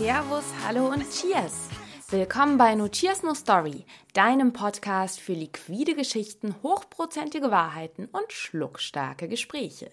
Servus, 0.00 0.44
hallo 0.66 0.86
und 0.86 1.04
Cheers! 1.10 1.68
Willkommen 2.08 2.56
bei 2.56 2.74
No 2.74 2.88
Cheers 2.88 3.22
No 3.22 3.34
Story, 3.34 3.84
deinem 4.14 4.54
Podcast 4.54 5.20
für 5.20 5.34
liquide 5.34 5.94
Geschichten, 5.94 6.54
hochprozentige 6.62 7.50
Wahrheiten 7.50 8.06
und 8.06 8.32
schluckstarke 8.32 9.28
Gespräche. 9.28 9.90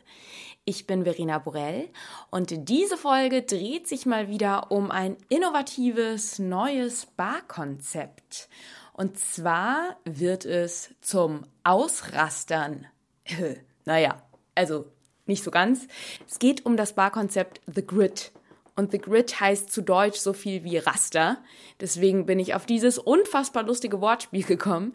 Ich 0.63 0.87
bin 0.87 1.03
Verena 1.03 1.39
Borell 1.39 1.89
und 2.29 2.69
diese 2.69 2.95
Folge 2.95 3.41
dreht 3.41 3.89
sich 3.89 4.05
mal 4.05 4.29
wieder 4.29 4.71
um 4.71 4.91
ein 4.91 5.17
innovatives 5.27 6.39
neues 6.39 7.07
Barkonzept. 7.07 8.47
Und 8.93 9.19
zwar 9.19 9.97
wird 10.05 10.45
es 10.45 10.95
zum 11.01 11.43
Ausrastern. 11.65 12.87
naja, 13.83 14.23
also 14.55 14.85
nicht 15.25 15.43
so 15.43 15.51
ganz. 15.51 15.85
Es 16.29 16.39
geht 16.39 16.65
um 16.65 16.77
das 16.77 16.93
Barkonzept 16.93 17.59
The 17.67 17.85
Grid. 17.85 18.31
Und 18.77 18.91
The 18.91 18.99
Grid 18.99 19.39
heißt 19.39 19.71
zu 19.71 19.81
Deutsch 19.81 20.19
so 20.19 20.33
viel 20.33 20.63
wie 20.63 20.77
Raster. 20.77 21.37
Deswegen 21.81 22.27
bin 22.27 22.37
ich 22.37 22.53
auf 22.53 22.67
dieses 22.67 22.99
unfassbar 22.99 23.63
lustige 23.63 24.01
Wortspiel 24.01 24.43
gekommen. 24.47 24.93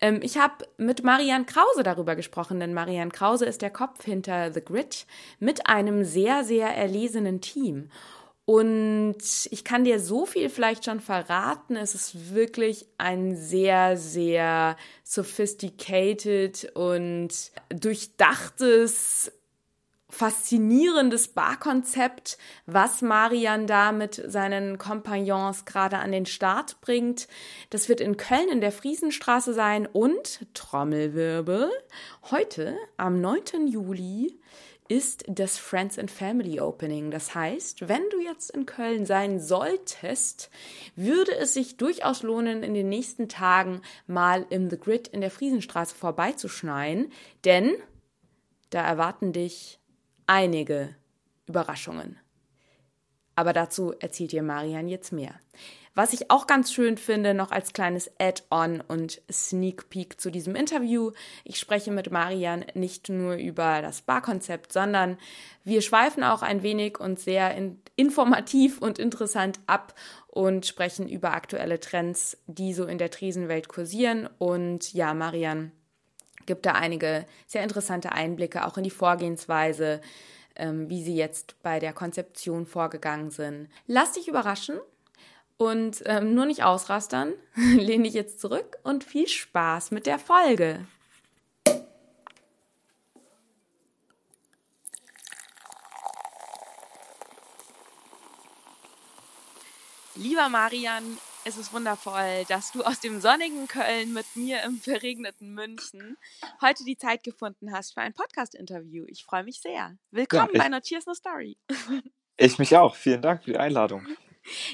Ähm, 0.00 0.20
ich 0.22 0.38
habe 0.38 0.64
mit 0.78 1.02
Marianne 1.02 1.44
Krause 1.44 1.82
darüber 1.82 2.14
gesprochen, 2.14 2.60
denn 2.60 2.72
Marianne 2.72 3.10
Krause 3.10 3.44
ist 3.44 3.60
der 3.60 3.70
Kopf 3.70 4.04
hinter 4.04 4.52
The 4.52 4.62
Grid 4.64 5.06
mit 5.40 5.66
einem 5.66 6.04
sehr, 6.04 6.44
sehr 6.44 6.68
erlesenen 6.68 7.40
Team. 7.40 7.90
Und 8.46 9.16
ich 9.50 9.64
kann 9.64 9.84
dir 9.84 9.98
so 9.98 10.26
viel 10.26 10.48
vielleicht 10.48 10.84
schon 10.84 11.00
verraten. 11.00 11.76
Es 11.76 11.94
ist 11.94 12.34
wirklich 12.34 12.86
ein 12.98 13.34
sehr, 13.34 13.96
sehr 13.96 14.76
sophisticated 15.02 16.70
und 16.74 17.30
durchdachtes 17.70 19.32
faszinierendes 20.14 21.28
Barkonzept, 21.28 22.38
was 22.66 23.02
Marian 23.02 23.66
da 23.66 23.90
mit 23.90 24.22
seinen 24.26 24.78
Kompagnons 24.78 25.64
gerade 25.64 25.98
an 25.98 26.12
den 26.12 26.24
Start 26.24 26.80
bringt. 26.80 27.26
Das 27.70 27.88
wird 27.88 28.00
in 28.00 28.16
Köln 28.16 28.48
in 28.48 28.60
der 28.60 28.72
Friesenstraße 28.72 29.52
sein 29.52 29.86
und 29.86 30.46
Trommelwirbel. 30.54 31.68
Heute, 32.30 32.76
am 32.96 33.20
9. 33.20 33.66
Juli, 33.66 34.38
ist 34.88 35.24
das 35.26 35.56
Friends 35.58 35.98
and 35.98 36.10
Family 36.10 36.60
Opening. 36.60 37.10
Das 37.10 37.34
heißt, 37.34 37.88
wenn 37.88 38.02
du 38.10 38.20
jetzt 38.20 38.50
in 38.50 38.66
Köln 38.66 39.06
sein 39.06 39.40
solltest, 39.40 40.50
würde 40.94 41.34
es 41.34 41.54
sich 41.54 41.76
durchaus 41.76 42.22
lohnen, 42.22 42.62
in 42.62 42.74
den 42.74 42.88
nächsten 42.88 43.28
Tagen 43.28 43.80
mal 44.06 44.46
im 44.50 44.70
The 44.70 44.78
Grid 44.78 45.08
in 45.08 45.22
der 45.22 45.30
Friesenstraße 45.30 45.94
vorbeizuschneien, 45.94 47.10
denn 47.44 47.74
da 48.70 48.82
erwarten 48.82 49.32
dich 49.32 49.80
einige 50.26 50.94
Überraschungen. 51.46 52.18
Aber 53.36 53.52
dazu 53.52 53.92
erzählt 53.98 54.32
dir 54.32 54.42
Marian 54.42 54.88
jetzt 54.88 55.12
mehr. 55.12 55.34
Was 55.96 56.12
ich 56.12 56.30
auch 56.30 56.48
ganz 56.48 56.72
schön 56.72 56.96
finde, 56.96 57.34
noch 57.34 57.52
als 57.52 57.72
kleines 57.72 58.10
Add-on 58.18 58.80
und 58.80 59.22
Sneak 59.30 59.90
Peek 59.90 60.20
zu 60.20 60.30
diesem 60.30 60.56
Interview. 60.56 61.12
Ich 61.44 61.60
spreche 61.60 61.92
mit 61.92 62.10
Marian 62.10 62.64
nicht 62.74 63.08
nur 63.08 63.34
über 63.34 63.80
das 63.80 64.02
Barkonzept, 64.02 64.72
sondern 64.72 65.18
wir 65.62 65.82
schweifen 65.82 66.24
auch 66.24 66.42
ein 66.42 66.64
wenig 66.64 66.98
und 66.98 67.20
sehr 67.20 67.54
in 67.54 67.80
informativ 67.96 68.80
und 68.82 68.98
interessant 68.98 69.60
ab 69.68 69.94
und 70.26 70.66
sprechen 70.66 71.08
über 71.08 71.32
aktuelle 71.32 71.78
Trends, 71.78 72.36
die 72.48 72.74
so 72.74 72.86
in 72.86 72.98
der 72.98 73.12
Tresenwelt 73.12 73.68
kursieren. 73.68 74.28
Und 74.38 74.92
ja, 74.94 75.14
Marian 75.14 75.70
gibt 76.46 76.66
da 76.66 76.72
einige 76.72 77.26
sehr 77.46 77.62
interessante 77.62 78.12
Einblicke 78.12 78.66
auch 78.66 78.76
in 78.76 78.84
die 78.84 78.90
Vorgehensweise, 78.90 80.00
ähm, 80.56 80.88
wie 80.88 81.02
sie 81.02 81.16
jetzt 81.16 81.60
bei 81.62 81.78
der 81.78 81.92
Konzeption 81.92 82.66
vorgegangen 82.66 83.30
sind. 83.30 83.68
Lass 83.86 84.12
dich 84.12 84.28
überraschen 84.28 84.78
und 85.56 86.02
ähm, 86.06 86.34
nur 86.34 86.46
nicht 86.46 86.62
ausrastern. 86.62 87.32
Lehn 87.54 88.04
dich 88.04 88.14
jetzt 88.14 88.40
zurück 88.40 88.78
und 88.82 89.04
viel 89.04 89.28
Spaß 89.28 89.90
mit 89.90 90.06
der 90.06 90.18
Folge. 90.18 90.86
Lieber 100.16 100.48
Marian, 100.48 101.18
es 101.46 101.58
ist 101.58 101.72
wundervoll, 101.72 102.44
dass 102.48 102.72
du 102.72 102.82
aus 102.82 103.00
dem 103.00 103.20
sonnigen 103.20 103.68
Köln 103.68 104.14
mit 104.14 104.24
mir 104.34 104.62
im 104.62 104.78
verregneten 104.78 105.52
München 105.52 106.16
heute 106.62 106.84
die 106.84 106.96
Zeit 106.96 107.22
gefunden 107.22 107.72
hast 107.72 107.92
für 107.92 108.00
ein 108.00 108.14
Podcast-Interview. 108.14 109.04
Ich 109.08 109.24
freue 109.24 109.44
mich 109.44 109.60
sehr. 109.60 109.96
Willkommen 110.10 110.50
ja, 110.54 110.54
ich, 110.54 110.62
bei 110.62 110.68
No 110.70 110.80
Cheers 110.80 111.06
No 111.06 111.12
Story. 111.12 111.58
Ich 112.38 112.58
mich 112.58 112.74
auch. 112.76 112.96
Vielen 112.96 113.20
Dank 113.20 113.44
für 113.44 113.52
die 113.52 113.58
Einladung. 113.58 114.06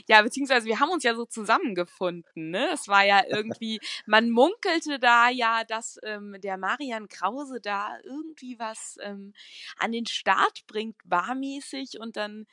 Ja, 0.09 0.21
beziehungsweise 0.21 0.67
wir 0.67 0.81
haben 0.81 0.91
uns 0.91 1.05
ja 1.05 1.15
so 1.15 1.27
zusammengefunden. 1.27 2.51
Ne? 2.51 2.71
Es 2.73 2.89
war 2.89 3.05
ja 3.05 3.23
irgendwie, 3.29 3.79
man 4.05 4.29
munkelte 4.29 4.99
da 4.99 5.29
ja, 5.29 5.63
dass 5.63 5.97
ähm, 6.03 6.35
der 6.41 6.57
Marian 6.57 7.07
Krause 7.07 7.61
da 7.61 7.97
irgendwie 8.03 8.59
was 8.59 8.97
ähm, 9.01 9.33
an 9.79 9.93
den 9.93 10.07
Start 10.07 10.67
bringt, 10.67 10.97
barmäßig. 11.05 12.01
Und 12.01 12.17
dann 12.17 12.49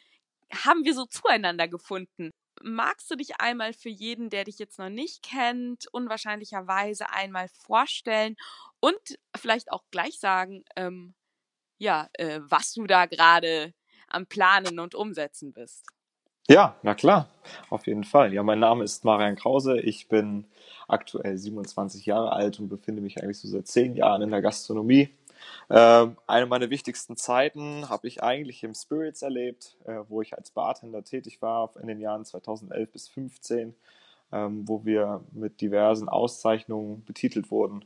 haben 0.54 0.86
wir 0.86 0.94
so 0.94 1.08
zueinander 1.08 1.68
gefunden 1.68 2.34
magst 2.64 3.10
du 3.12 3.16
dich 3.16 3.40
einmal 3.40 3.74
für 3.74 3.90
jeden, 3.90 4.30
der 4.30 4.44
dich 4.44 4.60
jetzt 4.60 4.80
noch 4.80 4.90
nicht 4.90 5.24
kennt, 5.24 5.88
unwahrscheinlicherweise 5.92 7.10
einmal 7.12 7.48
vorstellen 7.50 8.36
und 8.80 9.20
vielleicht 9.36 9.72
auch 9.72 9.84
gleich 9.92 10.20
sagen, 10.20 10.64
ähm, 10.76 11.14
ja, 11.78 12.08
äh, 12.14 12.40
was 12.42 12.74
du 12.74 12.86
da 12.86 13.06
gerade 13.06 13.74
am 14.08 14.26
Planen 14.26 14.80
und 14.80 14.96
Umsetzen 14.96 15.54
bist? 15.54 15.86
Ja, 16.50 16.78
na 16.82 16.96
klar, 16.96 17.30
auf 17.70 17.88
jeden 17.88 18.06
Fall. 18.06 18.34
Ja, 18.34 18.42
mein 18.42 18.60
Name 18.60 18.84
ist 18.84 19.04
Marian 19.04 19.36
Krause. 19.36 19.82
Ich 19.82 20.08
bin 20.08 20.46
aktuell 20.88 21.38
27 21.38 22.06
Jahre 22.06 22.32
alt 22.32 22.60
und 22.60 22.70
befinde 22.70 23.02
mich 23.02 23.22
eigentlich 23.22 23.40
so 23.40 23.50
seit 23.50 23.68
zehn 23.68 23.96
Jahren 23.96 24.22
in 24.22 24.32
der 24.32 24.42
Gastronomie. 24.42 25.10
Ähm, 25.70 26.18
eine 26.28 26.46
meiner 26.46 26.70
wichtigsten 26.70 27.18
Zeiten 27.18 27.90
habe 27.90 28.08
ich 28.08 28.24
eigentlich 28.24 28.64
im 28.64 28.74
Spirits 28.74 29.22
erlebt, 29.22 29.78
äh, 29.86 30.00
wo 30.08 30.22
ich 30.22 30.38
als 30.38 30.52
Bartender 30.52 31.04
tätig 31.04 31.42
war 31.42 31.72
in 31.82 31.88
den 31.88 32.00
Jahren 32.00 32.26
2011 32.26 32.92
bis 32.92 33.06
2015, 33.06 33.76
ähm, 34.32 34.68
wo 34.68 34.86
wir 34.86 35.24
mit 35.32 35.62
diversen 35.62 36.10
Auszeichnungen 36.10 37.04
betitelt 37.06 37.52
wurden. 37.52 37.84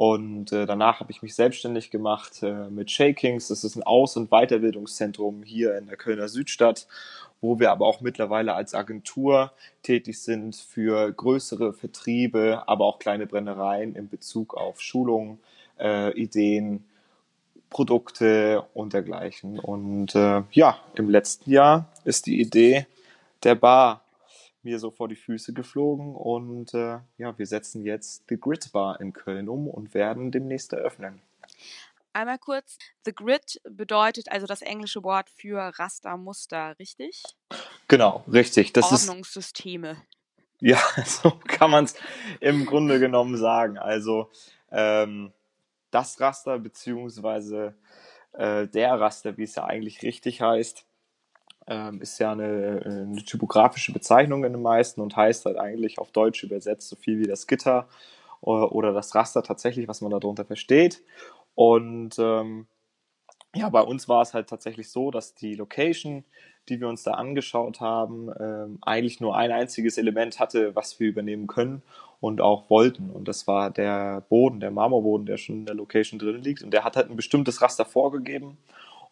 Und 0.00 0.50
äh, 0.52 0.64
danach 0.64 1.00
habe 1.00 1.12
ich 1.12 1.20
mich 1.20 1.34
selbstständig 1.34 1.90
gemacht 1.90 2.42
äh, 2.42 2.70
mit 2.70 2.90
Shakings. 2.90 3.48
Das 3.48 3.64
ist 3.64 3.76
ein 3.76 3.82
Aus- 3.82 4.16
und 4.16 4.30
Weiterbildungszentrum 4.30 5.42
hier 5.42 5.76
in 5.76 5.88
der 5.88 5.98
Kölner 5.98 6.28
Südstadt, 6.28 6.86
wo 7.42 7.58
wir 7.58 7.70
aber 7.70 7.84
auch 7.84 8.00
mittlerweile 8.00 8.54
als 8.54 8.74
Agentur 8.74 9.52
tätig 9.82 10.22
sind 10.22 10.56
für 10.56 11.12
größere 11.12 11.74
Vertriebe, 11.74 12.62
aber 12.66 12.86
auch 12.86 12.98
kleine 12.98 13.26
Brennereien 13.26 13.94
in 13.94 14.08
Bezug 14.08 14.54
auf 14.54 14.80
Schulungen, 14.80 15.38
äh, 15.80 16.10
Ideen, 16.12 16.84
Produkte 17.70 18.66
und 18.74 18.92
dergleichen. 18.92 19.58
Und 19.58 20.14
äh, 20.14 20.42
ja, 20.50 20.78
im 20.94 21.08
letzten 21.08 21.50
Jahr 21.50 21.90
ist 22.04 22.26
die 22.26 22.40
Idee 22.40 22.86
der 23.42 23.54
Bar 23.54 24.04
mir 24.62 24.78
so 24.78 24.90
vor 24.90 25.08
die 25.08 25.16
Füße 25.16 25.52
geflogen 25.54 26.14
und 26.14 26.74
äh, 26.74 26.98
ja, 27.16 27.38
wir 27.38 27.46
setzen 27.46 27.84
jetzt 27.84 28.28
die 28.28 28.38
Grid 28.38 28.72
Bar 28.72 29.00
in 29.00 29.12
Köln 29.12 29.48
um 29.48 29.66
und 29.66 29.94
werden 29.94 30.30
demnächst 30.30 30.72
eröffnen. 30.72 31.22
Einmal 32.12 32.38
kurz, 32.38 32.76
The 33.04 33.14
Grid 33.14 33.60
bedeutet 33.64 34.30
also 34.30 34.46
das 34.46 34.62
englische 34.62 35.02
Wort 35.04 35.30
für 35.30 35.58
Rastermuster, 35.78 36.76
richtig? 36.78 37.22
Genau, 37.88 38.24
richtig. 38.30 38.72
Das 38.72 38.90
Ordnungssysteme. 38.92 39.92
Ist, 39.92 40.00
ja, 40.60 40.78
so 41.06 41.30
kann 41.46 41.70
man 41.70 41.84
es 41.84 41.94
im 42.40 42.66
Grunde 42.66 42.98
genommen 42.98 43.36
sagen. 43.36 43.78
Also 43.78 44.30
ähm, 44.70 45.32
das 45.90 46.20
Raster 46.20 46.58
beziehungsweise 46.58 47.74
äh, 48.32 48.66
der 48.68 49.00
Raster, 49.00 49.36
wie 49.36 49.44
es 49.44 49.54
ja 49.54 49.64
eigentlich 49.64 50.02
richtig 50.02 50.40
heißt, 50.40 50.84
ähm, 51.66 52.00
ist 52.00 52.18
ja 52.18 52.32
eine, 52.32 52.82
eine, 52.84 53.24
typografische 53.24 53.92
Bezeichnung 53.92 54.44
in 54.44 54.52
den 54.52 54.62
meisten 54.62 55.00
und 55.00 55.16
heißt 55.16 55.44
halt 55.46 55.56
eigentlich 55.56 55.98
auf 55.98 56.10
Deutsch 56.10 56.42
übersetzt 56.42 56.88
so 56.88 56.96
viel 56.96 57.18
wie 57.18 57.26
das 57.26 57.46
Gitter 57.46 57.88
oder, 58.40 58.72
oder 58.72 58.92
das 58.92 59.14
Raster 59.14 59.42
tatsächlich, 59.42 59.86
was 59.88 60.00
man 60.00 60.10
darunter 60.10 60.44
versteht. 60.44 61.02
Und 61.54 62.18
ähm, 62.18 62.66
ja, 63.54 63.68
bei 63.68 63.82
uns 63.82 64.08
war 64.08 64.22
es 64.22 64.32
halt 64.32 64.48
tatsächlich 64.48 64.90
so, 64.90 65.10
dass 65.10 65.34
die 65.34 65.54
Location, 65.54 66.24
die 66.68 66.80
wir 66.80 66.88
uns 66.88 67.02
da 67.02 67.12
angeschaut 67.12 67.80
haben, 67.80 68.30
ähm, 68.38 68.78
eigentlich 68.82 69.20
nur 69.20 69.36
ein 69.36 69.52
einziges 69.52 69.98
Element 69.98 70.38
hatte, 70.38 70.74
was 70.76 70.98
wir 71.00 71.08
übernehmen 71.08 71.46
können 71.46 71.82
und 72.20 72.40
auch 72.40 72.68
wollten. 72.68 73.10
Und 73.10 73.28
das 73.28 73.46
war 73.46 73.70
der 73.70 74.22
Boden, 74.28 74.60
der 74.60 74.70
Marmorboden, 74.70 75.26
der 75.26 75.38
schon 75.38 75.60
in 75.60 75.66
der 75.66 75.74
Location 75.74 76.18
drin 76.18 76.42
liegt. 76.42 76.62
Und 76.62 76.72
der 76.72 76.84
hat 76.84 76.96
halt 76.96 77.10
ein 77.10 77.16
bestimmtes 77.16 77.62
Raster 77.62 77.84
vorgegeben. 77.84 78.58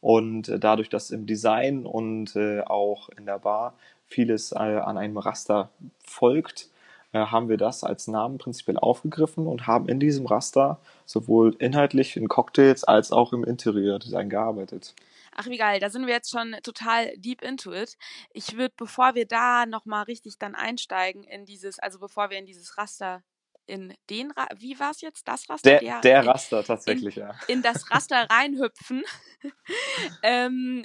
Und 0.00 0.48
äh, 0.48 0.58
dadurch, 0.58 0.88
dass 0.88 1.10
im 1.10 1.26
Design 1.26 1.86
und 1.86 2.36
äh, 2.36 2.60
auch 2.60 3.08
in 3.10 3.26
der 3.26 3.38
Bar 3.38 3.74
vieles 4.06 4.52
äh, 4.52 4.56
an 4.56 4.98
einem 4.98 5.18
Raster 5.18 5.70
folgt, 6.04 6.68
haben 7.14 7.48
wir 7.48 7.56
das 7.56 7.84
als 7.84 8.06
Namen 8.06 8.36
prinzipiell 8.36 8.76
aufgegriffen 8.76 9.46
und 9.46 9.66
haben 9.66 9.88
in 9.88 9.98
diesem 9.98 10.26
Raster 10.26 10.78
sowohl 11.06 11.56
inhaltlich 11.58 12.18
in 12.18 12.28
Cocktails 12.28 12.84
als 12.84 13.12
auch 13.12 13.32
im 13.32 13.44
Interieur-Design 13.44 14.28
gearbeitet. 14.28 14.94
Ach, 15.40 15.46
wie 15.46 15.56
geil, 15.56 15.78
da 15.78 15.88
sind 15.88 16.04
wir 16.04 16.14
jetzt 16.14 16.32
schon 16.32 16.56
total 16.64 17.16
deep 17.16 17.42
into 17.42 17.72
it. 17.72 17.96
Ich 18.32 18.56
würde, 18.56 18.74
bevor 18.76 19.14
wir 19.14 19.24
da 19.24 19.66
nochmal 19.66 20.02
richtig 20.02 20.36
dann 20.36 20.56
einsteigen 20.56 21.22
in 21.22 21.44
dieses, 21.44 21.78
also 21.78 22.00
bevor 22.00 22.30
wir 22.30 22.38
in 22.38 22.44
dieses 22.44 22.76
Raster, 22.76 23.22
in 23.64 23.94
den, 24.10 24.32
Ra 24.32 24.48
wie 24.56 24.80
war 24.80 24.90
es 24.90 25.00
jetzt, 25.00 25.28
das 25.28 25.48
Raster? 25.48 25.70
Der, 25.70 25.78
der, 25.78 26.00
der 26.00 26.26
Raster 26.26 26.64
tatsächlich, 26.64 27.18
in, 27.18 27.22
ja. 27.22 27.38
In 27.46 27.62
das 27.62 27.88
Raster 27.88 28.28
reinhüpfen. 28.28 29.04
ähm, 30.24 30.84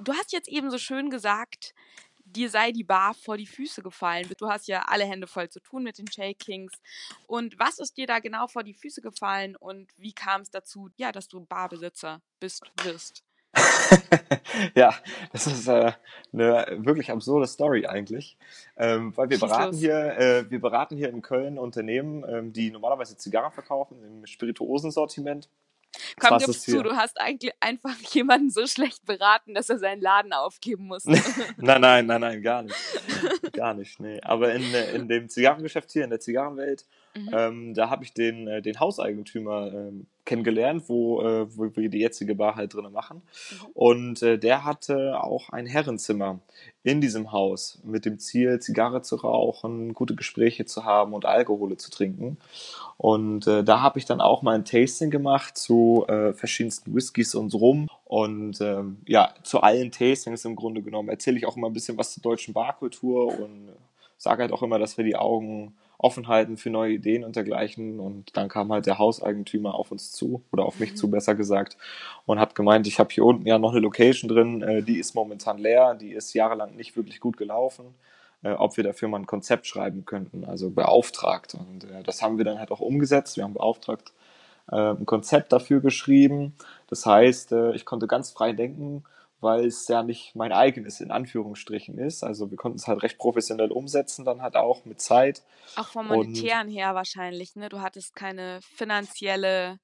du 0.00 0.14
hast 0.14 0.32
jetzt 0.32 0.48
eben 0.48 0.70
so 0.70 0.78
schön 0.78 1.10
gesagt, 1.10 1.74
dir 2.24 2.48
sei 2.48 2.72
die 2.72 2.84
Bar 2.84 3.12
vor 3.12 3.36
die 3.36 3.46
Füße 3.46 3.82
gefallen. 3.82 4.30
Du 4.38 4.48
hast 4.48 4.66
ja 4.66 4.84
alle 4.86 5.04
Hände 5.04 5.26
voll 5.26 5.50
zu 5.50 5.60
tun 5.60 5.82
mit 5.82 5.98
den 5.98 6.10
Shakings. 6.10 6.72
Und 7.26 7.58
was 7.58 7.78
ist 7.78 7.98
dir 7.98 8.06
da 8.06 8.18
genau 8.18 8.46
vor 8.46 8.62
die 8.62 8.72
Füße 8.72 9.02
gefallen 9.02 9.56
und 9.56 9.90
wie 9.98 10.14
kam 10.14 10.40
es 10.40 10.50
dazu, 10.50 10.88
ja, 10.96 11.12
dass 11.12 11.28
du 11.28 11.44
Barbesitzer 11.44 12.22
bist, 12.38 12.62
wirst? 12.82 13.24
ja, 14.74 14.94
das 15.32 15.46
ist 15.46 15.68
äh, 15.68 15.92
eine 16.32 16.66
wirklich 16.78 17.10
absurde 17.10 17.46
Story 17.46 17.86
eigentlich, 17.86 18.36
ähm, 18.76 19.16
weil 19.16 19.30
wir 19.30 19.38
beraten 19.38 19.76
hier, 19.76 20.18
äh, 20.18 20.50
wir 20.50 20.60
beraten 20.60 20.96
hier 20.96 21.08
in 21.08 21.22
Köln 21.22 21.58
Unternehmen, 21.58 22.24
ähm, 22.28 22.52
die 22.52 22.70
normalerweise 22.70 23.16
Zigarren 23.16 23.52
verkaufen 23.52 24.02
im 24.02 24.26
Spirituosensortiment 24.26 25.48
Komm, 26.18 26.38
gib 26.38 26.54
zu, 26.54 26.82
du 26.82 26.92
hast 26.92 27.20
eigentlich 27.20 27.52
einfach 27.60 27.96
jemanden 28.14 28.50
so 28.50 28.66
schlecht 28.66 29.04
beraten, 29.06 29.54
dass 29.54 29.70
er 29.70 29.78
seinen 29.78 30.00
Laden 30.00 30.32
aufgeben 30.32 30.86
muss. 30.86 31.04
nein, 31.56 31.80
nein, 31.80 32.06
nein, 32.06 32.20
nein, 32.20 32.42
gar 32.42 32.62
nicht. 32.62 33.52
gar 33.52 33.74
nicht, 33.74 34.00
nee. 34.00 34.20
Aber 34.22 34.52
in, 34.52 34.62
in 34.94 35.08
dem 35.08 35.28
Zigarrengeschäft 35.28 35.90
hier, 35.90 36.04
in 36.04 36.10
der 36.10 36.20
Zigarrenwelt, 36.20 36.86
mhm. 37.14 37.30
ähm, 37.32 37.74
da 37.74 37.90
habe 37.90 38.04
ich 38.04 38.12
den, 38.12 38.46
äh, 38.48 38.62
den 38.62 38.80
Hauseigentümer 38.80 39.72
ähm, 39.72 40.06
kennengelernt, 40.24 40.84
wo, 40.86 41.22
äh, 41.22 41.46
wo 41.56 41.74
wir 41.74 41.88
die 41.88 41.98
jetzige 41.98 42.34
Bar 42.34 42.54
halt 42.54 42.74
drinnen 42.74 42.92
machen. 42.92 43.22
Mhm. 43.22 43.66
Und 43.74 44.22
äh, 44.22 44.38
der 44.38 44.64
hatte 44.64 45.22
auch 45.22 45.50
ein 45.50 45.66
Herrenzimmer 45.66 46.38
in 46.82 47.00
diesem 47.00 47.32
Haus 47.32 47.80
mit 47.84 48.04
dem 48.04 48.18
Ziel, 48.18 48.60
Zigarre 48.60 49.02
zu 49.02 49.16
rauchen, 49.16 49.92
gute 49.92 50.14
Gespräche 50.14 50.64
zu 50.64 50.84
haben 50.84 51.12
und 51.12 51.26
Alkohole 51.26 51.76
zu 51.76 51.90
trinken. 51.90 52.38
Und 52.96 53.46
äh, 53.46 53.64
da 53.64 53.80
habe 53.80 53.98
ich 53.98 54.04
dann 54.04 54.20
auch 54.20 54.42
mal 54.42 54.54
ein 54.54 54.64
Tasting 54.64 55.10
gemacht 55.10 55.56
zu 55.56 56.04
äh, 56.08 56.32
verschiedensten 56.32 56.94
Whiskys 56.94 57.34
und 57.34 57.54
Rum. 57.54 57.88
Und 58.04 58.60
ähm, 58.60 58.98
ja, 59.06 59.34
zu 59.42 59.60
allen 59.60 59.90
Tastings 59.90 60.44
im 60.44 60.56
Grunde 60.56 60.82
genommen 60.82 61.08
erzähle 61.08 61.38
ich 61.38 61.46
auch 61.46 61.56
immer 61.56 61.68
ein 61.68 61.72
bisschen 61.72 61.98
was 61.98 62.12
zur 62.12 62.22
deutschen 62.22 62.54
Barkultur 62.54 63.26
und 63.38 63.70
sage 64.16 64.42
halt 64.42 64.52
auch 64.52 64.62
immer, 64.62 64.78
dass 64.78 64.98
wir 64.98 65.04
die 65.04 65.16
Augen 65.16 65.74
offen 66.02 66.28
halten 66.28 66.56
für 66.56 66.70
neue 66.70 66.94
Ideen 66.94 67.24
und 67.24 67.36
dergleichen. 67.36 68.00
Und 68.00 68.36
dann 68.36 68.48
kam 68.48 68.72
halt 68.72 68.86
der 68.86 68.98
Hauseigentümer 68.98 69.74
auf 69.74 69.92
uns 69.92 70.12
zu, 70.12 70.42
oder 70.50 70.64
auf 70.64 70.80
mich 70.80 70.92
mhm. 70.92 70.96
zu, 70.96 71.10
besser 71.10 71.34
gesagt, 71.34 71.76
und 72.26 72.40
hat 72.40 72.54
gemeint, 72.54 72.86
ich 72.86 72.98
habe 72.98 73.10
hier 73.12 73.24
unten 73.24 73.46
ja 73.46 73.58
noch 73.58 73.72
eine 73.72 73.80
Location 73.80 74.28
drin, 74.28 74.62
äh, 74.62 74.82
die 74.82 74.98
ist 74.98 75.14
momentan 75.14 75.58
leer, 75.58 75.94
die 75.94 76.12
ist 76.12 76.32
jahrelang 76.32 76.74
nicht 76.76 76.96
wirklich 76.96 77.20
gut 77.20 77.36
gelaufen. 77.36 77.94
Äh, 78.42 78.52
ob 78.52 78.78
wir 78.78 78.84
dafür 78.84 79.08
mal 79.08 79.18
ein 79.18 79.26
Konzept 79.26 79.66
schreiben 79.66 80.06
könnten, 80.06 80.46
also 80.46 80.70
beauftragt. 80.70 81.54
Und 81.54 81.84
äh, 81.84 82.02
das 82.02 82.22
haben 82.22 82.38
wir 82.38 82.46
dann 82.46 82.58
halt 82.58 82.70
auch 82.70 82.80
umgesetzt. 82.80 83.36
Wir 83.36 83.44
haben 83.44 83.52
beauftragt 83.52 84.14
äh, 84.72 84.76
ein 84.76 85.04
Konzept 85.04 85.52
dafür 85.52 85.80
geschrieben. 85.80 86.54
Das 86.88 87.04
heißt, 87.04 87.52
äh, 87.52 87.74
ich 87.74 87.84
konnte 87.84 88.06
ganz 88.06 88.30
frei 88.30 88.52
denken 88.52 89.04
weil 89.40 89.66
es 89.66 89.88
ja 89.88 90.02
nicht 90.02 90.34
mein 90.34 90.52
eigenes 90.52 91.00
in 91.00 91.10
Anführungsstrichen 91.10 91.98
ist. 91.98 92.22
Also 92.22 92.50
wir 92.50 92.56
konnten 92.56 92.78
es 92.78 92.86
halt 92.86 93.02
recht 93.02 93.18
professionell 93.18 93.72
umsetzen, 93.72 94.24
dann 94.24 94.42
halt 94.42 94.56
auch 94.56 94.84
mit 94.84 95.00
Zeit. 95.00 95.42
Auch 95.76 95.88
vom 95.88 96.08
monetären 96.08 96.68
und, 96.68 96.74
her 96.74 96.94
wahrscheinlich, 96.94 97.56
ne? 97.56 97.68
Du 97.68 97.80
hattest 97.80 98.14
keine 98.14 98.60
finanzielle. 98.62 99.78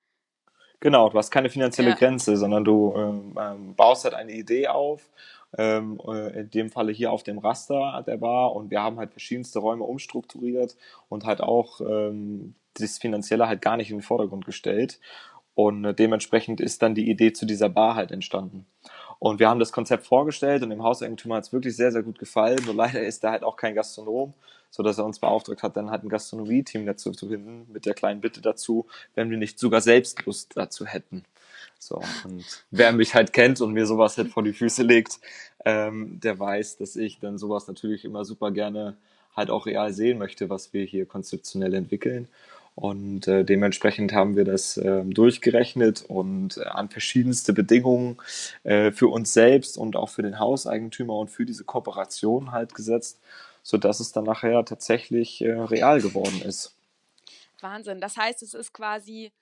Genau, 0.81 1.09
du 1.09 1.19
hast 1.19 1.31
keine 1.31 1.49
finanzielle 1.49 1.91
ja. 1.91 1.97
Grenze, 1.97 2.37
sondern 2.37 2.65
du 2.65 2.95
ähm, 2.97 3.39
ähm, 3.41 3.75
baust 3.75 4.05
halt 4.05 4.15
eine 4.15 4.33
Idee 4.33 4.69
auf. 4.69 5.09
Ähm, 5.57 6.01
äh, 6.07 6.41
in 6.41 6.51
dem 6.51 6.71
Falle 6.71 6.93
hier 6.93 7.13
auf 7.13 7.23
dem 7.23 7.39
Raster 7.39 8.03
der 8.07 8.19
Bar 8.19 8.55
und 8.55 8.71
wir 8.71 8.83
haben 8.83 8.99
halt 8.99 9.13
verschiedenste 9.13 9.61
Räume 9.61 9.85
umstrukturiert 9.85 10.77
und 11.09 11.25
halt 11.25 11.41
auch 11.41 11.81
ähm, 11.81 12.57
das 12.75 12.99
Finanzielle 12.99 13.49
halt 13.49 13.63
gar 13.63 13.77
nicht 13.77 13.91
in 13.91 13.99
den 13.99 14.03
Vordergrund 14.03 14.45
gestellt. 14.45 15.01
Und 15.55 15.87
äh, 15.87 15.95
dementsprechend 15.95 16.61
ist 16.61 16.83
dann 16.83 16.95
die 16.95 17.09
Idee 17.09 17.33
zu 17.33 17.47
dieser 17.47 17.71
Bar 17.71 17.95
halt 17.95 18.13
entstanden. 18.13 18.67
Und 19.19 19.41
wir 19.41 19.49
haben 19.49 19.61
das 19.61 19.73
Konzept 19.73 20.07
vorgestellt 20.07 20.63
und 20.63 20.71
dem 20.71 20.83
Hauseigentümer 20.83 21.37
hat 21.37 21.45
es 21.45 21.53
wirklich 21.53 21.77
sehr, 21.77 21.93
sehr 21.93 22.03
gut 22.03 22.19
gefallen. 22.19 22.59
Nur 22.65 22.75
leider 22.75 23.03
ist 23.03 23.25
er 23.25 23.31
halt 23.33 23.43
auch 23.43 23.57
kein 23.57 23.75
Gastronom, 23.75 24.35
so 24.71 24.83
dass 24.83 24.99
er 24.99 25.05
uns 25.05 25.19
beauftragt 25.19 25.63
hat, 25.63 25.77
dann 25.77 25.91
halt 25.91 26.05
ein 26.05 26.09
Gastronomie-Team 26.09 26.87
dazu 26.87 27.13
zu 27.13 27.29
finden, 27.29 27.67
mit 27.73 27.87
der 27.87 27.95
kleinen 27.95 28.21
Bitte 28.21 28.41
dazu, 28.41 28.87
wenn 29.15 29.31
wir 29.31 29.39
nicht 29.39 29.59
sogar 29.59 29.81
selbst 29.81 30.25
Lust 30.27 30.53
dazu 30.55 30.85
hätten. 30.85 31.25
So, 31.79 32.01
und 32.25 32.45
wer 32.71 32.93
mich 32.93 33.15
halt 33.15 33.33
kennt 33.33 33.61
und 33.61 33.73
mir 33.73 33.87
sowas 33.87 34.17
halt 34.17 34.29
vor 34.29 34.43
die 34.43 34.53
Füße 34.53 34.83
legt, 34.83 35.21
ähm, 35.65 36.21
der 36.21 36.39
weiß, 36.39 36.79
dass 36.79 36.97
ich 36.97 37.19
dann 37.19 37.39
sowas 37.39 37.69
natürlich 37.69 38.05
immer 38.05 38.25
super 38.25 38.51
gerne 38.51 38.97
halt 39.37 39.51
auch 39.51 39.67
real 39.67 39.93
sehen 39.93 40.19
möchte, 40.19 40.49
was 40.49 40.73
wir 40.73 40.85
hier 40.85 41.07
konzeptionell 41.07 41.75
entwickeln. 41.75 42.29
Und 42.77 43.27
äh, 43.27 43.43
dementsprechend 43.43 44.13
haben 44.13 44.37
wir 44.37 44.45
das 44.45 44.77
äh, 44.77 45.03
durchgerechnet 45.03 46.05
und 46.07 46.59
äh, 46.59 46.65
an 46.65 46.91
verschiedenste 46.91 47.55
Bedingungen 47.55 48.19
äh, 48.65 48.93
für 48.93 49.09
uns 49.09 49.33
selbst 49.33 49.79
und 49.79 49.97
auch 49.97 50.11
für 50.11 50.23
den 50.23 50.39
Hauseigentümer 50.39 51.15
und 51.15 51.31
für 51.31 51.47
diese 51.47 51.65
Kooperation 51.65 52.53
halt 52.53 52.75
gesetzt, 52.75 53.19
sodass 53.63 53.99
es 53.99 54.13
dann 54.13 54.25
nachher 54.25 54.63
tatsächlich 54.67 55.41
äh, 55.41 55.53
real 55.53 56.03
geworden 56.03 56.43
ist. 56.43 56.77
Wahnsinn. 57.63 57.99
Das 57.99 58.19
heißt, 58.19 58.43
es 58.43 58.53
ist 58.53 58.75
quasi 58.75 59.33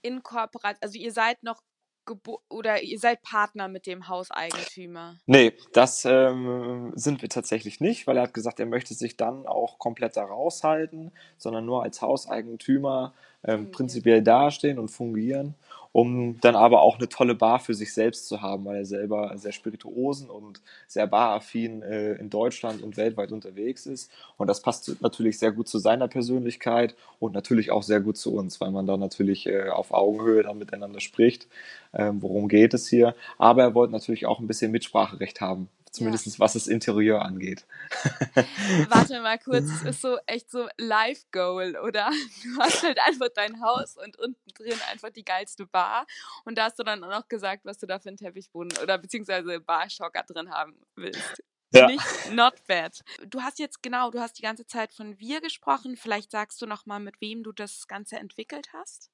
in 0.00 0.22
Kooperation, 0.22 0.78
also 0.80 0.98
ihr 0.98 1.12
seid 1.12 1.42
noch 1.42 1.62
Gebo 2.06 2.40
oder 2.48 2.82
ihr 2.82 2.98
seid 2.98 3.22
Partner 3.22 3.68
mit 3.68 3.86
dem 3.86 4.08
Hauseigentümer? 4.08 5.16
Nee, 5.26 5.52
das 5.72 6.04
ähm, 6.04 6.92
sind 6.94 7.22
wir 7.22 7.28
tatsächlich 7.28 7.80
nicht, 7.80 8.06
weil 8.06 8.16
er 8.16 8.24
hat 8.24 8.34
gesagt, 8.34 8.60
er 8.60 8.66
möchte 8.66 8.94
sich 8.94 9.16
dann 9.16 9.46
auch 9.46 9.78
komplett 9.78 10.16
da 10.16 10.24
raushalten, 10.24 11.12
sondern 11.36 11.66
nur 11.66 11.82
als 11.82 12.00
Hauseigentümer 12.00 13.12
ähm, 13.44 13.70
prinzipiell 13.70 14.22
dastehen 14.22 14.78
und 14.78 14.90
fungieren 14.90 15.54
um 15.96 16.38
dann 16.42 16.56
aber 16.56 16.82
auch 16.82 16.98
eine 16.98 17.08
tolle 17.08 17.34
Bar 17.34 17.58
für 17.58 17.72
sich 17.72 17.94
selbst 17.94 18.28
zu 18.28 18.42
haben, 18.42 18.66
weil 18.66 18.76
er 18.76 18.84
selber 18.84 19.32
sehr 19.36 19.52
spirituosen 19.52 20.28
und 20.28 20.60
sehr 20.86 21.06
baraffin 21.06 21.80
äh, 21.80 22.16
in 22.16 22.28
Deutschland 22.28 22.82
und 22.82 22.98
weltweit 22.98 23.32
unterwegs 23.32 23.86
ist. 23.86 24.10
Und 24.36 24.48
das 24.48 24.60
passt 24.60 25.00
natürlich 25.00 25.38
sehr 25.38 25.52
gut 25.52 25.68
zu 25.68 25.78
seiner 25.78 26.06
Persönlichkeit 26.06 26.94
und 27.18 27.32
natürlich 27.32 27.70
auch 27.70 27.82
sehr 27.82 28.00
gut 28.00 28.18
zu 28.18 28.34
uns, 28.34 28.60
weil 28.60 28.72
man 28.72 28.86
da 28.86 28.98
natürlich 28.98 29.46
äh, 29.46 29.70
auf 29.70 29.90
Augenhöhe 29.90 30.42
dann 30.42 30.58
miteinander 30.58 31.00
spricht. 31.00 31.48
Ähm, 31.94 32.20
worum 32.20 32.48
geht 32.48 32.74
es 32.74 32.86
hier? 32.86 33.14
Aber 33.38 33.62
er 33.62 33.74
wollte 33.74 33.94
natürlich 33.94 34.26
auch 34.26 34.38
ein 34.38 34.46
bisschen 34.46 34.72
Mitspracherecht 34.72 35.40
haben 35.40 35.70
Zumindest 35.96 36.26
ja. 36.26 36.38
was 36.38 36.52
das 36.52 36.66
Interieur 36.66 37.22
angeht. 37.22 37.66
Warte 38.90 39.18
mal 39.22 39.38
kurz, 39.44 39.64
es 39.64 39.82
ist 39.82 40.02
so 40.02 40.18
echt 40.26 40.50
so 40.50 40.68
Life-Goal, 40.76 41.76
oder? 41.76 42.10
Du 42.42 42.60
hast 42.60 42.82
halt 42.82 42.98
einfach 43.06 43.28
dein 43.34 43.62
Haus 43.62 43.96
und 43.96 44.18
unten 44.18 44.50
drin 44.54 44.78
einfach 44.92 45.08
die 45.08 45.24
geilste 45.24 45.66
Bar. 45.66 46.06
Und 46.44 46.58
da 46.58 46.64
hast 46.64 46.78
du 46.78 46.82
dann 46.82 47.02
auch 47.02 47.08
noch 47.08 47.28
gesagt, 47.28 47.64
was 47.64 47.78
du 47.78 47.86
da 47.86 47.98
für 47.98 48.10
einen 48.10 48.18
Teppichboden 48.18 48.76
oder 48.82 48.98
beziehungsweise 48.98 49.58
Barschocker 49.58 50.22
drin 50.24 50.50
haben 50.50 50.74
willst. 50.96 51.42
Ja. 51.72 51.86
Nicht 51.86 52.32
not 52.32 52.54
bad. 52.68 53.02
Du 53.26 53.40
hast 53.40 53.58
jetzt 53.58 53.82
genau, 53.82 54.10
du 54.10 54.20
hast 54.20 54.38
die 54.38 54.42
ganze 54.42 54.66
Zeit 54.66 54.92
von 54.92 55.18
wir 55.18 55.40
gesprochen. 55.40 55.96
Vielleicht 55.96 56.30
sagst 56.30 56.60
du 56.60 56.66
noch 56.66 56.84
mal, 56.84 57.00
mit 57.00 57.20
wem 57.22 57.42
du 57.42 57.52
das 57.52 57.88
Ganze 57.88 58.16
entwickelt 58.16 58.68
hast. 58.74 59.10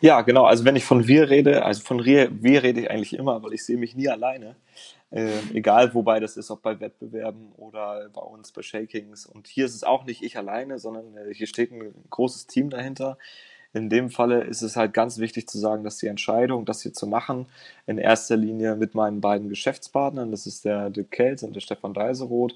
Ja, 0.00 0.20
genau. 0.20 0.44
Also 0.44 0.64
wenn 0.64 0.76
ich 0.76 0.84
von 0.84 1.06
wir 1.06 1.30
rede, 1.30 1.64
also 1.64 1.82
von 1.82 2.04
wir, 2.04 2.30
wir 2.42 2.62
rede 2.62 2.82
ich 2.82 2.90
eigentlich 2.90 3.14
immer, 3.14 3.42
weil 3.42 3.54
ich 3.54 3.64
sehe 3.64 3.76
mich 3.76 3.94
nie 3.94 4.08
alleine. 4.08 4.56
Äh, 5.10 5.38
egal, 5.54 5.94
wobei 5.94 6.18
das 6.20 6.36
ist, 6.36 6.50
ob 6.50 6.62
bei 6.62 6.80
Wettbewerben 6.80 7.52
oder 7.56 8.08
bei 8.12 8.22
uns 8.22 8.52
bei 8.52 8.62
Shakings. 8.62 9.26
Und 9.26 9.46
hier 9.46 9.66
ist 9.66 9.74
es 9.74 9.84
auch 9.84 10.04
nicht 10.04 10.22
ich 10.22 10.36
alleine, 10.36 10.78
sondern 10.78 11.16
äh, 11.16 11.32
hier 11.32 11.46
steht 11.46 11.72
ein 11.72 11.94
großes 12.10 12.46
Team 12.46 12.70
dahinter. 12.70 13.16
In 13.72 13.90
dem 13.90 14.10
Falle 14.10 14.42
ist 14.44 14.62
es 14.62 14.74
halt 14.74 14.94
ganz 14.94 15.18
wichtig 15.18 15.48
zu 15.48 15.58
sagen, 15.58 15.84
dass 15.84 15.98
die 15.98 16.06
Entscheidung, 16.06 16.64
das 16.64 16.82
hier 16.82 16.92
zu 16.92 17.06
machen, 17.06 17.46
in 17.86 17.98
erster 17.98 18.36
Linie 18.36 18.74
mit 18.74 18.94
meinen 18.94 19.20
beiden 19.20 19.48
Geschäftspartnern, 19.48 20.30
das 20.30 20.46
ist 20.46 20.64
der 20.64 20.90
Dirk 20.90 21.10
Kelz 21.10 21.42
und 21.42 21.54
der 21.54 21.60
Stefan 21.60 21.92
Deiseroth, 21.92 22.54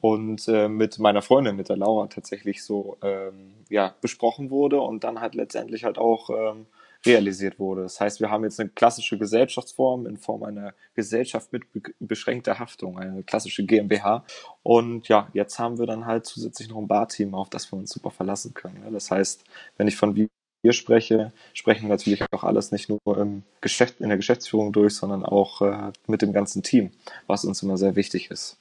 und 0.00 0.48
äh, 0.48 0.68
mit 0.68 0.98
meiner 0.98 1.22
Freundin, 1.22 1.56
mit 1.56 1.68
der 1.68 1.76
Laura, 1.76 2.06
tatsächlich 2.06 2.62
so 2.64 2.96
ähm, 3.02 3.52
ja, 3.68 3.94
besprochen 4.00 4.50
wurde 4.50 4.80
und 4.80 5.04
dann 5.04 5.20
halt 5.20 5.34
letztendlich 5.34 5.84
halt 5.84 5.98
auch 5.98 6.30
ähm, 6.30 6.66
realisiert 7.06 7.58
wurde. 7.58 7.82
Das 7.82 8.00
heißt, 8.00 8.20
wir 8.20 8.30
haben 8.30 8.44
jetzt 8.44 8.60
eine 8.60 8.68
klassische 8.68 9.18
Gesellschaftsform 9.18 10.06
in 10.06 10.16
Form 10.18 10.42
einer 10.42 10.74
Gesellschaft 10.94 11.52
mit 11.52 11.64
beschränkter 11.98 12.58
Haftung, 12.58 12.98
eine 12.98 13.22
klassische 13.22 13.64
GmbH. 13.64 14.24
Und 14.62 15.08
ja, 15.08 15.28
jetzt 15.32 15.58
haben 15.58 15.78
wir 15.78 15.86
dann 15.86 16.06
halt 16.06 16.26
zusätzlich 16.26 16.68
noch 16.68 16.78
ein 16.78 16.88
Barteam, 16.88 17.34
auf 17.34 17.48
das 17.50 17.72
wir 17.72 17.78
uns 17.78 17.90
super 17.90 18.10
verlassen 18.10 18.54
können. 18.54 18.92
Das 18.92 19.10
heißt, 19.10 19.44
wenn 19.76 19.88
ich 19.88 19.96
von 19.96 20.14
wir 20.62 20.74
spreche, 20.74 21.32
sprechen 21.54 21.84
wir 21.84 21.88
natürlich 21.88 22.22
auch 22.32 22.44
alles 22.44 22.70
nicht 22.70 22.90
nur 22.90 23.00
im 23.16 23.44
Geschäft, 23.62 24.00
in 24.00 24.08
der 24.08 24.18
Geschäftsführung 24.18 24.72
durch, 24.72 24.94
sondern 24.94 25.24
auch 25.24 25.62
äh, 25.62 25.92
mit 26.06 26.20
dem 26.20 26.34
ganzen 26.34 26.62
Team, 26.62 26.90
was 27.26 27.46
uns 27.46 27.62
immer 27.62 27.78
sehr 27.78 27.96
wichtig 27.96 28.30
ist. 28.30 28.59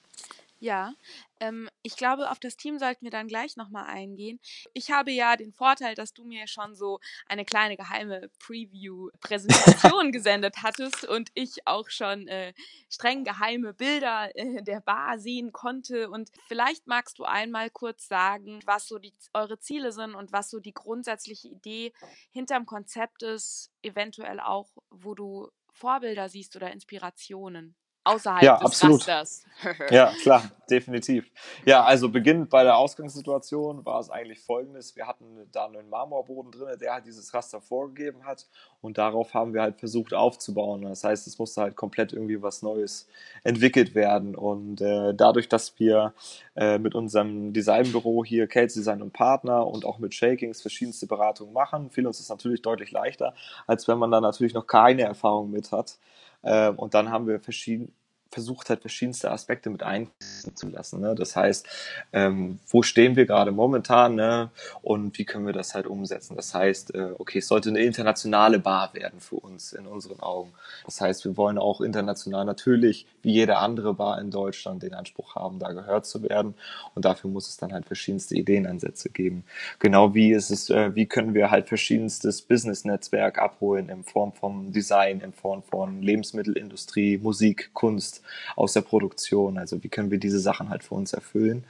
Ja, 0.62 0.94
ähm, 1.40 1.70
ich 1.84 1.96
glaube, 1.96 2.30
auf 2.30 2.40
das 2.40 2.58
Team 2.58 2.80
sollten 2.80 3.06
wir 3.06 3.12
dann 3.12 3.30
gleich 3.30 3.56
nochmal 3.56 3.86
eingehen. 3.86 4.42
Ich 4.74 4.92
habe 4.92 5.10
ja 5.10 5.38
den 5.38 5.54
Vorteil, 5.54 5.96
dass 5.96 6.14
du 6.14 6.26
mir 6.26 6.48
schon 6.48 6.76
so 6.76 7.00
eine 7.28 7.46
kleine 7.46 7.78
geheime 7.78 8.30
Preview-Präsentation 8.40 10.12
gesendet 10.12 10.58
hattest 10.62 11.06
und 11.06 11.30
ich 11.36 11.66
auch 11.66 11.90
schon 11.90 12.28
äh, 12.28 12.54
streng 12.90 13.24
geheime 13.24 13.74
Bilder 13.74 14.36
äh, 14.36 14.62
der 14.62 14.82
Bar 14.82 15.18
sehen 15.18 15.54
konnte. 15.54 16.10
Und 16.10 16.30
vielleicht 16.50 16.88
magst 16.88 17.20
du 17.20 17.24
einmal 17.24 17.70
kurz 17.70 18.10
sagen, 18.10 18.60
was 18.66 18.90
so 18.90 19.00
die, 19.00 19.14
eure 19.34 19.60
Ziele 19.60 19.94
sind 19.94 20.14
und 20.14 20.34
was 20.34 20.50
so 20.50 20.60
die 20.60 20.74
grundsätzliche 20.74 21.48
Idee 21.48 21.94
hinterm 22.32 22.66
Konzept 22.66 23.24
ist, 23.24 23.72
eventuell 23.82 24.42
auch, 24.42 24.70
wo 24.90 25.16
du 25.16 25.50
Vorbilder 25.72 26.28
siehst 26.28 26.58
oder 26.58 26.72
Inspirationen 26.74 27.78
außerhalb 28.10 28.44
ja, 28.44 28.58
des 28.58 28.66
absolut. 28.66 29.08
Rasters. 29.08 29.46
ja, 29.90 30.12
klar, 30.22 30.44
definitiv. 30.70 31.30
Ja, 31.66 31.84
also 31.84 32.10
beginnend 32.10 32.50
bei 32.50 32.64
der 32.64 32.78
Ausgangssituation 32.78 33.86
war 33.86 34.00
es 34.00 34.10
eigentlich 34.10 34.40
folgendes. 34.40 34.96
Wir 34.96 35.06
hatten 35.06 35.26
da 35.52 35.66
einen 35.66 35.90
Marmorboden 35.90 36.52
drin, 36.52 36.78
der 36.80 36.94
halt 36.94 37.06
dieses 37.06 37.34
Raster 37.34 37.60
vorgegeben 37.62 38.26
hat 38.26 38.48
und 38.82 38.98
darauf 38.98 39.34
haben 39.34 39.54
wir 39.54 39.62
halt 39.62 39.78
versucht 39.80 40.14
aufzubauen. 40.14 40.84
Das 40.84 41.04
heißt, 41.04 41.28
es 41.28 41.38
musste 41.38 41.62
halt 41.62 41.76
komplett 41.76 42.14
irgendwie 42.14 42.42
was 42.42 42.62
Neues 42.62 43.08
entwickelt 43.44 43.96
werden 43.96 44.36
und 44.36 44.82
äh, 44.82 45.14
dadurch, 45.14 45.50
dass 45.50 45.78
wir 45.80 46.14
äh, 46.56 46.78
mit 46.80 46.96
unserem 46.96 47.52
Designbüro 47.52 48.24
hier 48.24 48.48
Case 48.48 48.80
Design 48.80 49.02
und 49.02 49.12
Partner 49.12 49.68
und 49.68 49.86
auch 49.86 50.00
mit 50.00 50.14
Shakings 50.14 50.62
verschiedenste 50.62 51.06
Beratungen 51.06 51.54
machen, 51.54 51.90
fiel 51.90 52.08
uns 52.08 52.20
das 52.20 52.30
natürlich 52.30 52.62
deutlich 52.62 52.92
leichter, 52.92 53.34
als 53.68 53.88
wenn 53.88 53.98
man 53.98 54.12
da 54.12 54.22
natürlich 54.22 54.54
noch 54.54 54.68
keine 54.68 55.02
Erfahrung 55.02 55.52
mit 55.52 55.72
hat. 55.72 55.98
Äh, 56.42 56.70
und 56.70 56.94
dann 56.94 57.12
haben 57.12 57.28
wir 57.28 57.40
verschieden, 57.40 57.94
versucht 58.32 58.70
halt 58.70 58.82
verschiedenste 58.82 59.32
Aspekte 59.32 59.70
mit 59.70 59.84
einzulassen. 59.84 61.02
Ne? 61.02 61.16
Das 61.16 61.36
heißt, 61.36 61.68
ähm, 62.14 62.60
wo 62.68 62.84
stehen 62.84 63.16
wir 63.16 63.26
gerade 63.26 63.52
momentan 63.52 64.16
ne? 64.16 64.52
und 64.82 65.18
wie 65.18 65.26
können 65.26 65.46
wir 65.46 65.54
das 65.54 65.74
halt 65.74 65.88
umsetzen? 65.88 66.36
Das 66.36 66.54
heißt, 66.54 66.94
äh, 66.94 67.12
okay, 67.18 67.40
es 67.40 67.48
sollte 67.48 67.70
eine 67.70 67.80
internationale 67.80 68.60
Bar 68.60 68.94
werden 68.94 69.20
für 69.20 69.36
uns 69.36 69.74
in 69.74 69.88
unseren 69.88 70.20
Augen. 70.20 70.54
Das 70.86 71.02
heißt, 71.02 71.26
wir 71.26 71.38
wollen 71.38 71.58
auch 71.58 71.82
international 71.82 72.46
natürlich 72.46 73.08
wie 73.22 73.34
jede 73.34 73.58
andere 73.58 73.94
Bar 73.94 74.22
in 74.22 74.32
Deutschland 74.32 74.84
den 74.84 74.94
Anspruch 74.94 75.36
haben, 75.36 75.60
da 75.60 75.72
gehört 75.72 76.06
zu 76.06 76.24
werden. 76.24 76.54
Und 76.96 77.06
dafür 77.06 77.30
muss 77.30 77.50
es 77.50 77.58
dann 77.58 77.74
halt 77.74 77.86
verschiedenste 77.86 78.36
Ideenansätze 78.36 79.10
geben. 79.10 79.44
Genau 79.80 80.14
wie 80.14 80.32
ist 80.32 80.52
es, 80.52 80.70
äh, 80.70 80.96
wie 80.96 81.08
können 81.08 81.34
wir 81.34 81.52
halt 81.52 81.68
verschiedenstes 81.68 82.42
Business-Netzwerk 82.44 83.40
abholen 83.40 83.90
in 83.90 84.04
Form 84.04 84.34
von 84.34 84.72
Design, 84.72 85.22
in 85.22 85.34
Form 85.34 85.64
von 85.64 86.02
Lebensmittelindustrie, 86.02 87.18
Musik, 87.18 87.72
Kunst, 87.74 88.19
aus 88.56 88.74
der 88.74 88.82
Produktion. 88.82 89.58
Also 89.58 89.84
wie 89.84 89.90
können 89.90 90.12
wir 90.12 90.20
diese 90.20 90.40
Sachen 90.40 90.70
halt 90.70 90.84
für 90.84 90.96
uns 90.96 91.14
erfüllen? 91.14 91.64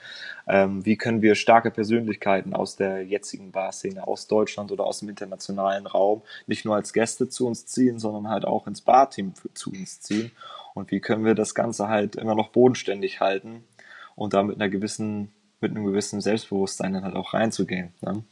Ähm, 0.48 0.86
wie 0.86 0.98
können 0.98 1.22
wir 1.22 1.36
starke 1.36 1.72
Persönlichkeiten 1.72 2.54
aus 2.54 2.76
der 2.76 3.06
jetzigen 3.06 3.52
Barszene, 3.52 4.08
aus 4.08 4.28
Deutschland 4.28 4.72
oder 4.72 4.86
aus 4.86 5.00
dem 5.00 5.10
internationalen 5.10 5.86
Raum 5.88 6.22
nicht 6.48 6.66
nur 6.66 6.76
als 6.76 6.94
Gäste 6.94 7.30
zu 7.30 7.48
uns 7.48 7.66
ziehen, 7.66 8.00
sondern 8.00 8.30
halt 8.30 8.46
auch 8.46 8.68
ins 8.68 8.82
Barteam 8.82 9.34
zu 9.54 9.72
uns 9.72 10.02
ziehen? 10.02 10.32
Und 10.74 10.92
wie 10.92 11.00
können 11.00 11.26
wir 11.26 11.36
das 11.36 11.56
Ganze 11.56 11.88
halt 11.88 12.16
immer 12.16 12.36
noch 12.36 12.50
bodenständig 12.50 13.20
halten 13.20 13.64
und 14.16 14.34
da 14.34 14.44
mit 14.44 14.56
einer 14.56 14.70
gewissen, 14.70 15.32
mit 15.62 15.72
einem 15.72 15.86
gewissen 15.86 16.22
Selbstbewusstsein 16.22 16.94
dann 16.94 17.04
halt 17.04 17.16
auch 17.16 17.34
reinzugehen? 17.34 17.94
Ne? 18.02 18.24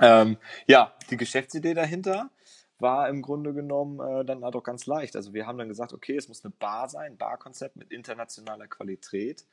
Ähm, 0.00 0.36
ja, 0.66 0.92
die 1.10 1.16
Geschäftsidee 1.16 1.74
dahinter 1.74 2.30
war 2.82 3.08
im 3.08 3.22
Grunde 3.22 3.54
genommen 3.54 4.00
äh, 4.00 4.24
dann 4.24 4.44
halt 4.44 4.56
auch 4.56 4.62
ganz 4.62 4.86
leicht. 4.86 5.16
Also 5.16 5.32
wir 5.32 5.46
haben 5.46 5.58
dann 5.58 5.68
gesagt, 5.68 5.92
okay, 5.92 6.16
es 6.16 6.28
muss 6.28 6.44
eine 6.44 6.52
Bar 6.58 6.88
sein, 6.88 7.16
Barkonzept 7.16 7.76
mit 7.76 7.90
internationaler 7.90 8.66
Qualität. 8.66 9.44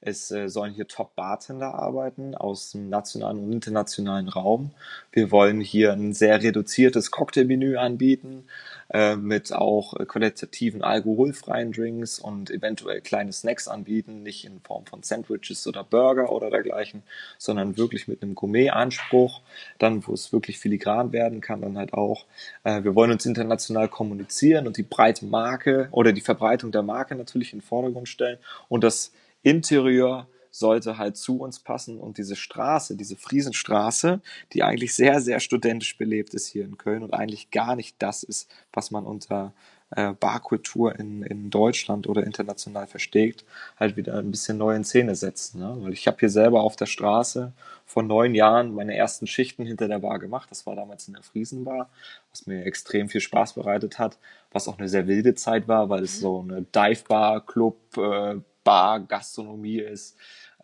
Es 0.00 0.30
äh, 0.30 0.48
sollen 0.48 0.74
hier 0.74 0.86
Top-Bartender 0.86 1.74
arbeiten 1.74 2.36
aus 2.36 2.70
dem 2.70 2.88
nationalen 2.88 3.44
und 3.44 3.52
internationalen 3.52 4.28
Raum. 4.28 4.70
Wir 5.10 5.32
wollen 5.32 5.60
hier 5.60 5.92
ein 5.92 6.12
sehr 6.14 6.40
reduziertes 6.40 7.10
Cocktailmenü 7.10 7.76
anbieten 7.76 8.44
äh, 8.90 9.16
mit 9.16 9.52
auch 9.52 9.94
qualitativen 10.06 10.82
alkoholfreien 10.82 11.72
Drinks 11.72 12.20
und 12.20 12.48
eventuell 12.48 13.00
kleine 13.00 13.32
Snacks 13.32 13.66
anbieten, 13.66 14.22
nicht 14.22 14.44
in 14.44 14.60
Form 14.60 14.86
von 14.86 15.02
Sandwiches 15.02 15.66
oder 15.66 15.82
Burger 15.82 16.30
oder 16.30 16.48
dergleichen, 16.48 17.02
sondern 17.36 17.76
wirklich 17.76 18.06
mit 18.06 18.22
einem 18.22 18.36
Gourmet-Anspruch, 18.36 19.40
dann 19.80 20.06
wo 20.06 20.12
es 20.12 20.32
wirklich 20.32 20.60
filigran 20.60 21.12
werden 21.12 21.40
kann, 21.40 21.60
dann 21.60 21.76
halt 21.76 21.92
auch. 21.92 22.24
Äh, 22.62 22.84
wir 22.84 22.94
wollen 22.94 23.10
uns 23.10 23.26
international 23.26 23.88
kommunizieren 23.88 24.68
und 24.68 24.76
die 24.76 24.84
breite 24.84 25.26
Marke 25.26 25.88
oder 25.90 26.12
die 26.12 26.20
Verbreitung 26.20 26.70
der 26.70 26.82
Marke 26.82 27.16
natürlich 27.16 27.52
in 27.52 27.58
den 27.58 27.64
Vordergrund 27.64 28.08
stellen 28.08 28.38
und 28.68 28.84
das 28.84 29.10
Interieur 29.42 30.28
sollte 30.50 30.98
halt 30.98 31.16
zu 31.16 31.40
uns 31.40 31.60
passen 31.60 31.98
und 31.98 32.18
diese 32.18 32.36
Straße, 32.36 32.96
diese 32.96 33.16
Friesenstraße, 33.16 34.20
die 34.52 34.62
eigentlich 34.62 34.94
sehr, 34.94 35.20
sehr 35.20 35.40
studentisch 35.40 35.96
belebt 35.96 36.34
ist 36.34 36.48
hier 36.48 36.64
in 36.64 36.78
Köln 36.78 37.02
und 37.02 37.14
eigentlich 37.14 37.50
gar 37.50 37.76
nicht 37.76 37.96
das 38.00 38.22
ist, 38.22 38.50
was 38.72 38.90
man 38.90 39.04
unter 39.04 39.52
äh, 39.90 40.12
Barkultur 40.12 40.98
in, 40.98 41.22
in 41.22 41.50
Deutschland 41.50 42.06
oder 42.06 42.24
international 42.24 42.86
versteht, 42.86 43.44
halt 43.78 43.96
wieder 43.96 44.18
ein 44.18 44.30
bisschen 44.30 44.58
neu 44.58 44.74
in 44.74 44.84
Szene 44.84 45.14
setzen. 45.14 45.60
Ne? 45.60 45.76
Weil 45.80 45.92
ich 45.92 46.06
habe 46.06 46.18
hier 46.20 46.30
selber 46.30 46.60
auf 46.62 46.76
der 46.76 46.86
Straße 46.86 47.52
vor 47.86 48.02
neun 48.02 48.34
Jahren 48.34 48.74
meine 48.74 48.94
ersten 48.94 49.26
Schichten 49.26 49.64
hinter 49.64 49.88
der 49.88 50.00
Bar 50.00 50.18
gemacht. 50.18 50.50
Das 50.50 50.66
war 50.66 50.76
damals 50.76 51.08
in 51.08 51.14
der 51.14 51.22
Friesenbar, 51.22 51.88
was 52.30 52.46
mir 52.46 52.66
extrem 52.66 53.08
viel 53.08 53.22
Spaß 53.22 53.54
bereitet 53.54 53.98
hat, 53.98 54.18
was 54.50 54.68
auch 54.68 54.78
eine 54.78 54.88
sehr 54.88 55.06
wilde 55.06 55.34
Zeit 55.34 55.68
war, 55.68 55.88
weil 55.88 56.02
es 56.02 56.20
so 56.20 56.40
eine 56.40 56.62
Dive-Bar, 56.62 57.46
Club, 57.46 57.96
äh, 57.96 58.36
Bar, 58.68 59.00
Gastronomie 59.00 59.78
ist, 59.78 60.14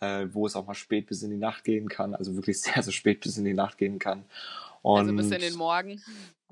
äh, 0.03 0.27
wo 0.31 0.47
es 0.47 0.57
auch 0.57 0.67
mal 0.67 0.75
spät 0.75 1.07
bis 1.07 1.23
in 1.23 1.31
die 1.31 1.39
Nacht 1.39 1.65
gehen 1.65 1.89
kann, 1.89 2.15
also 2.15 2.35
wirklich 2.37 2.61
sehr, 2.61 2.83
sehr 2.83 2.93
spät 2.93 3.21
bis 3.21 3.39
in 3.39 3.47
die 3.47 3.55
Nacht 3.55 3.79
gehen 3.79 3.99
kann. 3.99 4.27
Und, 4.83 4.99
also 5.01 5.17
bis 5.17 5.31
in 5.31 5.41
den 5.41 5.57
Morgen. 5.57 6.03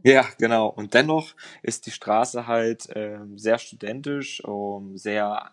Ja, 0.02 0.24
genau. 0.38 0.68
Und 0.68 0.94
dennoch 0.94 1.34
ist 1.62 1.84
die 1.84 1.90
Straße 1.90 2.46
halt 2.46 2.88
äh, 2.96 3.18
sehr 3.36 3.58
studentisch, 3.58 4.42
um, 4.42 4.96
sehr 4.96 5.50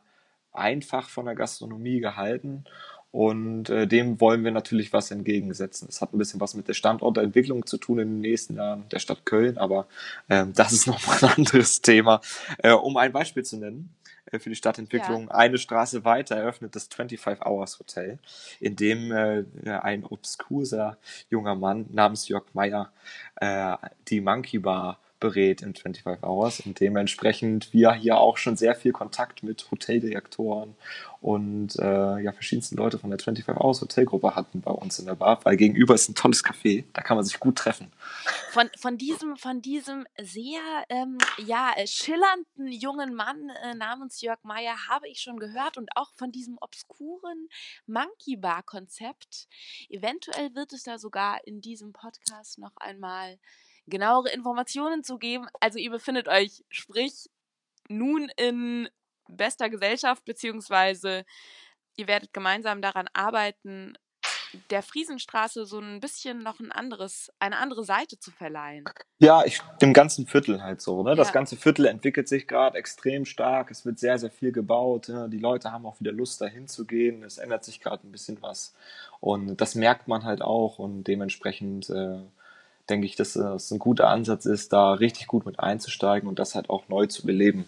einfach 0.54 1.10
von 1.10 1.26
der 1.26 1.36
Gastronomie 1.36 2.00
gehalten. 2.00 2.64
Und 3.12 3.70
äh, 3.70 3.86
dem 3.86 4.22
wollen 4.22 4.46
wir 4.46 4.52
natürlich 4.52 4.94
was 4.94 5.12
entgegensetzen. 5.12 5.88
Das 5.88 6.00
hat 6.00 6.14
ein 6.14 6.18
bisschen 6.18 6.40
was 6.40 6.54
mit 6.54 6.70
der 6.70 6.76
Standortentwicklung 6.76 7.66
zu 7.66 7.78
tun 7.78 8.00
in 8.00 8.08
den 8.08 8.22
nächsten 8.22 8.56
Jahren 8.56 8.88
der 8.88 9.00
Stadt 9.00 9.26
Köln, 9.26 9.58
aber 9.58 9.88
ähm, 10.30 10.54
das 10.54 10.72
ist 10.72 10.88
nochmal 10.88 11.18
ein 11.22 11.30
anderes 11.32 11.82
Thema. 11.82 12.22
Äh, 12.60 12.72
um 12.72 12.96
ein 12.96 13.12
Beispiel 13.12 13.44
zu 13.44 13.58
nennen, 13.58 13.94
für 14.38 14.50
die 14.50 14.56
Stadtentwicklung. 14.56 15.28
Ja. 15.28 15.36
Eine 15.36 15.58
Straße 15.58 16.06
weiter 16.06 16.36
eröffnet 16.36 16.76
das 16.76 16.88
25 16.88 17.46
Hours 17.46 17.80
Hotel, 17.80 18.20
in 18.60 18.76
dem 18.76 19.12
äh, 19.12 19.44
ein 19.66 20.06
obskuser 20.06 20.98
junger 21.30 21.56
Mann 21.56 21.88
namens 21.92 22.28
Jörg 22.28 22.46
Meyer 22.54 22.92
äh, 23.38 23.76
die 24.08 24.22
Monkey 24.22 24.60
Bar 24.60 25.00
berät 25.20 25.62
in 25.62 25.76
25 25.76 26.24
Hours 26.24 26.60
und 26.62 26.80
dementsprechend 26.80 27.74
wir 27.74 27.94
hier 27.94 28.18
auch 28.18 28.38
schon 28.38 28.58
sehr 28.58 28.76
viel 28.76 28.92
Kontakt 28.92 29.44
mit 29.44 29.70
Hoteldirektoren 29.72 30.76
und 31.22 31.78
äh, 31.78 32.20
ja 32.20 32.32
verschiedensten 32.32 32.78
Leute 32.78 32.98
von 32.98 33.10
der 33.10 33.20
25 33.20 33.62
Hours 33.62 33.82
Hotelgruppe 33.82 34.36
hatten 34.36 34.62
bei 34.62 34.72
uns 34.72 35.00
in 35.00 35.06
der 35.06 35.16
Bar, 35.16 35.40
weil 35.44 35.58
gegenüber 35.58 35.94
ist 35.94 36.10
ein 36.10 36.16
tolles 36.16 36.44
Café, 36.44 36.86
da 36.94 37.02
kann 37.02 37.18
man 37.18 37.26
sich 37.26 37.40
gut 37.40 37.58
treffen. 37.58 37.92
Von, 38.52 38.70
von 38.78 38.98
diesem 38.98 39.36
von 39.36 39.62
diesem 39.62 40.06
sehr 40.22 40.62
ähm, 40.90 41.18
ja 41.38 41.74
schillernden 41.86 42.72
jungen 42.72 43.14
Mann 43.14 43.50
äh, 43.64 43.76
namens 43.76 44.22
Jörg 44.22 44.40
Meyer 44.44 44.76
habe 44.88 45.10
ich 45.10 45.20
schon 45.20 45.40
gehört 45.40 45.78
und 45.78 45.90
auch 45.96 46.12
von 46.16 46.32
diesem 46.32 46.58
obskuren 46.60 47.50
Monkey 47.86 48.38
Bar 48.38 48.64
Konzept. 48.64 49.48
Eventuell 49.90 50.56
wird 50.56 50.74
es 50.74 50.84
da 50.84 50.98
sogar 50.98 51.46
in 51.46 51.60
diesem 51.62 51.92
Podcast 51.92 52.60
noch 52.60 52.78
einmal 52.78 53.38
genauere 53.90 54.30
Informationen 54.30 55.04
zu 55.04 55.18
geben. 55.18 55.48
Also 55.60 55.80
ihr 55.80 55.92
befindet 55.92 56.28
euch, 56.28 56.64
sprich, 56.70 57.30
nun 57.90 58.30
in 58.38 58.90
bester 59.28 59.70
Gesellschaft, 59.70 60.26
beziehungsweise 60.26 61.26
ihr 61.98 62.08
werdet 62.08 62.34
gemeinsam 62.34 62.82
daran 62.82 63.08
arbeiten, 63.14 63.98
der 64.70 64.82
Friesenstraße 64.82 65.66
so 65.66 65.80
ein 65.80 66.00
bisschen 66.00 66.40
noch 66.40 66.60
ein 66.60 66.72
anderes, 66.72 67.32
eine 67.40 67.58
andere 67.58 67.84
Seite 67.84 68.20
zu 68.20 68.32
verleihen. 68.32 68.86
Ja, 69.20 69.44
ich, 69.46 69.60
dem 69.82 69.94
ganzen 69.94 70.26
Viertel 70.28 70.64
halt 70.64 70.82
so. 70.82 71.04
Ne? 71.04 71.16
Das 71.16 71.28
ja. 71.28 71.34
ganze 71.34 71.56
Viertel 71.56 71.86
entwickelt 71.86 72.28
sich 72.28 72.48
gerade 72.48 72.78
extrem 72.78 73.26
stark. 73.26 73.70
Es 73.72 73.86
wird 73.86 74.00
sehr, 74.00 74.18
sehr 74.18 74.32
viel 74.32 74.52
gebaut. 74.52 75.10
Ne? 75.10 75.30
Die 75.30 75.38
Leute 75.38 75.72
haben 75.72 75.86
auch 75.86 76.00
wieder 76.00 76.12
Lust, 76.12 76.42
dahin 76.42 76.68
zu 76.68 76.86
gehen. 76.86 77.24
Es 77.24 77.38
ändert 77.38 77.64
sich 77.64 77.80
gerade 77.80 78.08
ein 78.08 78.12
bisschen 78.12 78.42
was. 78.42 78.74
Und 79.20 79.58
das 79.62 79.76
merkt 79.76 80.08
man 80.08 80.24
halt 80.24 80.42
auch. 80.42 80.80
Und 80.80 81.04
dementsprechend 81.04 81.90
äh, 81.90 82.20
denke 82.90 83.06
ich, 83.06 83.16
dass 83.16 83.36
es 83.36 83.72
ein 83.72 83.80
guter 83.80 84.10
Ansatz 84.10 84.46
ist, 84.46 84.74
da 84.74 84.94
richtig 84.94 85.28
gut 85.28 85.46
mit 85.46 85.60
einzusteigen 85.60 86.28
und 86.28 86.40
das 86.40 86.56
halt 86.56 86.70
auch 86.70 86.88
neu 86.88 87.08
zu 87.08 87.26
beleben. 87.26 87.68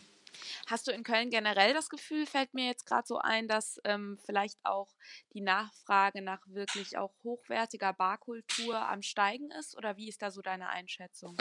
Hast 0.68 0.88
du 0.88 0.92
in 0.92 1.04
Köln 1.04 1.30
generell 1.30 1.74
das 1.74 1.90
Gefühl, 1.90 2.26
fällt 2.26 2.54
mir 2.54 2.66
jetzt 2.66 2.86
gerade 2.86 3.06
so 3.06 3.18
ein, 3.18 3.50
dass 3.50 3.82
ähm, 3.84 4.18
vielleicht 4.26 4.58
auch 4.64 4.88
die 5.34 5.42
Nachfrage 5.42 6.22
nach 6.22 6.40
wirklich 6.46 6.98
auch 6.98 7.12
hochwertiger 7.26 7.92
Barkultur 7.92 8.78
am 8.88 9.02
Steigen 9.02 9.52
ist? 9.60 9.78
Oder 9.78 9.98
wie 9.98 10.08
ist 10.08 10.22
da 10.22 10.32
so 10.32 10.42
deine 10.42 10.70
Einschätzung? 10.70 11.36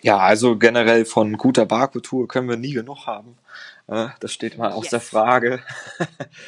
Ja, 0.00 0.18
also 0.18 0.56
generell 0.56 1.04
von 1.06 1.36
guter 1.36 1.66
Barkultur 1.66 2.28
können 2.28 2.48
wir 2.48 2.56
nie 2.56 2.72
genug 2.72 3.06
haben. 3.06 3.36
Äh, 3.88 4.08
das 4.20 4.32
steht 4.32 4.58
mal 4.58 4.68
yes. 4.68 4.76
aus 4.76 4.88
der 4.90 5.00
Frage. 5.00 5.60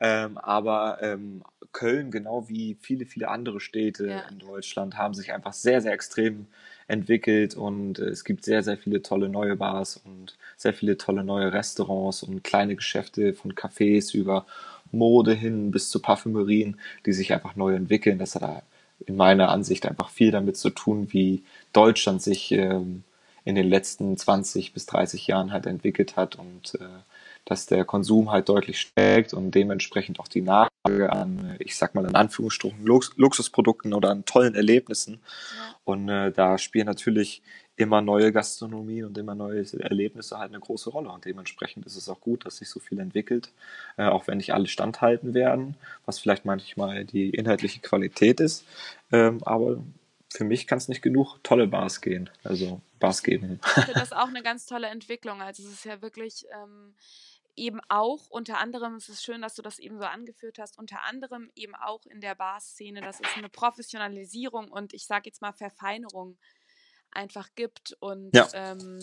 Ähm, 0.00 0.38
aber 0.38 0.98
ähm, 1.02 1.42
Köln, 1.72 2.10
genau 2.10 2.48
wie 2.48 2.76
viele, 2.80 3.06
viele 3.06 3.28
andere 3.28 3.60
Städte 3.60 4.08
ja. 4.08 4.20
in 4.28 4.38
Deutschland, 4.38 4.96
haben 4.96 5.14
sich 5.14 5.32
einfach 5.32 5.52
sehr, 5.52 5.80
sehr 5.80 5.92
extrem 5.92 6.46
entwickelt 6.88 7.54
und 7.54 7.98
äh, 7.98 8.06
es 8.06 8.24
gibt 8.24 8.44
sehr, 8.44 8.62
sehr 8.62 8.76
viele 8.76 9.02
tolle 9.02 9.28
neue 9.28 9.56
Bars 9.56 10.00
und 10.04 10.36
sehr 10.56 10.74
viele 10.74 10.96
tolle 10.98 11.24
neue 11.24 11.52
Restaurants 11.52 12.22
und 12.22 12.42
kleine 12.42 12.74
Geschäfte 12.74 13.32
von 13.32 13.54
Cafés 13.54 14.14
über 14.14 14.46
Mode 14.92 15.32
hin 15.32 15.70
bis 15.70 15.90
zu 15.90 16.00
Parfümerien, 16.00 16.78
die 17.06 17.12
sich 17.12 17.32
einfach 17.32 17.54
neu 17.54 17.74
entwickeln. 17.74 18.18
Das 18.18 18.34
hat 18.34 18.64
in 19.06 19.16
meiner 19.16 19.48
Ansicht 19.50 19.86
einfach 19.86 20.10
viel 20.10 20.30
damit 20.30 20.56
zu 20.56 20.70
tun, 20.70 21.08
wie 21.12 21.42
Deutschland 21.72 22.22
sich 22.22 22.52
ähm, 22.52 23.04
in 23.44 23.54
den 23.54 23.68
letzten 23.68 24.16
20 24.16 24.72
bis 24.72 24.86
30 24.86 25.26
Jahren 25.26 25.52
halt 25.52 25.66
entwickelt 25.66 26.16
hat 26.16 26.36
und 26.36 26.74
äh, 26.80 26.88
dass 27.44 27.66
der 27.66 27.84
Konsum 27.84 28.30
halt 28.30 28.48
deutlich 28.48 28.80
steigt 28.80 29.34
und 29.34 29.52
dementsprechend 29.52 30.20
auch 30.20 30.28
die 30.28 30.42
Nachfrage 30.42 31.12
an, 31.12 31.56
ich 31.58 31.76
sag 31.76 31.94
mal 31.94 32.04
in 32.04 32.14
Anführungsstrichen, 32.14 32.84
Lux 32.84 33.12
Luxusprodukten 33.16 33.92
oder 33.92 34.10
an 34.10 34.24
tollen 34.24 34.54
Erlebnissen. 34.54 35.14
Ja. 35.14 35.74
Und 35.84 36.08
äh, 36.08 36.32
da 36.32 36.58
spielen 36.58 36.86
natürlich 36.86 37.42
immer 37.80 38.02
neue 38.02 38.30
Gastronomien 38.30 39.06
und 39.06 39.16
immer 39.16 39.34
neue 39.34 39.64
Erlebnisse 39.80 40.38
halt 40.38 40.50
eine 40.50 40.60
große 40.60 40.90
Rolle. 40.90 41.10
Und 41.10 41.24
dementsprechend 41.24 41.86
ist 41.86 41.96
es 41.96 42.08
auch 42.08 42.20
gut, 42.20 42.44
dass 42.44 42.58
sich 42.58 42.68
so 42.68 42.78
viel 42.78 43.00
entwickelt, 43.00 43.50
äh, 43.96 44.04
auch 44.04 44.26
wenn 44.26 44.36
nicht 44.36 44.52
alle 44.52 44.66
standhalten 44.66 45.34
werden, 45.34 45.76
was 46.04 46.18
vielleicht 46.18 46.44
manchmal 46.44 47.04
die 47.04 47.30
inhaltliche 47.30 47.80
Qualität 47.80 48.40
ist. 48.40 48.64
Ähm, 49.10 49.38
aber 49.44 49.82
für 50.28 50.44
mich 50.44 50.66
kann 50.66 50.78
es 50.78 50.88
nicht 50.88 51.02
genug 51.02 51.38
tolle 51.42 51.66
Bars 51.66 52.00
gehen, 52.00 52.30
also 52.44 52.80
Bars 53.00 53.22
geben. 53.22 53.60
Ich 53.64 53.84
finde 53.84 53.94
das 53.94 54.12
auch 54.12 54.28
eine 54.28 54.42
ganz 54.42 54.66
tolle 54.66 54.86
Entwicklung. 54.88 55.42
Also 55.42 55.64
es 55.64 55.72
ist 55.72 55.84
ja 55.84 56.00
wirklich 56.02 56.46
ähm, 56.52 56.94
eben 57.56 57.80
auch 57.88 58.28
unter 58.30 58.58
anderem, 58.58 58.94
es 58.94 59.08
ist 59.08 59.24
schön, 59.24 59.42
dass 59.42 59.54
du 59.54 59.62
das 59.62 59.78
eben 59.78 59.98
so 59.98 60.04
angeführt 60.04 60.58
hast, 60.58 60.78
unter 60.78 61.02
anderem 61.04 61.50
eben 61.54 61.74
auch 61.74 62.06
in 62.06 62.20
der 62.20 62.34
Barszene, 62.34 63.00
das 63.00 63.20
ist 63.20 63.36
eine 63.36 63.48
Professionalisierung 63.48 64.70
und 64.70 64.94
ich 64.94 65.06
sage 65.06 65.24
jetzt 65.26 65.42
mal 65.42 65.52
Verfeinerung 65.52 66.38
einfach 67.10 67.48
gibt 67.56 67.96
und 68.00 68.34
ja. 68.34 68.48
Ähm, 68.54 69.00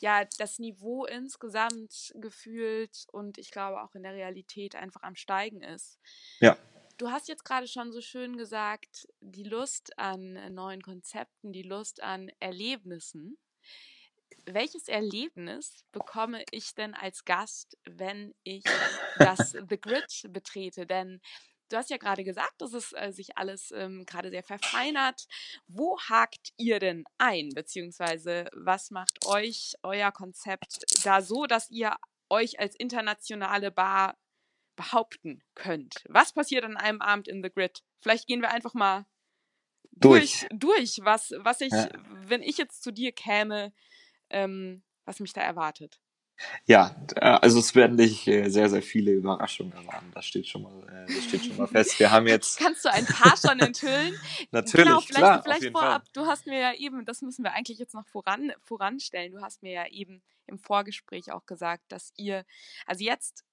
ja, 0.00 0.24
das 0.38 0.58
Niveau 0.58 1.04
insgesamt 1.04 2.14
gefühlt 2.14 3.04
und 3.12 3.36
ich 3.36 3.50
glaube 3.50 3.82
auch 3.82 3.94
in 3.94 4.02
der 4.02 4.14
Realität 4.14 4.74
einfach 4.74 5.02
am 5.02 5.14
Steigen 5.14 5.62
ist. 5.62 5.98
Ja. 6.40 6.56
Du 7.00 7.10
hast 7.10 7.28
jetzt 7.28 7.46
gerade 7.46 7.66
schon 7.66 7.92
so 7.92 8.02
schön 8.02 8.36
gesagt, 8.36 9.08
die 9.22 9.44
Lust 9.44 9.98
an 9.98 10.34
neuen 10.54 10.82
Konzepten, 10.82 11.50
die 11.50 11.62
Lust 11.62 12.02
an 12.02 12.30
Erlebnissen. 12.40 13.38
Welches 14.44 14.86
Erlebnis 14.86 15.86
bekomme 15.92 16.44
ich 16.50 16.74
denn 16.74 16.92
als 16.92 17.24
Gast, 17.24 17.78
wenn 17.84 18.34
ich 18.42 18.64
das 19.18 19.52
The 19.70 19.80
Grid 19.80 20.26
betrete? 20.28 20.84
Denn 20.86 21.22
Du 21.70 21.76
hast 21.76 21.88
ja 21.88 21.98
gerade 21.98 22.24
gesagt, 22.24 22.60
dass 22.60 22.74
es 22.74 22.92
äh, 22.92 23.12
sich 23.12 23.38
alles 23.38 23.70
ähm, 23.70 24.04
gerade 24.04 24.28
sehr 24.28 24.42
verfeinert. 24.42 25.26
Wo 25.68 25.98
hakt 26.00 26.50
ihr 26.56 26.80
denn 26.80 27.04
ein? 27.16 27.50
Beziehungsweise 27.54 28.46
was 28.52 28.90
macht 28.90 29.24
euch 29.24 29.74
euer 29.84 30.10
Konzept 30.10 30.84
da 31.06 31.22
so, 31.22 31.46
dass 31.46 31.70
ihr 31.70 31.96
euch 32.28 32.58
als 32.58 32.74
internationale 32.74 33.70
Bar 33.70 34.18
behaupten 34.80 35.42
könnt? 35.54 36.04
Was 36.08 36.32
passiert 36.32 36.64
an 36.64 36.78
einem 36.78 37.02
Abend 37.02 37.28
in 37.28 37.42
The 37.42 37.50
Grid? 37.50 37.82
Vielleicht 38.00 38.26
gehen 38.26 38.40
wir 38.40 38.50
einfach 38.50 38.72
mal 38.72 39.04
durch, 39.92 40.46
durch, 40.50 40.96
durch 40.96 41.00
was, 41.02 41.34
was 41.36 41.60
ich, 41.60 41.72
ja. 41.72 41.88
wenn 42.26 42.42
ich 42.42 42.56
jetzt 42.56 42.82
zu 42.82 42.90
dir 42.90 43.12
käme, 43.12 43.74
ähm, 44.30 44.82
was 45.04 45.20
mich 45.20 45.34
da 45.34 45.42
erwartet. 45.42 46.00
Ja, 46.64 46.96
äh, 47.16 47.20
also 47.20 47.58
es 47.58 47.74
werden 47.74 47.98
dich 47.98 48.26
äh, 48.26 48.48
sehr, 48.48 48.70
sehr 48.70 48.80
viele 48.80 49.12
Überraschungen 49.12 49.74
erwarten. 49.74 50.10
Das 50.14 50.24
steht 50.24 50.46
schon 50.46 50.62
mal, 50.62 50.82
äh, 50.88 51.12
das 51.12 51.24
steht 51.24 51.44
schon 51.44 51.58
mal 51.58 51.66
fest. 51.68 51.98
Wir 51.98 52.10
haben 52.10 52.26
jetzt. 52.26 52.58
Kannst 52.58 52.82
du 52.86 52.90
ein 52.90 53.04
paar 53.04 53.36
schon 53.36 53.60
enthüllen? 53.60 54.18
Natürlich. 54.50 54.86
Genau, 54.86 55.00
vielleicht, 55.00 55.18
klar, 55.18 55.42
vielleicht 55.42 55.72
vorab. 55.72 56.04
Fall. 56.04 56.10
Du 56.14 56.26
hast 56.26 56.46
mir 56.46 56.58
ja 56.58 56.72
eben, 56.72 57.04
das 57.04 57.20
müssen 57.20 57.44
wir 57.44 57.52
eigentlich 57.52 57.78
jetzt 57.78 57.92
noch 57.92 58.06
voran, 58.06 58.52
voranstellen. 58.62 59.32
Du 59.32 59.42
hast 59.42 59.62
mir 59.62 59.72
ja 59.72 59.86
eben 59.88 60.22
im 60.46 60.58
Vorgespräch 60.58 61.30
auch 61.30 61.44
gesagt, 61.44 61.84
dass 61.88 62.14
ihr, 62.16 62.46
also 62.86 63.04
jetzt 63.04 63.44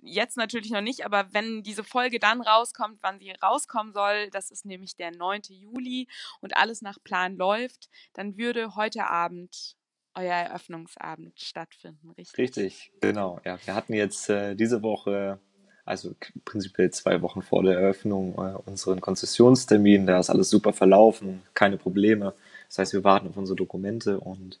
jetzt 0.00 0.36
natürlich 0.36 0.70
noch 0.70 0.80
nicht, 0.80 1.04
aber 1.04 1.32
wenn 1.32 1.62
diese 1.62 1.84
Folge 1.84 2.18
dann 2.18 2.40
rauskommt, 2.40 2.98
wann 3.02 3.18
sie 3.18 3.32
rauskommen 3.42 3.92
soll, 3.92 4.30
das 4.30 4.50
ist 4.50 4.64
nämlich 4.64 4.96
der 4.96 5.10
9. 5.10 5.42
Juli 5.48 6.08
und 6.40 6.56
alles 6.56 6.82
nach 6.82 6.98
Plan 7.02 7.36
läuft, 7.36 7.88
dann 8.14 8.36
würde 8.36 8.76
heute 8.76 9.06
Abend 9.06 9.76
euer 10.14 10.34
Eröffnungsabend 10.34 11.38
stattfinden, 11.40 12.10
richtig? 12.10 12.38
Richtig, 12.38 12.92
genau. 13.00 13.40
Ja, 13.44 13.58
wir 13.64 13.74
hatten 13.74 13.94
jetzt 13.94 14.28
äh, 14.30 14.56
diese 14.56 14.82
Woche, 14.82 15.38
also 15.84 16.14
prinzipiell 16.44 16.90
zwei 16.90 17.22
Wochen 17.22 17.42
vor 17.42 17.62
der 17.62 17.78
Eröffnung, 17.78 18.34
äh, 18.34 18.56
unseren 18.68 19.00
Konzessionstermin. 19.00 20.06
Da 20.06 20.18
ist 20.18 20.30
alles 20.30 20.50
super 20.50 20.72
verlaufen, 20.72 21.42
keine 21.54 21.76
Probleme. 21.76 22.34
Das 22.68 22.78
heißt, 22.78 22.92
wir 22.94 23.04
warten 23.04 23.28
auf 23.28 23.36
unsere 23.36 23.56
Dokumente 23.56 24.18
und 24.18 24.60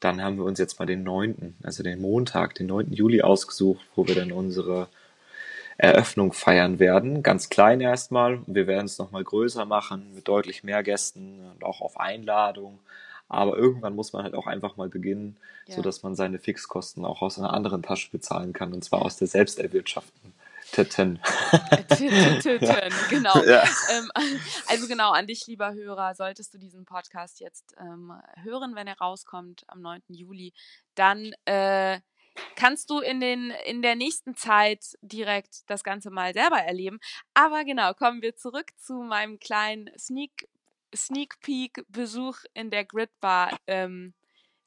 dann 0.00 0.22
haben 0.22 0.36
wir 0.38 0.44
uns 0.44 0.58
jetzt 0.58 0.78
mal 0.78 0.86
den 0.86 1.02
9., 1.02 1.56
also 1.62 1.82
den 1.82 2.00
Montag, 2.00 2.54
den 2.54 2.66
9. 2.66 2.92
Juli 2.92 3.22
ausgesucht, 3.22 3.84
wo 3.94 4.06
wir 4.06 4.14
dann 4.14 4.32
unsere 4.32 4.88
Eröffnung 5.76 6.32
feiern 6.32 6.78
werden. 6.78 7.22
Ganz 7.22 7.48
klein 7.48 7.80
erstmal. 7.80 8.40
Wir 8.46 8.66
werden 8.66 8.86
es 8.86 8.98
nochmal 8.98 9.24
größer 9.24 9.64
machen 9.64 10.14
mit 10.14 10.28
deutlich 10.28 10.64
mehr 10.64 10.82
Gästen 10.82 11.40
und 11.54 11.64
auch 11.64 11.80
auf 11.80 11.98
Einladung. 11.98 12.78
Aber 13.28 13.56
irgendwann 13.56 13.94
muss 13.94 14.12
man 14.12 14.24
halt 14.24 14.34
auch 14.34 14.46
einfach 14.46 14.76
mal 14.76 14.88
beginnen, 14.88 15.36
ja. 15.66 15.76
sodass 15.76 16.02
man 16.02 16.16
seine 16.16 16.38
Fixkosten 16.38 17.04
auch 17.04 17.22
aus 17.22 17.38
einer 17.38 17.54
anderen 17.54 17.82
Tasche 17.82 18.10
bezahlen 18.10 18.52
kann, 18.52 18.72
und 18.72 18.84
zwar 18.84 19.02
aus 19.02 19.16
der 19.16 19.28
Selbsterwirtschaften. 19.28 20.34
Titten. 20.72 21.20
Titten, 21.88 22.92
genau. 23.10 23.36
Ja. 23.44 23.64
Ähm, 23.90 24.10
also 24.68 24.86
genau, 24.86 25.10
an 25.12 25.26
dich, 25.26 25.46
lieber 25.46 25.74
Hörer, 25.74 26.14
solltest 26.14 26.54
du 26.54 26.58
diesen 26.58 26.84
Podcast 26.84 27.40
jetzt 27.40 27.74
ähm, 27.78 28.12
hören, 28.42 28.74
wenn 28.74 28.86
er 28.86 28.98
rauskommt 28.98 29.64
am 29.68 29.80
9. 29.80 30.02
Juli, 30.08 30.52
dann 30.94 31.32
äh, 31.44 32.00
kannst 32.56 32.90
du 32.90 33.00
in, 33.00 33.20
den, 33.20 33.52
in 33.66 33.82
der 33.82 33.96
nächsten 33.96 34.36
Zeit 34.36 34.96
direkt 35.02 35.68
das 35.68 35.82
Ganze 35.82 36.10
mal 36.10 36.32
selber 36.32 36.58
erleben. 36.58 37.00
Aber 37.34 37.64
genau, 37.64 37.92
kommen 37.94 38.22
wir 38.22 38.36
zurück 38.36 38.70
zu 38.78 38.94
meinem 38.94 39.38
kleinen 39.38 39.90
Sneak 39.98 40.48
Sneak 40.94 41.38
Peek 41.40 41.84
Besuch 41.88 42.38
in 42.52 42.70
der 42.70 42.84
Grid 42.84 43.10
Bar. 43.20 43.56
Ähm, 43.68 44.12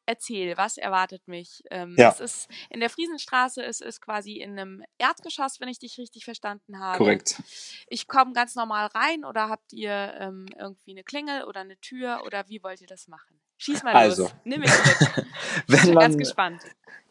erzähl, 0.06 0.58
was 0.58 0.78
erwartet 0.78 1.28
mich? 1.28 1.63
Ähm, 1.72 1.96
ja. 1.98 2.10
Es 2.10 2.20
ist 2.20 2.50
in 2.70 2.80
der 2.80 2.89
Friesenstraße, 2.89 3.63
es 3.63 3.82
ist 3.82 4.02
quasi 4.02 4.38
in 4.38 4.60
einem 4.60 4.84
Erdgeschoss, 4.98 5.60
wenn 5.60 5.68
ich 5.68 5.80
dich 5.80 5.98
richtig 5.98 6.26
verstanden 6.26 6.80
habe. 6.80 6.98
Korrekt. 6.98 7.42
Ich 7.88 8.08
komme 8.08 8.34
ganz 8.34 8.56
normal 8.56 8.88
rein 8.88 9.26
oder 9.26 9.50
habt 9.50 9.74
ihr 9.74 10.13
ähm, 10.20 10.46
irgendwie 10.58 10.92
eine 10.92 11.04
Klingel 11.04 11.44
oder 11.44 11.62
eine 11.62 11.78
Tür 11.78 12.24
oder 12.26 12.48
wie 12.50 12.63
wollt 12.63 12.82
ihr 12.82 12.88
das 12.88 13.08
machen? 13.08 13.39
Schieß 13.58 13.84
mal 13.84 13.94
also, 13.94 14.24
los. 14.24 14.36
Nimm 14.44 14.62
mich 14.62 14.72
mit. 14.72 15.26
wenn 15.68 15.76
ich 15.78 15.82
bin 15.84 15.94
man, 15.94 16.04
ganz 16.04 16.18
gespannt 16.18 16.62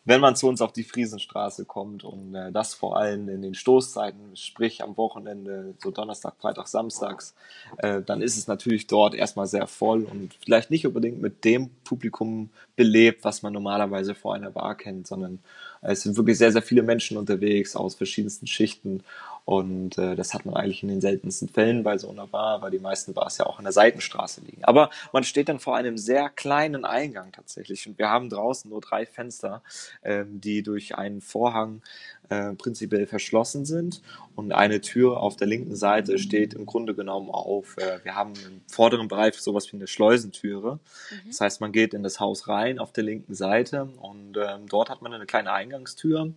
wenn 0.04 0.20
man 0.20 0.34
zu 0.34 0.48
uns 0.48 0.60
auf 0.60 0.72
die 0.72 0.82
Friesenstraße 0.82 1.64
kommt 1.64 2.02
und 2.02 2.34
äh, 2.34 2.50
das 2.50 2.74
vor 2.74 2.96
allem 2.96 3.28
in 3.28 3.42
den 3.42 3.54
Stoßzeiten, 3.54 4.36
sprich 4.36 4.82
am 4.82 4.96
Wochenende, 4.96 5.74
so 5.78 5.90
Donnerstag, 5.90 6.34
Freitag, 6.38 6.66
Samstags, 6.66 7.34
äh, 7.78 8.02
dann 8.02 8.20
ist 8.20 8.36
es 8.36 8.48
natürlich 8.48 8.88
dort 8.88 9.14
erstmal 9.14 9.46
sehr 9.46 9.66
voll 9.66 10.02
und 10.04 10.34
vielleicht 10.44 10.70
nicht 10.70 10.86
unbedingt 10.86 11.22
mit 11.22 11.44
dem 11.44 11.70
Publikum 11.84 12.50
belebt, 12.74 13.24
was 13.24 13.42
man 13.42 13.52
normalerweise 13.52 14.14
vor 14.14 14.34
einer 14.34 14.50
Bar 14.50 14.74
kennt, 14.74 15.06
sondern 15.06 15.38
es 15.82 16.02
sind 16.02 16.16
wirklich 16.16 16.38
sehr, 16.38 16.52
sehr 16.52 16.62
viele 16.62 16.82
Menschen 16.82 17.16
unterwegs 17.16 17.76
aus 17.76 17.94
verschiedensten 17.94 18.46
Schichten 18.46 19.02
und 19.44 19.98
äh, 19.98 20.14
das 20.14 20.34
hat 20.34 20.46
man 20.46 20.54
eigentlich 20.54 20.82
in 20.82 20.88
den 20.88 21.00
seltensten 21.00 21.48
Fällen 21.48 21.82
bei 21.82 21.98
so 21.98 22.08
einer 22.08 22.26
Bar, 22.26 22.62
weil 22.62 22.70
die 22.70 22.78
meisten 22.78 23.12
Bars 23.12 23.38
ja 23.38 23.46
auch 23.46 23.58
an 23.58 23.64
der 23.64 23.72
Seitenstraße 23.72 24.40
liegen. 24.42 24.64
Aber 24.64 24.90
man 25.12 25.24
steht 25.24 25.48
dann 25.48 25.58
vor 25.58 25.76
einem 25.76 25.98
sehr 25.98 26.28
kleinen 26.28 26.84
Eingang 26.84 27.32
tatsächlich. 27.32 27.86
Und 27.88 27.98
wir 27.98 28.08
haben 28.08 28.30
draußen 28.30 28.70
nur 28.70 28.80
drei 28.80 29.04
Fenster, 29.04 29.62
ähm, 30.04 30.40
die 30.40 30.62
durch 30.62 30.96
einen 30.96 31.20
Vorhang 31.20 31.82
äh, 32.28 32.54
prinzipiell 32.54 33.06
verschlossen 33.06 33.64
sind. 33.64 34.00
Und 34.36 34.52
eine 34.52 34.80
Tür 34.80 35.20
auf 35.20 35.36
der 35.36 35.48
linken 35.48 35.74
Seite 35.74 36.18
steht 36.18 36.54
im 36.54 36.64
Grunde 36.64 36.94
genommen 36.94 37.30
auf. 37.30 37.76
Äh, 37.78 37.98
wir 38.04 38.14
haben 38.14 38.34
im 38.46 38.62
vorderen 38.68 39.08
Bereich 39.08 39.34
sowas 39.34 39.70
wie 39.72 39.76
eine 39.76 39.88
Schleusentüre. 39.88 40.76
Mhm. 40.76 41.28
Das 41.28 41.40
heißt, 41.40 41.60
man 41.60 41.72
geht 41.72 41.94
in 41.94 42.04
das 42.04 42.20
Haus 42.20 42.46
rein 42.46 42.78
auf 42.78 42.92
der 42.92 43.04
linken 43.04 43.34
Seite 43.34 43.88
und 44.00 44.36
ähm, 44.36 44.68
dort 44.68 44.88
hat 44.88 45.02
man 45.02 45.12
eine 45.12 45.26
kleine 45.26 45.52
Eingangstür, 45.52 46.32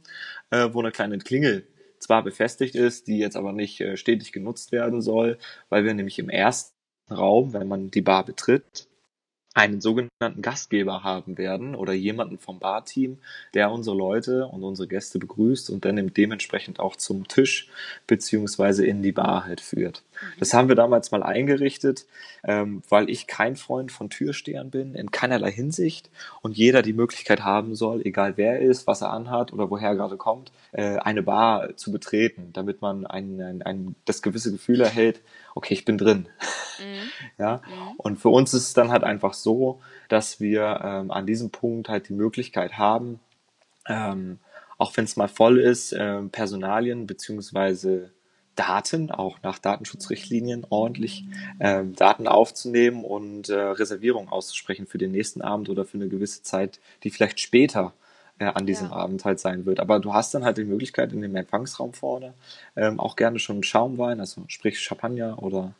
äh, 0.49 0.69
wo 0.71 0.79
eine 0.79 0.91
kleine 0.91 1.19
Klingel 1.19 1.67
zwar 1.99 2.23
befestigt 2.23 2.75
ist, 2.75 3.07
die 3.07 3.17
jetzt 3.17 3.35
aber 3.35 3.51
nicht 3.51 3.81
äh, 3.81 3.97
stetig 3.97 4.31
genutzt 4.31 4.71
werden 4.71 5.01
soll, 5.01 5.37
weil 5.69 5.85
wir 5.85 5.93
nämlich 5.93 6.19
im 6.19 6.29
ersten 6.29 6.75
Raum, 7.09 7.53
wenn 7.53 7.67
man 7.67 7.91
die 7.91 8.01
Bar 8.01 8.25
betritt, 8.25 8.87
einen 9.55 9.79
sogenannten 9.79 10.41
Gastgeber 10.41 11.03
haben 11.03 11.37
werden 11.37 11.75
oder 11.75 11.93
jemanden 11.93 12.37
vom 12.37 12.59
Barteam, 12.59 13.19
der 13.53 13.71
unsere 13.71 13.95
Leute 13.95 14.47
und 14.47 14.63
unsere 14.63 14.87
Gäste 14.87 15.17
begrüßt 15.17 15.69
und 15.69 15.85
dann 15.85 16.13
dementsprechend 16.13 16.81
auch 16.81 16.97
zum 16.97 17.27
Tisch 17.27 17.69
beziehungsweise 18.05 18.85
in 18.85 19.01
die 19.01 19.13
Bar 19.13 19.45
halt 19.45 19.61
führt. 19.61 20.03
Das 20.39 20.53
haben 20.53 20.67
wir 20.67 20.75
damals 20.75 21.11
mal 21.11 21.23
eingerichtet, 21.23 22.05
ähm, 22.43 22.83
weil 22.89 23.09
ich 23.09 23.27
kein 23.27 23.55
Freund 23.55 23.91
von 23.91 24.09
Türstehern 24.09 24.69
bin, 24.69 24.95
in 24.95 25.11
keinerlei 25.11 25.51
Hinsicht. 25.51 26.09
Und 26.41 26.57
jeder 26.57 26.81
die 26.81 26.93
Möglichkeit 26.93 27.43
haben 27.43 27.75
soll, 27.75 28.01
egal 28.03 28.37
wer 28.37 28.59
er 28.59 28.61
ist, 28.61 28.87
was 28.87 29.01
er 29.01 29.11
anhat 29.11 29.53
oder 29.53 29.69
woher 29.69 29.89
er 29.89 29.95
gerade 29.95 30.17
kommt, 30.17 30.51
äh, 30.71 30.97
eine 30.97 31.23
Bar 31.23 31.75
zu 31.77 31.91
betreten, 31.91 32.51
damit 32.53 32.81
man 32.81 33.05
ein, 33.05 33.41
ein, 33.41 33.61
ein, 33.61 33.95
das 34.05 34.21
gewisse 34.21 34.51
Gefühl 34.51 34.81
erhält, 34.81 35.21
okay, 35.55 35.73
ich 35.73 35.85
bin 35.85 35.97
drin. 35.97 36.27
Mhm. 36.79 37.09
ja. 37.37 37.57
Mhm. 37.57 37.95
Und 37.97 38.17
für 38.17 38.29
uns 38.29 38.53
ist 38.53 38.67
es 38.67 38.73
dann 38.73 38.91
halt 38.91 39.03
einfach 39.03 39.33
so, 39.33 39.81
dass 40.09 40.39
wir 40.39 40.81
ähm, 40.83 41.11
an 41.11 41.25
diesem 41.25 41.49
Punkt 41.49 41.89
halt 41.89 42.09
die 42.09 42.13
Möglichkeit 42.13 42.77
haben, 42.77 43.19
ähm, 43.87 44.39
auch 44.77 44.95
wenn 44.97 45.05
es 45.05 45.15
mal 45.15 45.27
voll 45.27 45.59
ist, 45.59 45.93
äh, 45.93 46.21
Personalien 46.23 47.07
beziehungsweise 47.07 48.11
Daten, 48.55 49.11
auch 49.11 49.37
nach 49.43 49.59
Datenschutzrichtlinien 49.59 50.65
ordentlich 50.69 51.25
ähm, 51.59 51.95
Daten 51.95 52.27
aufzunehmen 52.27 53.03
und 53.03 53.49
äh, 53.49 53.55
Reservierungen 53.55 54.29
auszusprechen 54.29 54.87
für 54.87 54.97
den 54.97 55.11
nächsten 55.11 55.41
Abend 55.41 55.69
oder 55.69 55.85
für 55.85 55.97
eine 55.97 56.07
gewisse 56.07 56.43
Zeit, 56.43 56.79
die 57.03 57.11
vielleicht 57.11 57.39
später 57.39 57.93
äh, 58.39 58.45
an 58.45 58.65
diesem 58.65 58.89
ja. 58.89 58.95
Abend 58.95 59.25
halt 59.25 59.39
sein 59.39 59.65
wird. 59.65 59.79
Aber 59.79 59.99
du 59.99 60.13
hast 60.13 60.33
dann 60.33 60.45
halt 60.45 60.57
die 60.57 60.63
Möglichkeit 60.63 61.13
in 61.13 61.21
dem 61.21 61.35
Empfangsraum 61.35 61.93
vorne 61.93 62.33
ähm, 62.75 62.99
auch 62.99 63.15
gerne 63.15 63.39
schon 63.39 63.63
Schaumwein, 63.63 64.19
also 64.19 64.43
sprich 64.47 64.79
Champagner 64.79 65.41
oder 65.41 65.73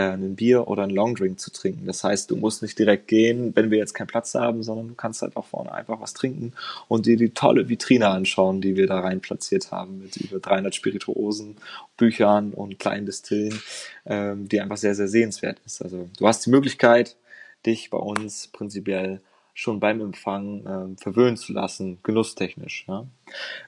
ein 0.00 0.34
Bier 0.34 0.68
oder 0.68 0.82
ein 0.82 0.90
Longdrink 0.90 1.38
zu 1.38 1.52
trinken. 1.52 1.86
Das 1.86 2.02
heißt, 2.02 2.30
du 2.30 2.36
musst 2.36 2.62
nicht 2.62 2.78
direkt 2.78 3.08
gehen, 3.08 3.54
wenn 3.54 3.70
wir 3.70 3.78
jetzt 3.78 3.94
keinen 3.94 4.08
Platz 4.08 4.34
haben, 4.34 4.62
sondern 4.62 4.88
du 4.88 4.94
kannst 4.94 5.22
halt 5.22 5.36
auch 5.36 5.46
vorne 5.46 5.72
einfach 5.72 6.00
was 6.00 6.14
trinken 6.14 6.52
und 6.88 7.06
dir 7.06 7.16
die 7.16 7.30
tolle 7.30 7.68
Vitrine 7.68 8.08
anschauen, 8.08 8.60
die 8.60 8.76
wir 8.76 8.86
da 8.86 9.00
rein 9.00 9.20
platziert 9.20 9.70
haben 9.70 10.00
mit 10.00 10.16
über 10.16 10.40
300 10.40 10.74
Spirituosen, 10.74 11.56
Büchern 11.96 12.52
und 12.52 12.78
kleinen 12.78 13.06
Distillen, 13.06 13.60
ähm, 14.06 14.48
die 14.48 14.60
einfach 14.60 14.76
sehr, 14.76 14.94
sehr 14.94 15.08
sehenswert 15.08 15.60
ist. 15.64 15.80
Also 15.80 16.08
du 16.18 16.26
hast 16.26 16.44
die 16.44 16.50
Möglichkeit, 16.50 17.16
dich 17.64 17.90
bei 17.90 17.98
uns 17.98 18.48
prinzipiell 18.48 19.20
schon 19.54 19.78
beim 19.78 20.00
Empfang 20.00 20.64
ähm, 20.66 20.96
verwöhnen 20.98 21.36
zu 21.36 21.52
lassen, 21.52 21.98
genusstechnisch. 22.02 22.84
Ja. 22.88 23.06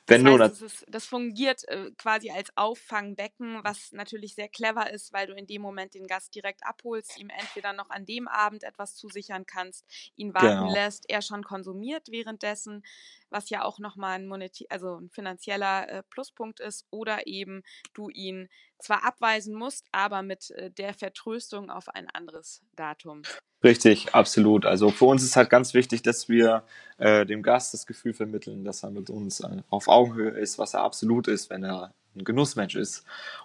Wenn 0.06 0.24
das, 0.24 0.40
heißt, 0.40 0.62
das, 0.62 0.72
ist, 0.72 0.86
das 0.88 1.06
fungiert 1.06 1.66
äh, 1.68 1.90
quasi 1.98 2.30
als 2.30 2.50
Auffangbecken, 2.56 3.60
was 3.62 3.92
natürlich 3.92 4.34
sehr 4.34 4.48
clever 4.48 4.90
ist, 4.90 5.12
weil 5.12 5.26
du 5.26 5.34
in 5.34 5.46
dem 5.46 5.62
Moment 5.62 5.94
den 5.94 6.06
Gast 6.06 6.34
direkt 6.34 6.64
abholst, 6.64 7.18
ihm 7.18 7.30
entweder 7.30 7.72
noch 7.72 7.90
an 7.90 8.06
dem 8.06 8.28
Abend 8.28 8.64
etwas 8.64 8.94
zusichern 8.94 9.46
kannst, 9.46 9.84
ihn 10.16 10.34
warten 10.34 10.66
genau. 10.66 10.72
lässt, 10.72 11.08
er 11.08 11.22
schon 11.22 11.42
konsumiert 11.42 12.08
währenddessen, 12.10 12.84
was 13.30 13.50
ja 13.50 13.64
auch 13.64 13.78
nochmal 13.78 14.18
ein, 14.18 14.26
Moneti 14.26 14.66
also 14.68 14.96
ein 14.96 15.10
finanzieller 15.10 15.88
äh, 15.88 16.02
Pluspunkt 16.04 16.60
ist, 16.60 16.86
oder 16.90 17.26
eben 17.26 17.62
du 17.94 18.08
ihn 18.08 18.48
zwar 18.78 19.04
abweisen 19.04 19.54
musst, 19.54 19.86
aber 19.92 20.22
mit 20.22 20.50
äh, 20.50 20.70
der 20.70 20.94
Vertröstung 20.94 21.70
auf 21.70 21.88
ein 21.88 22.08
anderes 22.10 22.62
Datum. 22.76 23.22
Richtig, 23.64 24.14
absolut. 24.14 24.66
Also 24.66 24.90
für 24.90 25.06
uns 25.06 25.22
ist 25.22 25.34
halt 25.34 25.50
ganz 25.50 25.74
wichtig, 25.74 26.02
dass 26.02 26.28
wir 26.28 26.64
äh, 26.98 27.24
dem 27.24 27.42
Gast 27.42 27.72
das 27.74 27.86
Gefühl 27.86 28.12
vermitteln, 28.12 28.64
dass 28.64 28.82
er 28.82 28.90
mit 28.90 29.10
uns 29.10 29.40
äh, 29.40 29.55
auf 29.70 29.88
Augenhöhe 29.88 30.30
ist, 30.30 30.58
was 30.58 30.74
er 30.74 30.80
absolut 30.80 31.28
ist, 31.28 31.50
wenn 31.50 31.64
er 31.64 31.92
ein 32.14 32.24
Genussmensch 32.24 32.74
ist. 32.74 33.04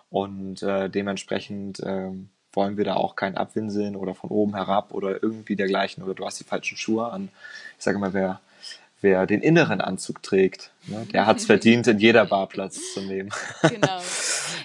Und 0.10 0.63
äh, 0.63 0.89
dementsprechend 0.89 1.80
äh, 1.82 2.12
wollen 2.54 2.78
wir 2.78 2.86
da 2.86 2.95
auch 2.95 3.15
kein 3.15 3.38
Abwinseln 3.38 3.95
oder 3.95 4.13
von 4.13 4.30
oben 4.30 4.56
herab 4.56 4.93
oder 4.93 5.24
irgendwie 5.24 5.56
dergleichen 5.56 6.04
oder 6.04 6.13
du 6.13 6.26
hast 6.26 6.39
die 6.39 6.43
falschen 6.43 6.78
Schuhe 6.78 7.12
an. 7.12 7.30
Ich 7.78 7.84
sage 7.84 7.97
mal, 7.97 8.13
wer, 8.13 8.41
wer 9.02 9.26
den 9.26 9.41
inneren 9.41 9.82
Anzug 9.82 10.21
trägt, 10.21 10.71
ne, 10.88 11.06
der 11.13 11.26
hat 11.26 11.38
es 11.38 11.45
verdient, 11.45 11.88
in 11.88 12.00
jeder 12.00 12.26
Bar 12.26 12.47
Platz 12.47 12.93
zu 12.93 13.02
nehmen. 13.02 13.30
Genau. 13.63 14.02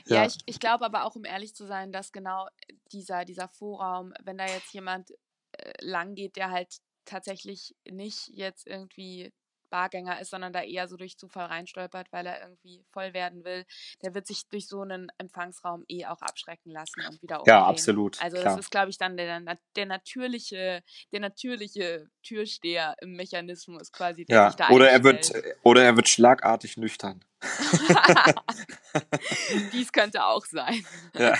Ja, 0.09 0.23
ja, 0.23 0.27
ich, 0.27 0.39
ich 0.47 0.61
glaube 0.61 0.85
aber 0.85 1.05
auch, 1.05 1.17
um 1.17 1.25
ehrlich 1.25 1.53
zu 1.57 1.67
sein, 1.67 1.91
dass 1.91 2.13
genau 2.13 2.47
dieser, 2.93 3.25
dieser 3.25 3.49
Vorraum, 3.49 4.15
wenn 4.23 4.39
da 4.39 4.47
jetzt 4.47 4.73
jemand 4.73 5.11
äh, 5.51 5.73
lang 5.81 6.15
geht, 6.15 6.37
der 6.37 6.53
halt 6.53 6.77
tatsächlich 7.05 7.75
nicht 7.91 8.29
jetzt 8.29 8.69
irgendwie 8.69 9.33
Bargänger 9.71 10.21
ist, 10.21 10.31
sondern 10.31 10.53
da 10.53 10.63
eher 10.63 10.89
so 10.89 10.97
durch 10.97 11.19
Zufall 11.19 11.47
reinstolpert, 11.47 12.13
weil 12.13 12.27
er 12.27 12.41
irgendwie 12.43 12.85
voll 12.93 13.13
werden 13.15 13.45
will, 13.45 13.65
der 14.03 14.15
wird 14.15 14.27
sich 14.27 14.49
durch 14.49 14.69
so 14.69 14.81
einen 14.81 15.09
Empfangsraum 15.19 15.85
eh 15.89 16.07
auch 16.07 16.23
abschrecken 16.23 16.71
lassen 16.71 17.03
und 17.09 17.23
wieder 17.23 17.39
umdrehen. 17.41 17.55
Ja, 17.55 17.67
absolut. 17.67 18.21
Also 18.23 18.37
klar. 18.37 18.57
das 18.57 18.61
ist, 18.61 18.71
glaube 18.71 18.91
ich, 18.91 18.99
dann 18.99 19.17
der, 19.17 19.41
der 19.77 19.87
natürliche, 19.87 20.83
der 21.13 21.21
natürliche 21.21 22.09
Türsteher 22.23 22.95
im 23.01 23.13
Mechanismus 23.13 23.93
quasi, 23.93 24.25
der 24.25 24.37
ja. 24.37 24.51
sich 24.51 24.57
da 24.57 24.69
oder 24.71 24.91
er 24.91 25.05
wird 25.05 25.33
Oder 25.63 25.85
er 25.85 25.97
wird 25.97 26.09
schlagartig 26.09 26.77
nüchtern. 26.77 27.25
Dies 29.72 29.92
könnte 29.92 30.25
auch 30.25 30.44
sein. 30.46 30.85
ja. 31.14 31.33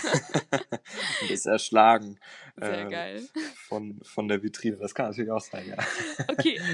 Und 1.23 1.31
ist 1.31 1.47
erschlagen. 1.47 2.19
Sehr 2.59 2.87
äh, 2.87 2.91
geil. 2.91 3.29
Von, 3.69 4.01
von 4.03 4.29
der 4.29 4.43
Vitrine. 4.43 4.77
Das 4.77 4.95
kann 4.95 5.07
natürlich 5.07 5.31
auch 5.31 5.41
sein, 5.41 5.69
ja. 5.69 5.77
Okay. 6.29 6.61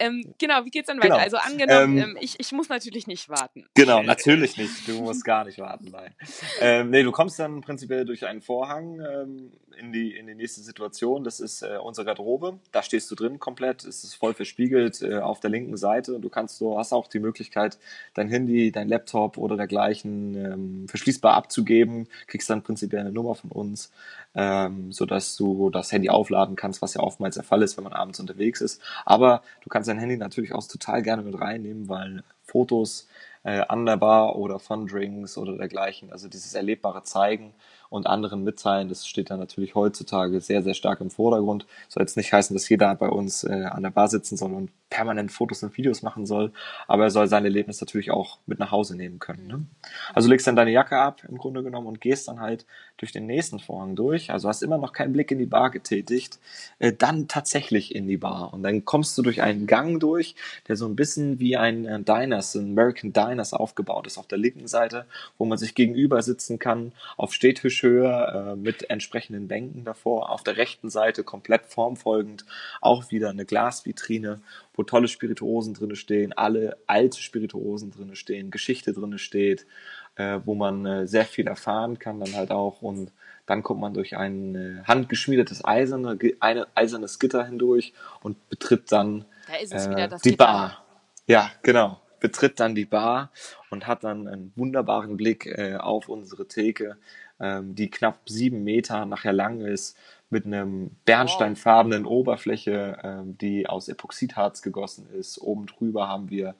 Ähm, 0.00 0.32
genau, 0.38 0.64
wie 0.64 0.70
geht's 0.70 0.86
dann 0.86 0.98
weiter? 0.98 1.08
Genau. 1.08 1.18
Also 1.18 1.38
angenommen, 1.38 1.98
ähm, 1.98 2.10
ähm, 2.10 2.18
ich, 2.20 2.38
ich 2.38 2.52
muss 2.52 2.68
natürlich 2.68 3.08
nicht 3.08 3.28
warten. 3.28 3.66
Genau, 3.74 4.00
natürlich 4.00 4.56
nicht. 4.56 4.86
Du 4.86 5.02
musst 5.02 5.24
gar 5.24 5.44
nicht 5.44 5.58
warten, 5.58 5.90
nein. 5.90 6.14
Ähm, 6.60 6.90
nee, 6.90 7.02
du 7.02 7.10
kommst 7.10 7.40
dann 7.40 7.62
prinzipiell 7.62 8.04
durch 8.04 8.24
einen 8.24 8.40
Vorhang 8.40 9.00
ähm, 9.00 9.52
in, 9.78 9.92
die, 9.92 10.16
in 10.16 10.26
die 10.26 10.34
nächste 10.34 10.60
Situation. 10.60 11.24
Das 11.24 11.40
ist 11.40 11.62
äh, 11.62 11.78
unsere 11.82 12.04
Garderobe. 12.04 12.58
Da 12.72 12.82
stehst 12.82 13.10
du 13.10 13.14
drin 13.14 13.38
komplett. 13.38 13.84
Es 13.84 14.04
ist 14.04 14.14
voll 14.14 14.34
verspiegelt 14.34 15.02
äh, 15.02 15.18
auf 15.18 15.40
der 15.40 15.50
linken 15.50 15.76
Seite. 15.76 16.18
Du 16.20 16.28
kannst, 16.28 16.60
du 16.60 16.76
hast 16.76 16.92
auch 16.92 17.06
die 17.06 17.20
Möglichkeit, 17.20 17.78
dein 18.14 18.28
Handy, 18.28 18.72
dein 18.72 18.88
Laptop 18.88 19.38
oder 19.38 19.56
dergleichen 19.56 20.34
ähm, 20.34 20.88
verschließbar 20.88 21.34
abzugeben. 21.34 22.08
Kriegst 22.26 22.50
dann 22.50 22.62
prinzipiell 22.62 23.00
eine 23.00 23.12
Nummer 23.12 23.34
von 23.34 23.50
uns, 23.50 23.92
ähm, 24.34 24.92
sodass 24.92 25.36
du 25.36 25.70
das 25.70 25.92
Handy 25.92 26.10
aufladen 26.10 26.56
kannst, 26.56 26.82
was 26.82 26.94
ja 26.94 27.00
oftmals 27.00 27.36
der 27.36 27.44
Fall 27.44 27.62
ist, 27.62 27.76
wenn 27.76 27.84
man 27.84 27.92
abends 27.92 28.20
unterwegs 28.20 28.60
ist. 28.60 28.82
Aber 29.04 29.42
du 29.62 29.68
kannst 29.68 29.88
dein 29.88 29.98
Handy 29.98 30.16
natürlich 30.16 30.52
auch 30.52 30.66
total 30.66 31.02
gerne 31.02 31.22
mit 31.22 31.40
reinnehmen, 31.40 31.88
weil 31.88 32.22
Fotos 32.42 33.06
äh, 33.44 33.60
an 33.68 33.86
der 33.86 33.96
Bar 33.96 34.36
oder 34.36 34.58
von 34.58 34.86
Drinks 34.86 35.38
oder 35.38 35.56
dergleichen, 35.56 36.12
also 36.12 36.28
dieses 36.28 36.54
erlebbare 36.54 37.02
Zeigen 37.02 37.54
und 37.90 38.06
anderen 38.06 38.44
mitteilen, 38.44 38.88
das 38.88 39.06
steht 39.06 39.30
dann 39.30 39.40
natürlich 39.40 39.74
heutzutage 39.74 40.40
sehr, 40.40 40.62
sehr 40.62 40.74
stark 40.74 41.00
im 41.00 41.10
Vordergrund. 41.10 41.66
Soll 41.88 42.02
jetzt 42.02 42.16
nicht 42.16 42.32
heißen, 42.32 42.54
dass 42.54 42.68
jeder 42.68 42.94
bei 42.94 43.08
uns 43.08 43.44
äh, 43.44 43.64
an 43.70 43.82
der 43.82 43.90
Bar 43.90 44.08
sitzen 44.08 44.36
soll 44.36 44.52
und 44.52 44.70
permanent 44.90 45.30
Fotos 45.30 45.62
und 45.62 45.76
Videos 45.76 46.02
machen 46.02 46.26
soll, 46.26 46.52
aber 46.86 47.04
er 47.04 47.10
soll 47.10 47.28
sein 47.28 47.44
Erlebnis 47.44 47.80
natürlich 47.80 48.10
auch 48.10 48.38
mit 48.46 48.58
nach 48.58 48.70
Hause 48.70 48.96
nehmen 48.96 49.18
können. 49.18 49.46
Ne? 49.46 49.66
Also 50.14 50.28
legst 50.28 50.46
dann 50.46 50.56
deine 50.56 50.70
Jacke 50.70 50.98
ab 50.98 51.22
im 51.28 51.38
Grunde 51.38 51.62
genommen 51.62 51.86
und 51.86 52.00
gehst 52.00 52.28
dann 52.28 52.40
halt 52.40 52.66
durch 52.96 53.12
den 53.12 53.26
nächsten 53.26 53.60
Vorhang 53.60 53.94
durch, 53.94 54.30
also 54.30 54.48
hast 54.48 54.62
immer 54.62 54.78
noch 54.78 54.92
keinen 54.92 55.12
Blick 55.12 55.30
in 55.30 55.38
die 55.38 55.46
Bar 55.46 55.70
getätigt, 55.70 56.38
äh, 56.78 56.92
dann 56.92 57.28
tatsächlich 57.28 57.94
in 57.94 58.08
die 58.08 58.16
Bar 58.16 58.52
und 58.52 58.62
dann 58.62 58.84
kommst 58.84 59.16
du 59.16 59.22
durch 59.22 59.40
einen 59.42 59.66
Gang 59.66 60.00
durch, 60.00 60.34
der 60.66 60.76
so 60.76 60.86
ein 60.86 60.96
bisschen 60.96 61.38
wie 61.38 61.56
ein 61.56 61.84
äh, 61.84 62.00
Diners, 62.00 62.54
ein 62.54 62.72
American 62.72 63.12
Diners 63.12 63.52
aufgebaut 63.52 64.06
ist 64.06 64.18
auf 64.18 64.26
der 64.26 64.38
linken 64.38 64.66
Seite, 64.66 65.06
wo 65.38 65.44
man 65.44 65.58
sich 65.58 65.74
gegenüber 65.74 66.22
sitzen 66.22 66.58
kann, 66.58 66.92
auf 67.16 67.32
Stehtischhöhe 67.32 68.54
äh, 68.54 68.56
mit 68.56 68.90
entsprechenden 68.90 69.48
Bänken 69.48 69.84
davor, 69.84 70.30
auf 70.30 70.42
der 70.42 70.56
rechten 70.56 70.90
Seite 70.90 71.22
komplett 71.22 71.66
formfolgend 71.66 72.44
auch 72.80 73.10
wieder 73.10 73.30
eine 73.30 73.44
Glasvitrine 73.44 74.40
wo 74.78 74.84
tolle 74.84 75.08
Spirituosen 75.08 75.74
drinne 75.74 75.96
stehen, 75.96 76.32
alle 76.32 76.78
alte 76.86 77.20
Spirituosen 77.20 77.90
drinne 77.90 78.14
stehen, 78.14 78.52
Geschichte 78.52 78.92
drinne 78.92 79.18
steht, 79.18 79.66
äh, 80.14 80.38
wo 80.44 80.54
man 80.54 80.86
äh, 80.86 81.06
sehr 81.08 81.24
viel 81.24 81.48
erfahren 81.48 81.98
kann 81.98 82.20
dann 82.20 82.32
halt 82.34 82.52
auch 82.52 82.80
und 82.80 83.10
dann 83.44 83.64
kommt 83.64 83.80
man 83.80 83.92
durch 83.92 84.16
ein 84.16 84.54
äh, 84.54 84.84
handgeschmiedetes 84.84 85.64
eiserne, 85.64 86.16
eine, 86.38 86.68
eisernes 86.76 87.18
Gitter 87.18 87.44
hindurch 87.44 87.92
und 88.22 88.48
betritt 88.48 88.92
dann 88.92 89.24
da 89.48 89.54
äh, 89.56 90.08
die 90.22 90.30
Gitter. 90.30 90.44
Bar. 90.44 90.84
Ja, 91.26 91.50
genau. 91.62 92.00
Betritt 92.20 92.60
dann 92.60 92.76
die 92.76 92.84
Bar 92.84 93.32
und 93.70 93.86
hat 93.88 94.04
dann 94.04 94.28
einen 94.28 94.52
wunderbaren 94.54 95.16
Blick 95.16 95.46
äh, 95.46 95.76
auf 95.76 96.08
unsere 96.08 96.46
Theke, 96.46 96.98
ähm, 97.40 97.74
die 97.74 97.90
knapp 97.90 98.28
sieben 98.28 98.62
Meter 98.62 99.06
nachher 99.06 99.32
lang 99.32 99.60
ist, 99.60 99.96
mit 100.30 100.44
einem 100.44 100.90
bernsteinfarbenen 101.04 102.04
Oberfläche, 102.04 102.98
äh, 103.02 103.22
die 103.40 103.68
aus 103.68 103.88
Epoxidharz 103.88 104.62
gegossen 104.62 105.06
ist. 105.18 105.38
Oben 105.38 105.66
drüber 105.66 106.08
haben 106.08 106.30
wir 106.30 106.54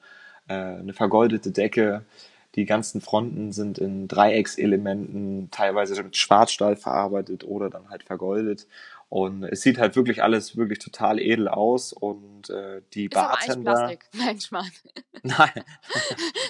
äh, 0.47 0.53
eine 0.53 0.93
vergoldete 0.93 1.51
Decke. 1.51 2.03
Die 2.55 2.65
ganzen 2.65 2.99
Fronten 2.99 3.51
sind 3.51 3.77
in 3.77 4.07
Dreieckselementen, 4.07 5.51
teilweise 5.51 6.01
mit 6.01 6.17
Schwarzstahl 6.17 6.75
verarbeitet 6.75 7.43
oder 7.43 7.69
dann 7.69 7.89
halt 7.89 8.03
vergoldet. 8.03 8.65
Und 9.09 9.43
es 9.43 9.61
sieht 9.61 9.79
halt 9.79 9.95
wirklich 9.95 10.21
alles 10.21 10.55
wirklich 10.55 10.77
total 10.77 11.19
edel 11.19 11.47
aus 11.47 11.93
und 11.93 12.51
äh, 12.51 12.83
die 12.93 13.05
Ist 13.05 13.17
aber 13.17 13.29
Bartender. 13.29 13.75
eigentlich 13.77 13.99
Plastik. 13.99 14.09
Nein, 14.25 14.39
Schmarrn. 14.39 14.71
Nein, 15.23 15.63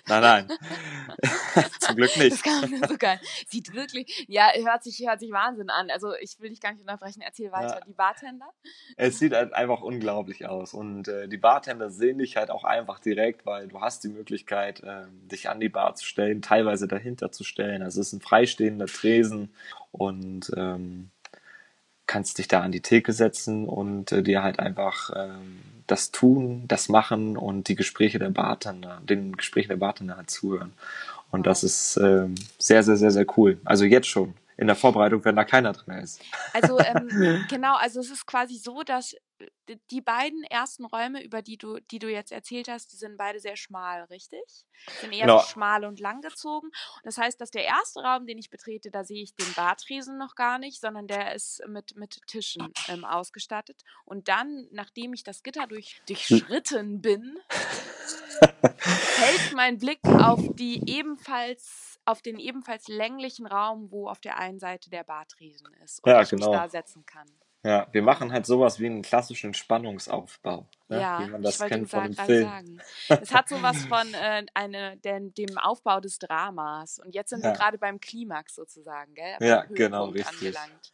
nein, 0.07 0.21
nein. 0.21 0.47
Zum 1.79 1.95
Glück 1.95 2.11
Das 2.13 2.17
nicht. 2.23 2.43
kann 2.43 2.69
man 2.69 2.87
so 2.87 2.97
geil. 2.97 3.19
Sieht 3.47 3.73
wirklich, 3.73 4.25
ja, 4.27 4.51
hört 4.53 4.83
sich, 4.83 4.99
hört 5.07 5.21
sich 5.21 5.31
Wahnsinn 5.31 5.69
an. 5.71 5.89
Also 5.89 6.13
ich 6.21 6.39
will 6.39 6.49
dich 6.49 6.61
gar 6.61 6.73
nicht 6.73 6.81
unterbrechen, 6.81 7.21
erzähl 7.21 7.51
weiter. 7.51 7.79
Ja. 7.79 7.85
Die 7.87 7.93
Bartender? 7.93 8.45
Es 8.97 9.17
sieht 9.17 9.33
halt 9.33 9.53
einfach 9.53 9.81
unglaublich 9.81 10.45
aus. 10.45 10.73
Und 10.75 11.07
äh, 11.07 11.27
die 11.27 11.37
Bartender 11.37 11.89
sehen 11.89 12.19
dich 12.19 12.35
halt 12.37 12.51
auch 12.51 12.63
einfach 12.65 12.99
direkt, 12.99 13.45
weil 13.45 13.69
du 13.69 13.81
hast 13.81 14.03
die 14.03 14.09
Möglichkeit, 14.09 14.83
ähm, 14.85 15.27
dich 15.29 15.49
an 15.49 15.59
die 15.59 15.69
Bar 15.69 15.95
zu 15.95 16.05
stellen, 16.05 16.41
teilweise 16.43 16.87
dahinter 16.87 17.31
zu 17.31 17.43
stellen. 17.43 17.81
Also 17.81 18.01
es 18.01 18.07
ist 18.07 18.13
ein 18.13 18.21
freistehender 18.21 18.85
Tresen 18.87 19.51
und 19.91 20.51
ähm, 20.55 21.09
kannst 22.09 22.39
dich 22.39 22.47
da 22.47 22.61
an 22.61 22.71
die 22.71 22.81
Theke 22.81 23.13
setzen 23.13 23.67
und 23.67 24.11
äh, 24.11 24.23
dir 24.23 24.41
halt 24.41 24.57
einfach 24.59 25.11
ähm, 25.15 25.59
das 25.85 26.09
tun, 26.09 26.63
das 26.67 26.89
machen 26.89 27.37
und 27.37 27.67
die 27.67 27.75
Gespräche 27.75 28.17
der 28.17 28.31
Bartender, 28.31 28.99
den 29.07 29.37
Gesprächen 29.37 29.69
der 29.69 29.77
Bartender 29.77 30.17
halt 30.17 30.31
zuhören. 30.31 30.73
Und 31.29 31.45
das 31.45 31.63
ist 31.63 31.97
ähm, 31.97 32.33
sehr, 32.57 32.81
sehr, 32.81 32.97
sehr, 32.97 33.11
sehr 33.11 33.27
cool. 33.37 33.61
Also 33.63 33.85
jetzt 33.85 34.07
schon. 34.07 34.33
In 34.57 34.67
der 34.67 34.75
Vorbereitung, 34.75 35.23
wenn 35.23 35.37
da 35.37 35.45
keiner 35.45 35.71
drin 35.71 35.99
ist. 35.99 36.19
Also 36.51 36.79
ähm, 36.79 37.45
genau, 37.49 37.77
also 37.77 38.01
es 38.01 38.11
ist 38.11 38.25
quasi 38.25 38.57
so, 38.57 38.83
dass 38.83 39.15
die 39.91 40.01
beiden 40.01 40.43
ersten 40.43 40.85
Räume, 40.85 41.23
über 41.23 41.41
die 41.41 41.57
du, 41.57 41.79
die 41.91 41.99
du 41.99 42.09
jetzt 42.09 42.31
erzählt 42.31 42.67
hast, 42.67 42.91
die 42.91 42.97
sind 42.97 43.17
beide 43.17 43.39
sehr 43.39 43.55
schmal, 43.55 44.03
richtig? 44.05 44.65
Sind 45.01 45.11
eher 45.13 45.25
Genau. 45.27 45.39
so 45.39 45.47
schmal 45.47 45.85
und 45.85 45.99
langgezogen. 45.99 46.71
Das 47.03 47.17
heißt, 47.17 47.39
dass 47.39 47.51
der 47.51 47.65
erste 47.65 48.01
Raum, 48.01 48.25
den 48.25 48.37
ich 48.37 48.49
betrete, 48.49 48.91
da 48.91 49.03
sehe 49.03 49.21
ich 49.23 49.35
den 49.35 49.53
Bartresen 49.53 50.17
noch 50.17 50.35
gar 50.35 50.57
nicht, 50.59 50.79
sondern 50.81 51.07
der 51.07 51.35
ist 51.35 51.61
mit, 51.67 51.95
mit 51.95 52.19
Tischen 52.27 52.73
ähm, 52.87 53.05
ausgestattet. 53.05 53.81
Und 54.05 54.27
dann, 54.27 54.67
nachdem 54.71 55.13
ich 55.13 55.23
das 55.23 55.43
Gitter 55.43 55.67
durch, 55.67 56.01
durchschritten 56.07 57.01
bin, 57.01 57.37
fällt 58.79 59.53
mein 59.55 59.77
Blick 59.77 59.99
auf 60.05 60.39
die 60.55 60.81
ebenfalls, 60.89 61.99
auf 62.05 62.21
den 62.21 62.39
ebenfalls 62.39 62.87
länglichen 62.87 63.45
Raum, 63.45 63.91
wo 63.91 64.07
auf 64.09 64.19
der 64.19 64.37
einen 64.37 64.59
Seite 64.59 64.89
der 64.89 65.03
Bartresen 65.03 65.71
ist 65.83 66.03
und 66.03 66.09
Ja, 66.11 66.21
ich 66.21 66.29
genau. 66.29 66.49
mich 66.49 66.55
da 66.59 66.69
setzen 66.69 67.05
kann. 67.05 67.27
Ja, 67.63 67.87
wir 67.91 68.01
machen 68.01 68.31
halt 68.31 68.45
sowas 68.45 68.79
wie 68.79 68.85
einen 68.85 69.01
klassischen 69.01 69.53
Spannungsaufbau, 69.53 70.65
ne? 70.87 71.01
Ja, 71.01 71.19
wie 71.19 71.29
man 71.31 71.41
das 71.41 71.59
kennt 71.59 71.89
von 71.89 72.11
gerade 72.11 72.25
Film. 72.25 72.47
sagen. 72.47 72.81
Es 73.21 73.33
hat 73.33 73.49
sowas 73.49 73.83
von 73.85 74.13
äh, 74.13 74.45
eine, 74.53 74.95
den, 74.97 75.33
dem 75.33 75.57
Aufbau 75.57 75.99
des 75.99 76.19
Dramas. 76.19 76.99
Und 76.99 77.13
jetzt 77.15 77.31
sind 77.31 77.43
wir 77.43 77.49
Ja. 77.49 77.55
gerade 77.55 77.77
beim 77.77 77.99
Klimax 77.99 78.55
sozusagen, 78.55 79.13
gell? 79.13 79.35
Ja, 79.41 79.65
Beim 79.65 79.75
genau, 79.75 80.05
richtig. 80.05 80.57
Angelangt. 80.57 80.93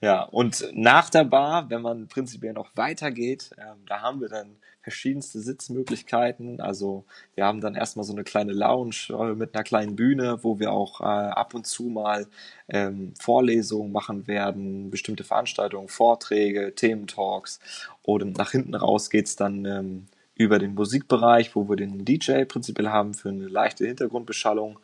Ja, 0.00 0.22
und 0.24 0.66
nach 0.72 1.10
der 1.10 1.24
Bar, 1.24 1.68
wenn 1.70 1.82
man 1.82 2.08
prinzipiell 2.08 2.54
noch 2.54 2.70
weitergeht, 2.74 3.50
ähm, 3.58 3.84
da 3.86 4.00
haben 4.00 4.20
wir 4.20 4.28
dann 4.28 4.56
verschiedenste 4.82 5.40
Sitzmöglichkeiten. 5.40 6.60
Also 6.60 7.04
wir 7.34 7.46
haben 7.46 7.60
dann 7.60 7.74
erstmal 7.74 8.04
so 8.04 8.12
eine 8.12 8.24
kleine 8.24 8.52
Lounge 8.52 9.08
äh, 9.10 9.34
mit 9.34 9.54
einer 9.54 9.64
kleinen 9.64 9.96
Bühne, 9.96 10.38
wo 10.42 10.58
wir 10.58 10.72
auch 10.72 11.00
äh, 11.00 11.04
ab 11.04 11.54
und 11.54 11.66
zu 11.66 11.84
mal 11.84 12.26
ähm, 12.68 13.14
Vorlesungen 13.18 13.92
machen 13.92 14.26
werden, 14.26 14.90
bestimmte 14.90 15.24
Veranstaltungen, 15.24 15.88
Vorträge, 15.88 16.74
Thementalks. 16.74 17.60
Und 18.02 18.36
nach 18.36 18.50
hinten 18.50 18.74
raus 18.74 19.08
geht's 19.08 19.36
dann 19.36 19.64
ähm, 19.64 20.06
über 20.34 20.58
den 20.58 20.74
Musikbereich, 20.74 21.54
wo 21.54 21.68
wir 21.68 21.76
den 21.76 22.04
DJ 22.04 22.44
prinzipiell 22.44 22.88
haben 22.88 23.14
für 23.14 23.28
eine 23.28 23.46
leichte 23.46 23.86
Hintergrundbeschallung. 23.86 24.78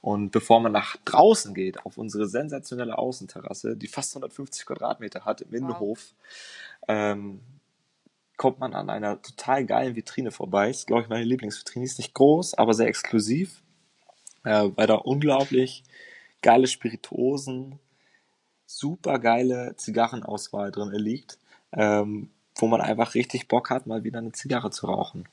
Und 0.00 0.30
bevor 0.30 0.60
man 0.60 0.72
nach 0.72 0.96
draußen 1.04 1.52
geht, 1.54 1.84
auf 1.84 1.98
unsere 1.98 2.26
sensationelle 2.26 2.96
Außenterrasse, 2.96 3.76
die 3.76 3.88
fast 3.88 4.14
150 4.14 4.64
Quadratmeter 4.64 5.24
hat 5.24 5.42
im 5.42 5.52
Innenhof, 5.52 6.14
ähm, 6.88 7.40
kommt 8.40 8.58
man 8.58 8.72
an 8.72 8.88
einer 8.88 9.20
total 9.20 9.66
geilen 9.66 9.96
Vitrine 9.96 10.30
vorbei. 10.30 10.70
Ist, 10.70 10.86
glaube 10.86 11.02
ich, 11.02 11.10
meine 11.10 11.24
Lieblingsvitrine. 11.24 11.84
Ist 11.84 11.98
nicht 11.98 12.14
groß, 12.14 12.54
aber 12.54 12.72
sehr 12.72 12.86
exklusiv, 12.86 13.60
äh, 14.44 14.70
weil 14.76 14.86
da 14.86 14.94
unglaublich 14.94 15.84
geile 16.40 16.66
Spirituosen, 16.66 17.78
super 18.64 19.18
geile 19.18 19.74
Zigarrenauswahl 19.76 20.72
drin 20.72 20.90
liegt, 20.92 21.36
ähm, 21.72 22.30
wo 22.56 22.66
man 22.66 22.80
einfach 22.80 23.14
richtig 23.14 23.46
Bock 23.46 23.68
hat, 23.68 23.86
mal 23.86 24.04
wieder 24.04 24.20
eine 24.20 24.32
Zigarre 24.32 24.70
zu 24.70 24.86
rauchen. 24.86 25.28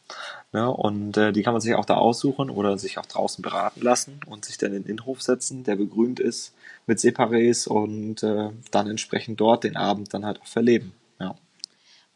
Ne? 0.51 0.69
Und 0.69 1.15
äh, 1.15 1.31
die 1.31 1.43
kann 1.43 1.53
man 1.53 1.61
sich 1.61 1.75
auch 1.75 1.85
da 1.85 1.95
aussuchen 1.95 2.49
oder 2.49 2.77
sich 2.77 2.97
auch 2.97 3.05
draußen 3.05 3.41
beraten 3.41 3.79
lassen 3.79 4.19
und 4.25 4.43
sich 4.43 4.57
dann 4.57 4.73
in 4.73 4.83
den 4.83 4.91
Innenhof 4.91 5.21
setzen, 5.21 5.63
der 5.63 5.77
begrünt 5.77 6.19
ist 6.19 6.53
mit 6.87 6.99
Separés 6.99 7.69
und 7.69 8.21
äh, 8.21 8.49
dann 8.71 8.89
entsprechend 8.89 9.39
dort 9.39 9.63
den 9.63 9.77
Abend 9.77 10.13
dann 10.13 10.25
halt 10.25 10.41
auch 10.41 10.47
verleben. 10.47 10.91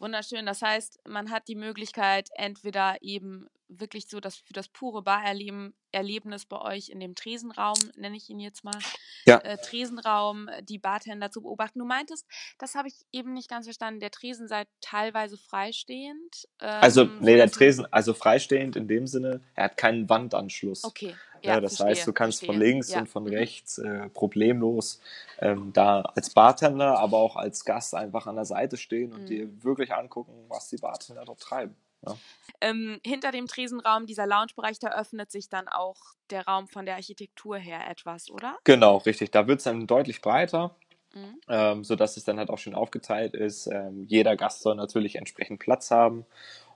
Wunderschön. 0.02 0.46
Das 0.46 0.62
heißt, 0.62 0.98
man 1.06 1.30
hat 1.30 1.46
die 1.46 1.54
Möglichkeit, 1.54 2.28
entweder 2.34 2.96
eben 3.02 3.46
wirklich 3.80 4.06
so 4.08 4.20
das 4.20 4.36
für 4.36 4.52
das 4.52 4.68
pure 4.68 5.02
Barerleben 5.02 5.74
Erlebnis 5.92 6.46
bei 6.46 6.60
euch 6.60 6.88
in 6.88 7.00
dem 7.00 7.14
Tresenraum, 7.14 7.76
nenne 7.96 8.16
ich 8.16 8.28
ihn 8.30 8.40
jetzt 8.40 8.64
mal, 8.64 8.78
Ja. 9.26 9.38
äh, 9.38 9.58
Tresenraum, 9.58 10.48
äh, 10.48 10.62
die 10.62 10.78
Bartender 10.78 11.30
zu 11.30 11.42
beobachten. 11.42 11.78
Du 11.78 11.84
meintest, 11.84 12.26
das 12.58 12.74
habe 12.74 12.88
ich 12.88 12.94
eben 13.12 13.34
nicht 13.34 13.48
ganz 13.48 13.66
verstanden, 13.66 14.00
der 14.00 14.10
Tresen 14.10 14.48
sei 14.48 14.64
teilweise 14.80 15.36
freistehend. 15.36 16.48
Also, 16.58 17.02
ähm, 17.02 17.18
nee, 17.20 17.36
der 17.36 17.50
Tresen, 17.50 17.86
also 17.92 18.14
freistehend 18.14 18.76
in 18.76 18.88
dem 18.88 19.06
Sinne, 19.06 19.40
er 19.54 19.64
hat 19.64 19.76
keinen 19.76 20.08
Wandanschluss. 20.08 20.84
Okay, 20.84 21.14
Ja, 21.42 21.54
ja, 21.54 21.60
das 21.60 21.76
verstehe, 21.76 21.86
heißt, 21.88 22.06
du 22.06 22.12
kannst 22.12 22.44
von 22.44 22.54
verstehe. 22.56 22.72
links 22.72 22.88
Ja. 22.90 23.00
und 23.00 23.08
von 23.08 23.24
Mhm. 23.24 23.30
rechts 23.30 23.78
äh, 23.78 24.08
problemlos 24.10 25.00
ähm, 25.40 25.72
da 25.72 26.00
als 26.02 26.30
Bartender, 26.30 26.98
aber 26.98 27.18
auch 27.18 27.36
als 27.36 27.64
Gast 27.64 27.94
einfach 27.94 28.26
an 28.26 28.36
der 28.36 28.44
Seite 28.44 28.76
stehen 28.76 29.12
und 29.12 29.22
Mhm. 29.22 29.26
dir 29.26 29.64
wirklich 29.64 29.92
angucken, 29.92 30.32
was 30.48 30.68
die 30.68 30.76
Bartender 30.78 31.24
dort 31.24 31.40
treiben. 31.40 31.76
Ja. 32.06 32.16
Ähm, 32.60 33.00
hinter 33.04 33.32
dem 33.32 33.46
Tresenraum, 33.46 34.06
dieser 34.06 34.26
Loungebereich, 34.26 34.78
da 34.78 34.88
öffnet 34.98 35.30
sich 35.30 35.48
dann 35.48 35.68
auch 35.68 35.96
der 36.30 36.46
Raum 36.46 36.68
von 36.68 36.86
der 36.86 36.94
Architektur 36.94 37.56
her 37.56 37.88
etwas, 37.88 38.30
oder? 38.30 38.56
Genau, 38.64 38.98
richtig. 38.98 39.30
Da 39.30 39.46
wird 39.48 39.58
es 39.58 39.64
dann 39.64 39.86
deutlich 39.86 40.20
breiter, 40.20 40.76
Mhm. 41.14 41.40
ähm, 41.48 41.84
sodass 41.84 42.16
es 42.16 42.24
dann 42.24 42.38
halt 42.38 42.48
auch 42.50 42.58
schön 42.58 42.74
aufgeteilt 42.74 43.34
ist. 43.34 43.66
Ähm, 43.66 44.06
jeder 44.08 44.36
Gast 44.36 44.62
soll 44.62 44.76
natürlich 44.76 45.16
entsprechend 45.16 45.60
Platz 45.60 45.90
haben. 45.90 46.24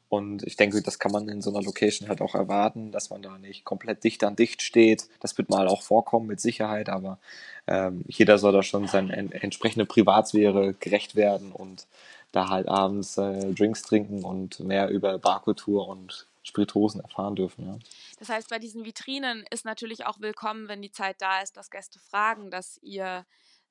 Und 0.08 0.44
ich 0.44 0.56
denke, 0.56 0.82
das 0.82 0.98
kann 1.00 1.10
man 1.10 1.28
in 1.28 1.42
so 1.42 1.50
einer 1.50 1.62
Location 1.62 2.08
halt 2.08 2.20
auch 2.20 2.34
erwarten, 2.36 2.92
dass 2.92 3.10
man 3.10 3.22
da 3.22 3.38
nicht 3.38 3.64
komplett 3.64 4.04
dicht 4.04 4.22
an 4.22 4.36
dicht 4.36 4.62
steht. 4.62 5.08
Das 5.20 5.36
wird 5.36 5.50
mal 5.50 5.66
auch 5.66 5.82
vorkommen 5.82 6.26
mit 6.26 6.40
Sicherheit, 6.40 6.88
aber 6.88 7.18
ähm, 7.66 8.04
jeder 8.06 8.38
soll 8.38 8.52
da 8.52 8.62
schon 8.62 8.86
seine 8.86 9.16
en 9.16 9.32
entsprechende 9.32 9.84
Privatsphäre 9.84 10.74
gerecht 10.74 11.16
werden 11.16 11.50
und 11.50 11.86
da 12.32 12.48
halt 12.48 12.68
abends 12.68 13.16
äh, 13.18 13.52
Drinks 13.54 13.82
trinken 13.82 14.24
und 14.24 14.60
mehr 14.60 14.88
über 14.88 15.18
Barkultur 15.18 15.88
und 15.88 16.26
Spirituosen 16.42 17.00
erfahren 17.00 17.34
dürfen. 17.34 17.66
Ja. 17.66 17.78
Das 18.18 18.28
heißt, 18.28 18.50
bei 18.50 18.58
diesen 18.58 18.84
Vitrinen 18.84 19.44
ist 19.50 19.64
natürlich 19.64 20.06
auch 20.06 20.20
willkommen, 20.20 20.68
wenn 20.68 20.80
die 20.80 20.92
Zeit 20.92 21.16
da 21.20 21.40
ist, 21.40 21.56
dass 21.56 21.70
Gäste 21.70 21.98
fragen, 21.98 22.50
dass 22.50 22.78
ihr 22.82 23.26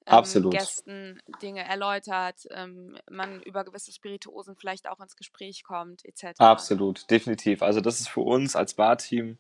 ähm. 0.08 0.52
Gästen 0.52 1.20
Dinge 1.42 1.64
erläutert, 1.64 2.48
ähm, 2.52 2.96
man 3.10 3.42
über 3.42 3.64
gewisse 3.64 3.92
Spirituosen 3.92 4.56
vielleicht 4.56 4.88
auch 4.88 5.00
ins 5.00 5.16
Gespräch 5.16 5.64
kommt, 5.64 6.06
etc. 6.06 6.40
Absolut, 6.40 7.10
definitiv. 7.10 7.64
Also 7.64 7.82
das 7.82 8.00
ist 8.00 8.10
für 8.10 8.22
uns 8.22 8.56
als 8.56 8.76
Barteam, 8.76 9.38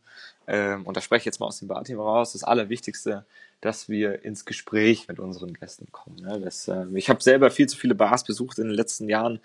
ähm, 0.48 0.86
und 0.86 0.98
da 0.98 1.02
spreche 1.02 1.22
ich 1.22 1.26
jetzt 1.26 1.40
mal 1.40 1.48
aus 1.48 1.60
dem 1.60 1.68
Barteam 1.68 2.00
raus, 2.00 2.34
das 2.34 2.44
Allerwichtigste, 2.44 3.26
dass 3.66 3.90
wir 3.90 4.24
ins 4.24 4.46
Gespräch 4.46 5.08
mit 5.08 5.20
unseren 5.20 5.56
Gästen 5.56 5.88
kommen. 5.92 6.18
Ne? 6.18 6.40
Das, 6.40 6.68
ähm, 6.68 6.96
ich 6.96 7.10
habe 7.10 7.24
selber 7.24 7.50
viel 7.50 7.68
zu 7.68 7.76
viele 7.76 7.96
Bars 7.96 8.24
besucht 8.24 8.60
in 8.60 8.66
den 8.66 8.76
letzten 8.76 9.10
Jahren, 9.10 9.40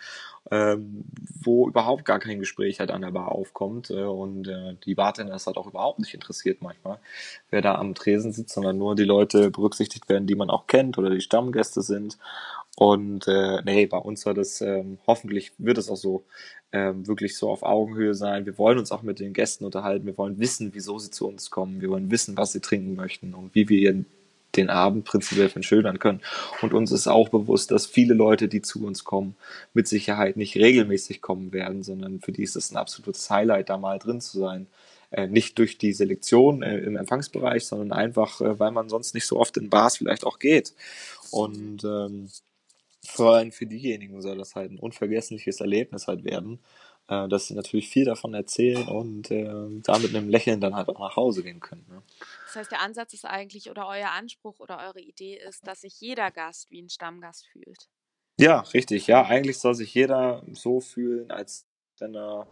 ähm, 0.51 1.05
wo 1.43 1.67
überhaupt 1.67 2.05
gar 2.05 2.19
kein 2.19 2.39
Gespräch 2.39 2.81
halt 2.81 2.91
an 2.91 3.01
der 3.01 3.13
Bar 3.13 3.33
aufkommt 3.33 3.89
äh, 3.89 4.03
und 4.03 4.47
äh, 4.47 4.77
die 4.85 4.95
Bartender 4.95 5.35
ist 5.35 5.47
halt 5.47 5.57
auch 5.57 5.67
überhaupt 5.67 6.01
nicht 6.01 6.13
interessiert 6.13 6.61
manchmal, 6.61 6.99
wer 7.49 7.63
da 7.63 7.77
am 7.77 7.95
Tresen 7.95 8.33
sitzt, 8.33 8.55
sondern 8.55 8.77
nur 8.77 8.95
die 8.95 9.05
Leute 9.05 9.51
berücksichtigt 9.51 10.09
werden, 10.11 10.27
die 10.27 10.35
man 10.35 10.51
auch 10.51 10.67
kennt 10.67 10.99
oder 10.99 11.09
die 11.09 11.23
Stammgäste 11.23 11.81
sind. 11.81 12.19
Und 12.81 13.29
äh, 13.29 13.61
nee, 13.67 13.85
bei 13.85 13.99
uns 13.99 14.23
soll 14.23 14.33
das, 14.33 14.63
ähm, 14.63 14.97
hoffentlich 15.07 15.53
wird 15.59 15.77
es 15.77 15.91
auch 15.91 15.99
so, 15.99 16.25
ähm, 16.73 17.07
wirklich 17.07 17.37
so 17.37 17.51
auf 17.51 17.63
Augenhöhe 17.63 18.15
sein. 18.15 18.47
Wir 18.47 18.57
wollen 18.57 18.79
uns 18.79 18.91
auch 18.91 19.03
mit 19.03 19.21
den 19.21 19.35
Gästen 19.35 19.67
unterhalten. 19.67 20.07
Wir 20.07 20.17
wollen 20.17 20.39
wissen, 20.39 20.71
wieso 20.73 20.99
sie 20.99 21.11
zu 21.11 21.29
uns 21.29 21.51
kommen. 21.51 21.83
Wir 21.83 21.91
wollen 21.91 22.11
wissen, 22.11 22.39
was 22.39 22.53
sie 22.53 22.61
trinken 22.61 22.95
möchten 22.95 23.35
und 23.35 23.55
wie 23.55 23.69
wir 23.69 24.07
den 24.57 24.71
Abend 24.71 25.05
prinzipiell 25.05 25.51
verschönern 25.51 25.99
können. 25.99 26.23
Und 26.63 26.73
uns 26.73 26.91
ist 26.91 27.07
auch 27.07 27.29
bewusst, 27.29 27.71
dass 27.71 27.85
viele 27.85 28.15
Leute, 28.15 28.49
die 28.49 28.63
zu 28.63 28.83
uns 28.83 29.05
kommen, 29.05 29.37
mit 29.75 29.87
Sicherheit 29.87 30.39
nicht 30.39 30.57
regelmäßig 30.57 31.21
kommen 31.21 31.53
werden, 31.53 31.83
sondern 31.83 32.21
für 32.21 32.33
die 32.33 32.45
ist 32.45 32.57
es 32.57 32.71
ein 32.71 32.79
absolutes 32.79 33.29
Highlight, 33.29 33.69
da 33.69 33.77
mal 33.77 33.99
drin 33.99 34.23
zu 34.23 34.39
sein. 34.39 34.69
Äh, 35.11 35.27
nicht 35.27 35.59
durch 35.59 35.77
die 35.77 35.93
Selektion 35.93 36.63
äh, 36.63 36.79
im 36.79 36.97
Empfangsbereich, 36.97 37.67
sondern 37.67 37.93
einfach, 37.93 38.41
äh, 38.41 38.59
weil 38.59 38.71
man 38.71 38.89
sonst 38.89 39.13
nicht 39.13 39.27
so 39.27 39.39
oft 39.39 39.59
in 39.59 39.69
Bars 39.69 39.99
vielleicht 39.99 40.25
auch 40.25 40.39
geht. 40.39 40.73
Und 41.31 41.85
ähm, 41.85 42.29
vor 43.07 43.35
allem 43.35 43.53
für 43.53 43.67
diejenigen 43.67 44.21
soll 44.21 44.39
das 44.39 44.55
halt 44.55 44.73
ein 44.73 44.79
unvergessliches 44.79 45.61
Erlebnis 45.61 46.07
halt 46.07 46.25
werden, 46.25 46.61
äh, 47.09 47.29
dass 47.29 47.47
sie 47.47 47.55
natürlich 47.55 47.89
viel 47.89 48.05
davon 48.05 48.35
erzählen 48.35 48.87
und 48.89 49.31
äh, 49.31 49.45
da 49.83 49.99
mit 49.99 50.15
einem 50.15 50.29
Lächeln 50.29 50.61
dann 50.61 50.77
halt 50.77 50.89
auch 50.89 50.99
nach 50.99 51.17
Hause 51.17 51.43
gehen 51.43 51.61
können. 51.61 51.87
Ne? 51.89 52.03
Das 52.47 52.57
heißt, 52.57 52.71
der 52.71 52.81
Ansatz 52.81 53.15
ist 53.15 53.25
eigentlich 53.25 53.71
oder 53.71 53.89
euer 53.89 54.11
Anspruch 54.11 54.61
oder 54.61 54.79
eure 54.87 55.01
Idee 55.01 55.37
ist, 55.37 55.67
dass 55.67 55.81
sich 55.81 56.01
jeder 56.01 56.31
Gast 56.31 56.71
wie 56.71 56.83
ein 56.83 56.89
Stammgast 56.89 57.47
fühlt. 57.47 57.89
Ja, 58.39 58.61
richtig. 58.61 59.07
Ja, 59.07 59.25
eigentlich 59.25 59.59
soll 59.59 59.75
sich 59.75 59.93
jeder 59.95 60.43
so 60.53 60.81
fühlen, 60.81 61.31
als 61.31 61.67
wenn 61.99 62.15
er 62.15 62.47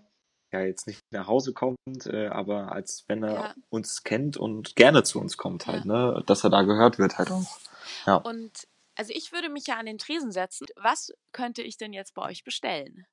ja 0.53 0.63
jetzt 0.63 0.87
nicht 0.87 1.01
nach 1.11 1.27
Hause 1.27 1.53
kommt, 1.53 2.07
äh, 2.07 2.29
aber 2.29 2.73
als 2.73 3.05
wenn 3.07 3.23
er 3.23 3.35
ja. 3.35 3.55
uns 3.71 4.03
kennt 4.03 4.37
und 4.37 4.77
gerne 4.77 5.03
zu 5.03 5.21
uns 5.21 5.37
kommt 5.37 5.67
halt, 5.67 5.85
ja. 5.85 6.13
ne? 6.13 6.23
Dass 6.27 6.45
er 6.45 6.51
da 6.51 6.63
gehört 6.63 6.99
wird 6.99 7.19
halt 7.19 7.31
auch. 7.31 7.59
Ja. 8.07 8.17
Und 8.17 8.67
also 8.99 9.13
ich 9.15 9.33
würde 9.33 9.49
mich 9.49 9.67
ja 9.67 9.77
an 9.79 9.87
den 9.87 9.97
Tresen 9.99 10.33
setzen. 10.33 10.67
Was 10.77 11.13
könnte 11.33 11.63
ich 11.63 11.79
denn 11.79 11.93
jetzt 11.95 12.15
bei 12.15 12.23
euch 12.23 12.45
bestellen? 12.45 13.07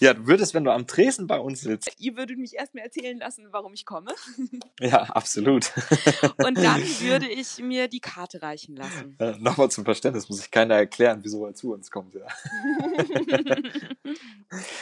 Ja, 0.00 0.14
du 0.14 0.26
würdest, 0.26 0.54
wenn 0.54 0.64
du 0.64 0.72
am 0.72 0.86
Tresen 0.86 1.26
bei 1.26 1.38
uns 1.38 1.60
sitzt. 1.60 1.90
Ihr 1.98 2.16
würdet 2.16 2.38
mich 2.38 2.54
erstmal 2.54 2.84
erzählen 2.84 3.18
lassen, 3.18 3.48
warum 3.50 3.74
ich 3.74 3.84
komme. 3.84 4.12
Ja, 4.80 5.02
absolut. 5.02 5.72
Und 6.44 6.56
dann 6.56 6.80
würde 7.00 7.26
ich 7.26 7.58
mir 7.58 7.88
die 7.88 7.98
Karte 7.98 8.42
reichen 8.42 8.76
lassen. 8.76 9.16
Äh, 9.18 9.32
Nochmal 9.38 9.70
zum 9.72 9.84
Verständnis, 9.84 10.28
muss 10.28 10.40
ich 10.40 10.52
keiner 10.52 10.76
erklären, 10.76 11.18
wieso 11.24 11.44
er 11.46 11.54
zu 11.54 11.72
uns 11.72 11.90
kommt, 11.90 12.14
ja. 12.14 12.26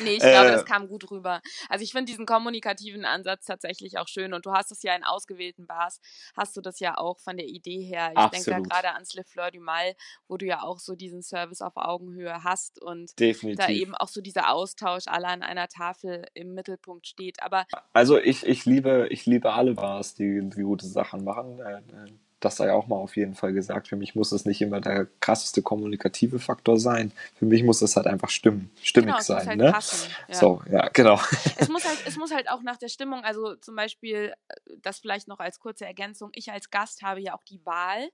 nee, 0.01 0.17
ich 0.17 0.19
glaube, 0.19 0.49
äh, 0.49 0.53
das 0.53 0.67
kam 0.67 0.89
gut 0.89 1.11
rüber. 1.11 1.41
Also 1.71 1.83
ich 1.83 1.93
finde 1.93 2.11
diesen 2.11 2.27
kommunikativen 2.27 3.07
Ansatz 3.07 3.47
tatsächlich 3.47 3.97
auch 3.97 4.07
schön. 4.07 4.35
Und 4.35 4.45
du 4.45 4.53
hast 4.53 4.71
es 4.71 4.83
ja 4.83 4.95
in 4.95 5.03
ausgewählten 5.03 5.67
Bars, 5.67 6.01
hast 6.37 6.57
du 6.59 6.61
das 6.61 6.79
ja 6.79 6.99
auch 6.99 7.19
von 7.19 7.39
der 7.39 7.47
Idee 7.47 7.83
her. 7.83 8.13
Ich 8.17 8.27
denke 8.27 8.51
da 8.51 8.59
gerade 8.59 8.93
ans 8.93 9.15
Le 9.15 9.25
Fleur 9.25 9.51
du 9.51 9.61
Mal, 9.61 9.95
wo 10.29 10.37
du 10.37 10.45
ja 10.45 10.63
auch 10.63 10.79
so 10.79 10.95
diesen 10.95 11.23
Service 11.23 11.63
auf 11.63 11.77
Augenhöhe 11.77 12.45
hast 12.45 12.83
und 12.83 13.19
Definitiv. 13.19 13.65
da 13.65 13.73
eben 13.73 13.95
auch 13.95 14.09
so 14.09 14.21
dieser 14.21 14.51
Austausch 14.51 14.86
Austausch 14.87 15.13
alle 15.13 15.29
an 15.29 15.43
einer 15.43 15.69
Tafel 15.69 16.27
im 16.35 16.55
Mittelpunkt 16.55 17.07
steht. 17.07 17.43
Aber 17.43 17.67
also 17.93 18.19
ich, 18.19 18.47
ich 18.47 18.65
liebe 18.65 19.09
ich 19.11 19.27
liebe 19.27 19.53
alle 19.53 19.75
Bars, 19.75 20.15
die, 20.15 20.41
die 20.43 20.63
gute 20.63 20.87
Sachen 20.87 21.25
machen. 21.25 21.61
Äh, 21.61 21.79
äh, 21.79 22.13
das 22.41 22.57
sei 22.57 22.71
auch 22.71 22.87
mal 22.87 22.97
auf 22.97 23.17
jeden 23.17 23.35
Fall 23.35 23.53
gesagt. 23.53 23.89
Für 23.89 23.97
mich 23.97 24.15
muss 24.15 24.31
es 24.31 24.45
nicht 24.45 24.61
immer 24.61 24.81
der 24.81 25.07
krasseste 25.21 25.63
kommunikative 25.63 26.39
Faktor 26.39 26.79
sein. 26.79 27.11
Für 27.35 27.47
mich 27.47 27.65
muss 27.65 27.81
es 27.81 27.97
halt 27.97 28.07
einfach 28.07 28.29
stimmen, 28.29 28.71
stimmig 28.83 29.15
genau, 29.15 29.23
sein. 29.23 29.47
Halt 29.47 29.59
ne? 29.59 29.73
Passen, 29.73 30.11
ja. 30.29 30.35
So, 30.35 30.63
ja, 30.71 30.89
genau. 30.93 31.19
Es 31.57 31.69
muss, 31.69 31.87
halt, 31.87 31.99
es 32.07 32.17
muss 32.17 32.33
halt 32.33 32.51
auch 32.51 32.63
nach 32.63 32.77
der 32.77 32.89
Stimmung, 32.89 33.25
also 33.25 33.57
zum 33.57 33.75
Beispiel, 33.75 34.35
äh, 34.49 34.55
das 34.83 34.99
vielleicht 34.99 35.29
noch 35.29 35.41
als 35.41 35.59
kurze 35.59 35.87
Ergänzung, 35.87 36.31
ich 36.35 36.53
als 36.53 36.71
Gast 36.71 37.03
habe 37.03 37.21
ja 37.21 37.35
auch 37.35 37.43
die 37.45 37.65
Wahl, 37.65 38.11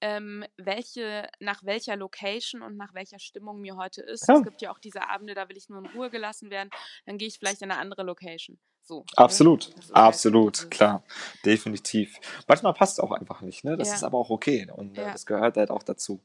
ähm, 0.00 0.44
welche, 0.56 1.28
nach 1.40 1.64
welcher 1.64 1.96
Location 1.96 2.62
und 2.62 2.76
nach 2.76 2.94
welcher 2.94 3.18
Stimmung 3.18 3.60
mir 3.60 3.76
heute 3.76 4.02
ist. 4.02 4.28
Ja. 4.28 4.36
Es 4.36 4.44
gibt 4.44 4.62
ja 4.62 4.70
auch 4.70 4.78
diese 4.78 5.08
Abende, 5.08 5.34
da 5.34 5.48
will 5.48 5.56
ich 5.56 5.68
nur 5.68 5.78
in 5.78 5.86
Ruhe 5.86 6.10
gelassen 6.10 6.50
werden, 6.50 6.70
dann 7.06 7.18
gehe 7.18 7.28
ich 7.28 7.38
vielleicht 7.38 7.62
in 7.62 7.70
eine 7.70 7.80
andere 7.80 8.02
Location. 8.02 8.58
So, 8.88 9.04
absolut, 9.16 9.68
ne? 9.68 9.94
absolut, 9.94 10.60
halt 10.60 10.70
klar, 10.70 11.04
definitiv. 11.44 12.18
Manchmal 12.46 12.72
passt 12.72 12.94
es 12.94 13.04
auch 13.04 13.12
einfach 13.12 13.42
nicht, 13.42 13.62
ne? 13.62 13.76
Das 13.76 13.88
ja. 13.88 13.94
ist 13.96 14.02
aber 14.02 14.16
auch 14.16 14.30
okay 14.30 14.66
und 14.74 14.96
äh, 14.96 15.02
ja. 15.02 15.08
äh, 15.08 15.12
das 15.12 15.26
gehört 15.26 15.58
halt 15.58 15.70
auch 15.70 15.82
dazu. 15.82 16.22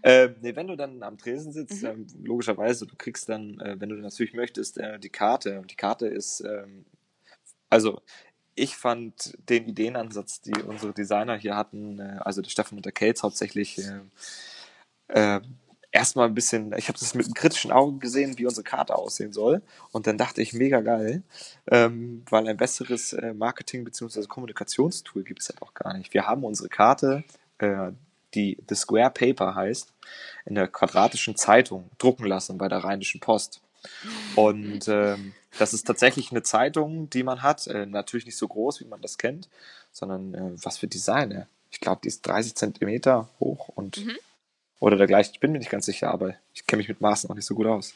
Äh, 0.00 0.30
nee, 0.40 0.56
wenn 0.56 0.68
du 0.68 0.76
dann 0.76 1.02
am 1.02 1.18
Tresen 1.18 1.52
sitzt, 1.52 1.82
mhm. 1.82 2.06
äh, 2.06 2.26
logischerweise, 2.26 2.86
du 2.86 2.96
kriegst 2.96 3.28
dann, 3.28 3.60
äh, 3.60 3.76
wenn 3.78 3.90
du 3.90 3.96
natürlich 3.96 4.32
möchtest, 4.32 4.78
äh, 4.78 4.98
die 4.98 5.10
Karte. 5.10 5.60
Und 5.60 5.70
die 5.70 5.76
Karte 5.76 6.06
ist, 6.06 6.40
ähm, 6.40 6.86
also 7.68 8.00
ich 8.58 8.76
fand 8.76 9.36
den 9.48 9.68
Ideenansatz, 9.68 10.40
die 10.40 10.62
unsere 10.62 10.92
Designer 10.92 11.36
hier 11.36 11.56
hatten, 11.56 12.00
äh, 12.00 12.18
also 12.20 12.42
der 12.42 12.50
Stefan 12.50 12.78
und 12.78 12.84
der 12.84 12.92
Kate 12.92 13.20
hauptsächlich, 13.22 13.78
äh, 13.78 15.36
äh, 15.36 15.40
erstmal 15.90 16.28
ein 16.28 16.34
bisschen, 16.34 16.74
ich 16.76 16.88
habe 16.88 16.98
das 16.98 17.14
mit 17.14 17.26
einem 17.26 17.34
kritischen 17.34 17.72
Auge 17.72 17.98
gesehen, 17.98 18.36
wie 18.38 18.46
unsere 18.46 18.64
Karte 18.64 18.94
aussehen 18.94 19.32
soll. 19.32 19.62
Und 19.92 20.06
dann 20.06 20.18
dachte 20.18 20.42
ich, 20.42 20.52
mega 20.52 20.80
geil, 20.80 21.22
ähm, 21.70 22.24
weil 22.28 22.46
ein 22.48 22.56
besseres 22.56 23.12
äh, 23.14 23.32
Marketing- 23.32 23.84
bzw. 23.84 24.26
Kommunikationstool 24.26 25.24
gibt 25.24 25.40
es 25.40 25.48
halt 25.48 25.62
auch 25.62 25.74
gar 25.74 25.96
nicht. 25.96 26.12
Wir 26.12 26.26
haben 26.26 26.44
unsere 26.44 26.68
Karte, 26.68 27.24
äh, 27.58 27.92
die 28.34 28.58
The 28.68 28.74
Square 28.74 29.10
Paper 29.10 29.54
heißt, 29.54 29.94
in 30.44 30.54
der 30.54 30.68
quadratischen 30.68 31.36
Zeitung 31.36 31.90
drucken 31.96 32.26
lassen 32.26 32.58
bei 32.58 32.68
der 32.68 32.78
Rheinischen 32.78 33.20
Post. 33.20 33.62
Und 34.36 34.88
ähm, 34.88 35.34
das 35.58 35.74
ist 35.74 35.86
tatsächlich 35.86 36.30
eine 36.30 36.42
Zeitung, 36.42 37.10
die 37.10 37.22
man 37.22 37.42
hat. 37.42 37.66
Äh, 37.66 37.86
natürlich 37.86 38.26
nicht 38.26 38.36
so 38.36 38.48
groß, 38.48 38.80
wie 38.80 38.86
man 38.86 39.00
das 39.00 39.18
kennt, 39.18 39.48
sondern 39.92 40.34
äh, 40.34 40.64
was 40.64 40.78
für 40.78 40.88
Design. 40.88 41.46
Ich 41.70 41.80
glaube, 41.80 42.00
die 42.02 42.08
ist 42.08 42.26
30 42.26 42.54
Zentimeter 42.54 43.28
hoch 43.40 43.68
und 43.68 44.04
mhm. 44.04 44.16
Oder 44.80 44.96
dergleichen. 44.96 45.32
Ich 45.34 45.40
bin 45.40 45.50
mir 45.50 45.58
nicht 45.58 45.70
ganz 45.70 45.86
sicher, 45.86 46.10
aber 46.10 46.34
ich 46.54 46.66
kenne 46.66 46.78
mich 46.78 46.88
mit 46.88 47.00
Maßen 47.00 47.28
auch 47.28 47.34
nicht 47.34 47.46
so 47.46 47.54
gut 47.54 47.66
aus. 47.66 47.94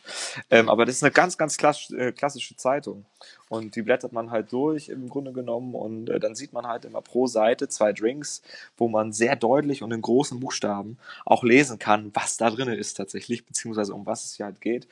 Ähm, 0.51 0.69
aber 0.69 0.85
das 0.85 0.97
ist 0.97 1.05
eine 1.05 1.13
ganz, 1.13 1.39
ganz 1.39 1.57
klass 1.57 1.91
äh, 1.91 2.13
klassische 2.13 2.57
Zeitung. 2.57 3.05
Und 3.49 3.77
die 3.77 3.83
blättert 3.83 4.13
man 4.13 4.31
halt 4.31 4.53
durch 4.53 4.89
im 4.89 5.09
Grunde 5.09 5.33
genommen. 5.33 5.75
Und 5.75 6.11
äh, 6.11 6.19
dann 6.19 6.35
sieht 6.35 6.53
man 6.53 6.67
halt 6.67 6.85
immer 6.85 7.01
pro 7.01 7.29
Seite 7.29 7.69
zwei 7.69 7.93
Drinks, 7.93 8.43
wo 8.77 8.89
man 8.89 9.13
sehr 9.13 9.37
deutlich 9.37 9.83
und 9.83 9.93
in 9.93 10.03
großen 10.03 10.41
Buchstaben 10.41 10.99
auch 11.25 11.45
lesen 11.45 11.79
kann, 11.79 12.11
was 12.15 12.37
da 12.37 12.51
drin 12.51 12.69
ist 12.69 12.95
tatsächlich, 12.95 13.47
beziehungsweise 13.47 13.95
um 13.95 14.05
was 14.05 14.25
es 14.25 14.35
hier 14.35 14.47
halt 14.47 14.61
geht. 14.61 14.89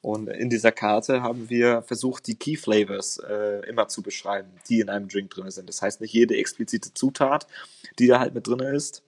Und 0.00 0.28
in 0.28 0.48
dieser 0.48 0.72
Karte 0.72 1.22
haben 1.22 1.50
wir 1.50 1.82
versucht, 1.82 2.26
die 2.26 2.36
Key 2.36 2.56
Flavors 2.56 3.18
äh, 3.18 3.66
immer 3.68 3.88
zu 3.88 4.02
beschreiben, 4.02 4.48
die 4.68 4.80
in 4.80 4.88
einem 4.88 5.08
Drink 5.08 5.30
drin 5.30 5.50
sind. 5.50 5.68
Das 5.68 5.82
heißt, 5.82 6.00
nicht 6.00 6.12
jede 6.12 6.36
explizite 6.36 6.94
Zutat, 6.94 7.46
die 7.98 8.06
da 8.06 8.18
halt 8.18 8.34
mit 8.34 8.46
drin 8.46 8.60
ist, 8.60 9.02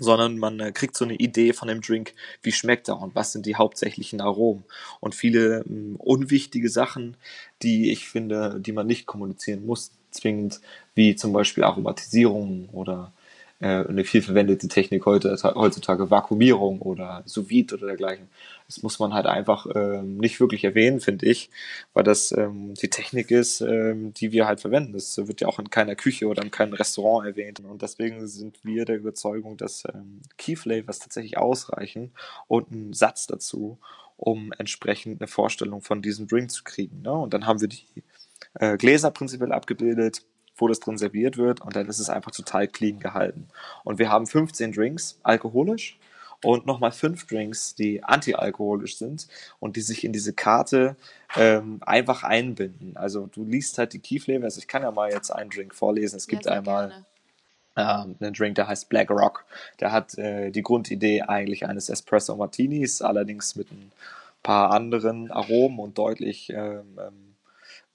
sondern 0.00 0.38
man 0.38 0.58
äh, 0.58 0.72
kriegt 0.72 0.96
so 0.96 1.04
eine 1.04 1.14
Idee 1.14 1.52
von 1.52 1.68
dem 1.68 1.80
Drink, 1.80 2.14
wie 2.42 2.52
schmeckt 2.52 2.88
er 2.88 3.00
und 3.00 3.14
was 3.14 3.32
sind 3.32 3.46
die 3.46 3.56
hauptsächlichen 3.56 4.20
Aromen. 4.20 4.64
Und 4.98 5.14
viele 5.14 5.64
ähm, 5.68 5.96
unwichtige 5.98 6.68
Sachen, 6.68 7.16
die 7.62 7.92
ich 7.92 8.08
finde, 8.08 8.58
die 8.58 8.72
man 8.72 8.86
nicht 8.86 9.06
kommunizieren 9.06 9.64
muss, 9.64 9.92
zwingend, 10.10 10.60
wie 10.94 11.14
zum 11.14 11.32
Beispiel 11.32 11.64
Aromatisierung 11.64 12.68
oder 12.72 13.12
äh, 13.60 13.86
eine 13.86 14.04
viel 14.04 14.22
verwendete 14.22 14.68
Technik 14.68 15.06
heute, 15.06 15.36
heutzutage 15.54 16.10
Vakuumierung 16.10 16.80
oder 16.80 17.22
sous 17.26 17.46
oder 17.72 17.86
dergleichen. 17.86 18.28
Das 18.70 18.84
muss 18.84 19.00
man 19.00 19.12
halt 19.12 19.26
einfach 19.26 19.66
ähm, 19.74 20.18
nicht 20.18 20.38
wirklich 20.38 20.62
erwähnen, 20.62 21.00
finde 21.00 21.26
ich, 21.26 21.50
weil 21.92 22.04
das 22.04 22.30
ähm, 22.30 22.74
die 22.74 22.88
Technik 22.88 23.32
ist, 23.32 23.60
ähm, 23.62 24.14
die 24.14 24.30
wir 24.30 24.46
halt 24.46 24.60
verwenden. 24.60 24.92
Das 24.92 25.16
wird 25.18 25.40
ja 25.40 25.48
auch 25.48 25.58
in 25.58 25.70
keiner 25.70 25.96
Küche 25.96 26.28
oder 26.28 26.40
in 26.40 26.52
keinem 26.52 26.74
Restaurant 26.74 27.26
erwähnt. 27.26 27.58
Und 27.58 27.82
deswegen 27.82 28.24
sind 28.28 28.64
wir 28.64 28.84
der 28.84 28.96
Überzeugung, 28.96 29.56
dass 29.56 29.82
ähm, 29.92 30.20
Key 30.38 30.54
Flavors 30.54 31.00
tatsächlich 31.00 31.36
ausreichen 31.36 32.12
und 32.46 32.70
ein 32.70 32.92
Satz 32.92 33.26
dazu, 33.26 33.80
um 34.16 34.52
entsprechend 34.56 35.20
eine 35.20 35.26
Vorstellung 35.26 35.82
von 35.82 36.00
diesem 36.00 36.28
Drink 36.28 36.52
zu 36.52 36.62
kriegen. 36.62 37.02
Ne? 37.02 37.12
Und 37.12 37.34
dann 37.34 37.46
haben 37.46 37.60
wir 37.60 37.68
die 37.68 38.04
äh, 38.54 38.76
Gläser 38.76 39.10
prinzipiell 39.10 39.50
abgebildet, 39.50 40.22
wo 40.54 40.68
das 40.68 40.78
drin 40.78 40.96
serviert 40.96 41.38
wird 41.38 41.60
und 41.60 41.74
dann 41.74 41.88
ist 41.88 41.98
es 41.98 42.08
einfach 42.08 42.30
total 42.30 42.68
clean 42.68 43.00
gehalten. 43.00 43.48
Und 43.82 43.98
wir 43.98 44.10
haben 44.10 44.28
15 44.28 44.70
Drinks 44.70 45.18
alkoholisch 45.24 45.98
und 46.44 46.66
nochmal 46.66 46.92
fünf 46.92 47.26
Drinks, 47.26 47.74
die 47.74 48.02
antialkoholisch 48.02 48.96
sind 48.96 49.28
und 49.58 49.76
die 49.76 49.80
sich 49.80 50.04
in 50.04 50.12
diese 50.12 50.32
Karte 50.32 50.96
ähm, 51.36 51.78
einfach 51.84 52.24
einbinden. 52.24 52.96
Also 52.96 53.26
du 53.26 53.44
liest 53.44 53.78
halt 53.78 53.92
die 53.92 53.98
Key 53.98 54.18
Flavors. 54.18 54.56
Ich 54.56 54.66
kann 54.66 54.82
ja 54.82 54.90
mal 54.90 55.10
jetzt 55.10 55.30
einen 55.30 55.50
Drink 55.50 55.74
vorlesen. 55.74 56.16
Es 56.16 56.26
gibt 56.26 56.46
ja, 56.46 56.52
einmal 56.52 57.04
ähm, 57.76 58.16
einen 58.20 58.32
Drink, 58.32 58.54
der 58.54 58.68
heißt 58.68 58.88
Black 58.88 59.10
Rock. 59.10 59.44
Der 59.80 59.92
hat 59.92 60.16
äh, 60.16 60.50
die 60.50 60.62
Grundidee 60.62 61.22
eigentlich 61.22 61.66
eines 61.66 61.88
Espresso 61.88 62.36
Martinis, 62.36 63.02
allerdings 63.02 63.56
mit 63.56 63.70
ein 63.70 63.92
paar 64.42 64.70
anderen 64.70 65.30
Aromen 65.30 65.78
und 65.78 65.98
deutlich 65.98 66.50
ähm, 66.50 66.98
ähm 66.98 67.30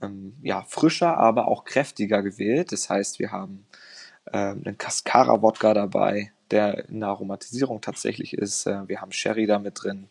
ähm, 0.02 0.36
ja, 0.42 0.64
frischer, 0.64 1.18
aber 1.18 1.48
auch 1.48 1.64
kräftiger 1.66 2.22
gewählt. 2.22 2.72
Das 2.72 2.90
heißt, 2.90 3.20
wir 3.20 3.32
haben 3.32 3.66
ähm, 4.32 4.62
einen 4.66 4.78
Cascara-Wodka 4.78 5.74
dabei, 5.74 6.32
der 6.52 6.90
in 6.90 7.00
der 7.00 7.10
Aromatisierung 7.10 7.82
tatsächlich 7.82 8.34
ist. 8.34 8.66
Äh, 8.66 8.88
wir 8.88 9.02
haben 9.02 9.12
Sherry 9.12 9.46
da 9.46 9.60
mit 9.60 9.84
drin. 9.84 10.10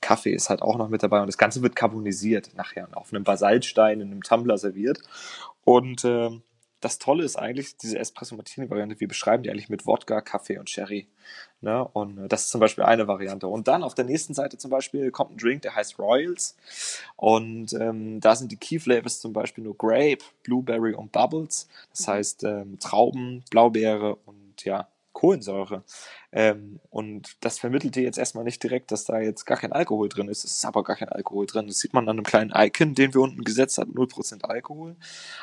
Kaffee 0.00 0.32
ist 0.32 0.50
halt 0.50 0.62
auch 0.62 0.76
noch 0.76 0.88
mit 0.88 1.02
dabei 1.02 1.20
und 1.20 1.26
das 1.26 1.38
Ganze 1.38 1.62
wird 1.62 1.74
carbonisiert 1.74 2.54
nachher 2.54 2.88
auf 2.92 3.12
einem 3.12 3.24
Basaltstein 3.24 4.00
in 4.00 4.10
einem 4.10 4.22
Tumbler 4.22 4.58
serviert. 4.58 5.00
Und 5.64 6.04
ähm, 6.04 6.42
das 6.80 6.98
Tolle 6.98 7.24
ist 7.24 7.36
eigentlich, 7.36 7.76
diese 7.76 7.98
Espresso 7.98 8.36
Martini 8.36 8.70
Variante, 8.70 9.00
wir 9.00 9.08
beschreiben 9.08 9.42
die 9.42 9.50
eigentlich 9.50 9.68
mit 9.68 9.86
Wodka, 9.86 10.20
Kaffee 10.20 10.58
und 10.58 10.70
Sherry. 10.70 11.08
Ne? 11.60 11.84
Und 11.88 12.18
äh, 12.18 12.28
das 12.28 12.44
ist 12.44 12.50
zum 12.50 12.60
Beispiel 12.60 12.84
eine 12.84 13.08
Variante. 13.08 13.48
Und 13.48 13.66
dann 13.66 13.82
auf 13.82 13.94
der 13.94 14.04
nächsten 14.04 14.34
Seite 14.34 14.58
zum 14.58 14.70
Beispiel 14.70 15.10
kommt 15.10 15.32
ein 15.32 15.38
Drink, 15.38 15.62
der 15.62 15.74
heißt 15.74 15.98
Royals. 15.98 16.56
Und 17.16 17.72
ähm, 17.72 18.20
da 18.20 18.36
sind 18.36 18.52
die 18.52 18.56
Key 18.56 18.78
Flavors 18.78 19.20
zum 19.20 19.32
Beispiel 19.32 19.64
nur 19.64 19.76
Grape, 19.76 20.24
Blueberry 20.44 20.94
und 20.94 21.10
Bubbles. 21.10 21.68
Das 21.90 22.06
mhm. 22.06 22.12
heißt 22.12 22.44
ähm, 22.44 22.78
Trauben, 22.78 23.44
Blaubeere 23.50 24.14
und 24.14 24.64
ja, 24.64 24.88
Kohlensäure. 25.18 25.82
Ähm, 26.30 26.78
und 26.90 27.36
das 27.40 27.58
vermittelt 27.58 27.96
dir 27.96 28.04
jetzt 28.04 28.18
erstmal 28.18 28.44
nicht 28.44 28.62
direkt, 28.62 28.92
dass 28.92 29.04
da 29.04 29.18
jetzt 29.18 29.46
gar 29.46 29.58
kein 29.58 29.72
Alkohol 29.72 30.08
drin 30.08 30.28
ist. 30.28 30.44
Es 30.44 30.52
ist 30.54 30.64
aber 30.64 30.84
gar 30.84 30.94
kein 30.94 31.08
Alkohol 31.08 31.46
drin. 31.46 31.66
Das 31.66 31.80
sieht 31.80 31.92
man 31.92 32.08
an 32.08 32.16
einem 32.16 32.24
kleinen 32.24 32.52
Icon, 32.54 32.94
den 32.94 33.14
wir 33.14 33.20
unten 33.20 33.42
gesetzt 33.42 33.78
haben, 33.78 33.92
0% 33.94 34.44
Alkohol. 34.44 34.94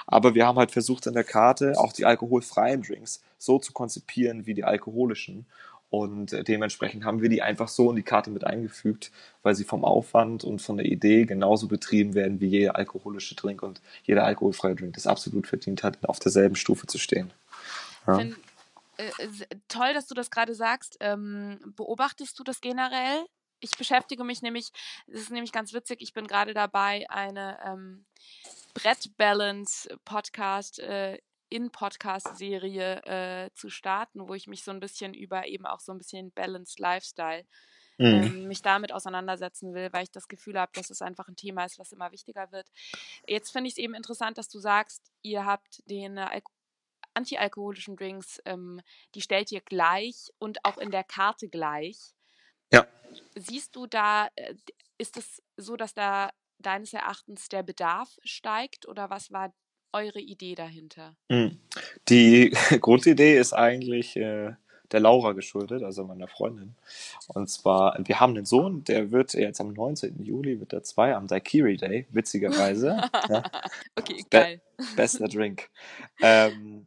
Aber 0.08 0.34
wir 0.34 0.48
haben 0.48 0.58
halt 0.58 0.72
versucht 0.72 1.08
in 1.08 1.14
der 1.14 1.26
Karte 1.26 1.74
auch 1.78 1.92
die 1.92 2.06
alkoholfreien 2.06 2.84
Drinks 2.84 3.22
so 3.38 3.60
zu 3.60 3.74
konzipieren 3.74 4.46
wie 4.46 4.54
die 4.54 4.64
alkoholischen. 4.64 5.46
Und 5.90 6.32
äh, 6.32 6.46
dementsprechend 6.46 7.04
haben 7.04 7.22
wir 7.22 7.28
die 7.28 7.42
einfach 7.42 7.68
so 7.68 7.90
in 7.90 7.98
die 7.98 8.04
Karte 8.04 8.30
mit 8.30 8.46
eingefügt, 8.46 9.12
weil 9.44 9.56
sie 9.56 9.66
vom 9.66 9.84
Aufwand 9.84 10.46
und 10.46 10.62
von 10.62 10.78
der 10.78 10.86
Idee 10.86 11.26
genauso 11.26 11.68
betrieben 11.68 12.14
werden 12.14 12.40
wie 12.40 12.48
jeder 12.48 12.78
alkoholische 12.78 13.36
Drink 13.36 13.62
und 13.62 13.82
jeder 14.06 14.24
alkoholfreie 14.24 14.76
Drink 14.76 14.94
das 14.94 15.06
absolut 15.06 15.48
verdient 15.48 15.84
hat, 15.84 15.98
auf 16.08 16.20
derselben 16.20 16.56
Stufe 16.56 16.88
zu 16.88 16.98
stehen. 16.98 17.32
Ja. 18.08 18.24
Äh, 18.98 19.12
toll, 19.68 19.94
dass 19.94 20.08
du 20.08 20.16
das 20.16 20.32
gerade 20.32 20.56
sagst. 20.56 20.98
Ähm, 21.00 21.60
beobachtest 21.76 22.38
du 22.40 22.44
das 22.44 22.62
generell? 22.62 23.26
ich 23.60 23.78
beschäftige 23.78 24.24
mich 24.24 24.42
nämlich, 24.42 24.70
das 25.08 25.22
ist 25.22 25.32
nämlich 25.32 25.52
ganz 25.52 25.74
witzig, 25.74 26.02
ich 26.02 26.14
bin 26.14 26.28
gerade 26.28 26.54
dabei, 26.54 27.06
eine 27.10 27.58
ähm, 27.66 28.06
Brett 28.74 29.16
Balance 29.18 29.90
Podcast 30.06 30.80
äh, 30.80 31.18
in 31.50 31.72
Podcast-Serie 31.72 33.04
äh, 33.06 33.50
zu 33.54 33.70
starten, 33.70 34.28
wo 34.28 34.34
ich 34.34 34.48
mich 34.48 34.64
so 34.64 34.72
ein 34.72 34.80
bisschen 34.80 35.14
über 35.14 35.48
eben 35.48 35.66
auch 35.66 35.80
so 35.80 35.92
ein 35.92 35.98
bisschen 35.98 36.32
Balanced 36.32 36.80
Lifestyle 36.80 37.46
mhm. 37.98 38.06
ähm, 38.06 38.48
mich 38.48 38.62
damit 38.62 38.92
auseinandersetzen 38.92 39.74
will, 39.74 39.92
weil 39.94 40.04
ich 40.04 40.12
das 40.12 40.28
Gefühl 40.28 40.60
habe, 40.60 40.72
dass 40.74 40.90
es 40.90 41.02
einfach 41.02 41.28
ein 41.28 41.36
Thema 41.36 41.66
ist, 41.66 41.80
was 41.80 41.92
immer 41.92 42.12
wichtiger 42.12 42.52
wird. 42.52 42.68
Jetzt 43.28 43.52
finde 43.52 43.68
ich 43.68 43.74
es 43.74 43.78
eben 43.78 43.94
interessant, 43.94 44.38
dass 44.38 44.50
du 44.50 44.60
sagst, 44.60 45.12
ihr 45.22 45.46
habt 45.46 45.82
den 45.90 46.18
äh, 46.18 46.42
antialkoholischen 47.16 47.96
Drinks, 47.96 48.42
ähm, 48.46 48.82
die 49.14 49.22
stellt 49.22 49.52
ihr 49.52 49.62
gleich 49.62 50.32
und 50.38 50.64
auch 50.64 50.78
in 50.78 50.92
der 50.92 51.04
Karte 51.04 51.48
gleich. 51.48 51.98
Ja. 52.72 52.86
Siehst 53.36 53.76
du 53.76 53.88
da, 53.88 54.28
äh, 54.36 54.56
ist 54.98 55.18
es 55.18 55.42
so, 55.58 55.76
dass 55.76 55.94
da 55.94 56.32
deines 56.60 56.94
Erachtens 56.94 57.50
der 57.50 57.64
Bedarf 57.64 58.18
steigt 58.24 58.88
oder 58.88 59.10
was 59.10 59.32
war 59.32 59.54
eure 59.92 60.20
Idee 60.20 60.56
dahinter? 60.56 61.16
Hm. 61.32 61.60
Die 62.10 62.52
Grundidee 62.82 63.38
ist 63.38 63.54
eigentlich 63.54 64.16
äh, 64.18 64.54
der 64.92 65.00
Laura 65.00 65.34
geschuldet, 65.34 65.84
also 65.84 66.04
meiner 66.04 66.28
Freundin. 66.28 66.76
Und 67.28 67.50
zwar, 67.50 67.98
wir 68.04 68.20
haben 68.20 68.36
einen 68.36 68.46
Sohn, 68.46 68.84
der 68.84 69.12
wird 69.12 69.34
jetzt 69.34 69.60
am 69.62 69.74
19. 69.74 70.24
Juli, 70.24 70.60
wird 70.60 70.72
der 70.72 70.84
zwei, 70.84 71.16
am 71.16 71.28
Daikiri 71.28 71.78
Day, 71.78 72.06
witzigerweise. 72.12 73.02
ja. 73.30 73.44
Okay, 73.96 74.24
geil. 74.30 74.62
Be 74.78 74.84
bester 74.96 75.28
Drink. 75.28 75.70
Ähm, 76.22 76.86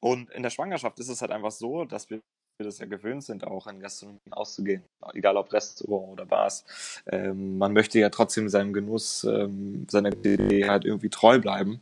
und 0.00 0.30
in 0.30 0.42
der 0.42 0.50
Schwangerschaft 0.50 0.98
ist 1.00 1.08
es 1.08 1.20
halt 1.20 1.30
einfach 1.30 1.50
so, 1.50 1.84
dass 1.84 2.10
wir 2.10 2.20
das 2.58 2.78
ja 2.78 2.86
gewöhnt 2.86 3.22
sind, 3.22 3.46
auch 3.46 3.68
in 3.68 3.78
Gastronomien 3.80 4.32
auszugehen, 4.32 4.82
egal 5.14 5.36
ob 5.36 5.52
Restaurant 5.52 6.12
oder 6.12 6.26
Bars. 6.26 6.64
Ähm, 7.06 7.56
man 7.56 7.72
möchte 7.72 8.00
ja 8.00 8.10
trotzdem 8.10 8.48
seinem 8.48 8.72
Genuss, 8.72 9.24
ähm, 9.24 9.86
seiner 9.88 10.12
Idee 10.12 10.68
halt 10.68 10.84
irgendwie 10.84 11.08
treu 11.08 11.38
bleiben. 11.38 11.80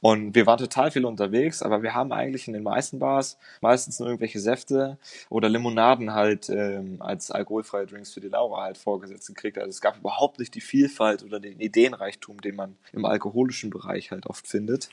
Und 0.00 0.34
wir 0.34 0.46
waren 0.46 0.58
total 0.58 0.90
viel 0.90 1.04
unterwegs, 1.04 1.62
aber 1.62 1.82
wir 1.82 1.94
haben 1.94 2.12
eigentlich 2.12 2.46
in 2.46 2.54
den 2.54 2.62
meisten 2.62 2.98
Bars 2.98 3.38
meistens 3.60 3.98
nur 3.98 4.08
irgendwelche 4.08 4.40
Säfte 4.40 4.98
oder 5.30 5.48
Limonaden 5.48 6.12
halt 6.12 6.48
ähm, 6.48 6.96
als 7.00 7.30
alkoholfreie 7.30 7.86
Drinks 7.86 8.12
für 8.12 8.20
die 8.20 8.28
Laura 8.28 8.62
halt 8.62 8.78
vorgesetzt 8.78 9.28
gekriegt. 9.28 9.58
Also 9.58 9.70
es 9.70 9.80
gab 9.80 9.98
überhaupt 9.98 10.38
nicht 10.38 10.54
die 10.54 10.60
Vielfalt 10.60 11.22
oder 11.22 11.40
den 11.40 11.60
Ideenreichtum, 11.60 12.40
den 12.40 12.56
man 12.56 12.76
im 12.92 13.04
alkoholischen 13.04 13.70
Bereich 13.70 14.10
halt 14.10 14.26
oft 14.26 14.46
findet. 14.46 14.88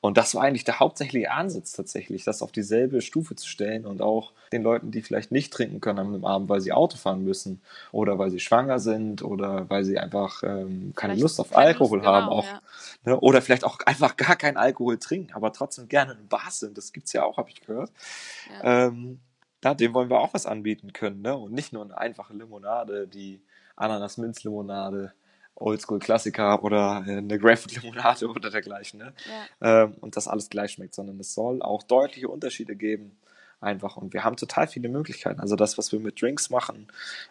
Und 0.00 0.16
das 0.16 0.34
war 0.34 0.42
eigentlich 0.42 0.64
der 0.64 0.80
hauptsächliche 0.80 1.30
Ansatz 1.30 1.72
tatsächlich, 1.72 2.24
das 2.24 2.42
auf 2.42 2.52
dieselbe 2.52 3.00
Stufe 3.00 3.36
zu 3.36 3.48
stellen 3.48 3.86
und 3.86 4.02
auch 4.02 4.32
den 4.52 4.62
Leuten, 4.62 4.90
die 4.90 5.02
vielleicht 5.02 5.32
nicht 5.32 5.52
trinken 5.52 5.80
können 5.80 5.98
am 5.98 6.24
Abend, 6.24 6.48
weil 6.48 6.60
sie 6.60 6.72
Auto 6.72 6.96
fahren 6.96 7.24
müssen 7.24 7.60
oder 7.90 8.18
weil 8.18 8.30
sie 8.30 8.40
schwanger 8.40 8.78
sind 8.78 9.22
oder 9.22 9.68
weil 9.70 9.84
sie 9.84 9.98
einfach 9.98 10.42
ähm, 10.42 10.92
keine 10.94 11.14
vielleicht 11.14 11.22
Lust 11.22 11.40
auf 11.40 11.56
Alkohol 11.56 11.98
Lust, 11.98 12.08
haben, 12.08 12.26
genau, 12.26 12.38
auch, 12.38 12.46
ja. 12.46 12.60
ne? 13.04 13.20
oder 13.20 13.42
vielleicht 13.42 13.64
auch 13.64 13.78
einfach 13.86 14.16
gar 14.16 14.36
keinen 14.42 14.56
Alkohol 14.56 14.98
trinken, 14.98 15.32
aber 15.34 15.52
trotzdem 15.52 15.88
gerne 15.88 16.12
in 16.12 16.28
Bar 16.28 16.50
sind. 16.50 16.76
Das 16.76 16.92
gibt 16.92 17.06
es 17.06 17.12
ja 17.12 17.22
auch, 17.22 17.38
habe 17.38 17.48
ich 17.48 17.60
gehört. 17.60 17.92
Ja. 18.50 18.88
Ähm, 18.88 19.20
ja, 19.62 19.74
dem 19.74 19.94
wollen 19.94 20.10
wir 20.10 20.18
auch 20.18 20.34
was 20.34 20.46
anbieten 20.46 20.92
können, 20.92 21.22
ne? 21.22 21.36
Und 21.36 21.52
nicht 21.52 21.72
nur 21.72 21.84
eine 21.84 21.96
einfache 21.96 22.34
Limonade, 22.34 23.06
die 23.06 23.40
Ananas-Minz-Limonade, 23.76 25.12
Oldschool-Klassiker 25.54 26.64
oder 26.64 27.04
äh, 27.06 27.18
eine 27.18 27.38
Grapefruit-Limonade 27.38 28.28
oder 28.30 28.50
dergleichen, 28.50 28.98
ne? 28.98 29.12
Ja. 29.60 29.84
Ähm, 29.84 29.94
und 30.00 30.16
das 30.16 30.26
alles 30.26 30.50
gleich 30.50 30.72
schmeckt, 30.72 30.96
sondern 30.96 31.20
es 31.20 31.32
soll 31.34 31.62
auch 31.62 31.84
deutliche 31.84 32.28
Unterschiede 32.28 32.74
geben 32.74 33.16
einfach. 33.60 33.96
Und 33.96 34.12
wir 34.12 34.24
haben 34.24 34.36
total 34.36 34.66
viele 34.66 34.88
Möglichkeiten. 34.88 35.38
Also 35.38 35.54
das, 35.54 35.78
was 35.78 35.92
wir 35.92 36.00
mit 36.00 36.20
Drinks 36.20 36.50
machen, 36.50 36.88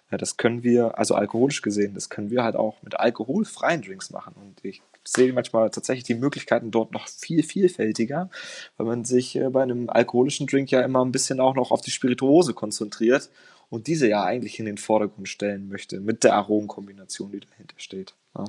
äh, 0.09 0.17
das 0.17 0.37
können 0.37 0.63
wir, 0.63 0.97
also 0.97 1.15
alkoholisch 1.15 1.61
gesehen, 1.61 1.93
das 1.93 2.09
können 2.09 2.29
wir 2.29 2.43
halt 2.43 2.55
auch 2.55 2.81
mit 2.81 2.97
alkoholfreien 2.97 3.81
Drinks 3.81 4.09
machen. 4.11 4.35
Und 4.35 4.63
ich 4.63 4.81
sehe 5.03 5.33
manchmal 5.33 5.69
tatsächlich 5.69 6.03
die 6.03 6.15
Möglichkeiten 6.15 6.71
dort 6.71 6.91
noch 6.91 7.07
viel 7.07 7.43
vielfältiger, 7.43 8.29
weil 8.77 8.85
man 8.85 9.05
sich 9.05 9.35
äh, 9.35 9.49
bei 9.49 9.63
einem 9.63 9.89
alkoholischen 9.89 10.47
Drink 10.47 10.71
ja 10.71 10.81
immer 10.81 11.03
ein 11.03 11.11
bisschen 11.11 11.39
auch 11.39 11.55
noch 11.55 11.71
auf 11.71 11.81
die 11.81 11.91
Spirituose 11.91 12.53
konzentriert 12.53 13.29
und 13.69 13.87
diese 13.87 14.07
ja 14.07 14.23
eigentlich 14.23 14.59
in 14.59 14.65
den 14.65 14.77
Vordergrund 14.77 15.29
stellen 15.29 15.67
möchte 15.67 15.99
mit 15.99 16.23
der 16.23 16.35
Aromenkombination, 16.35 17.31
die 17.31 17.39
dahinter 17.39 17.75
steht. 17.77 18.13
Ja. 18.37 18.45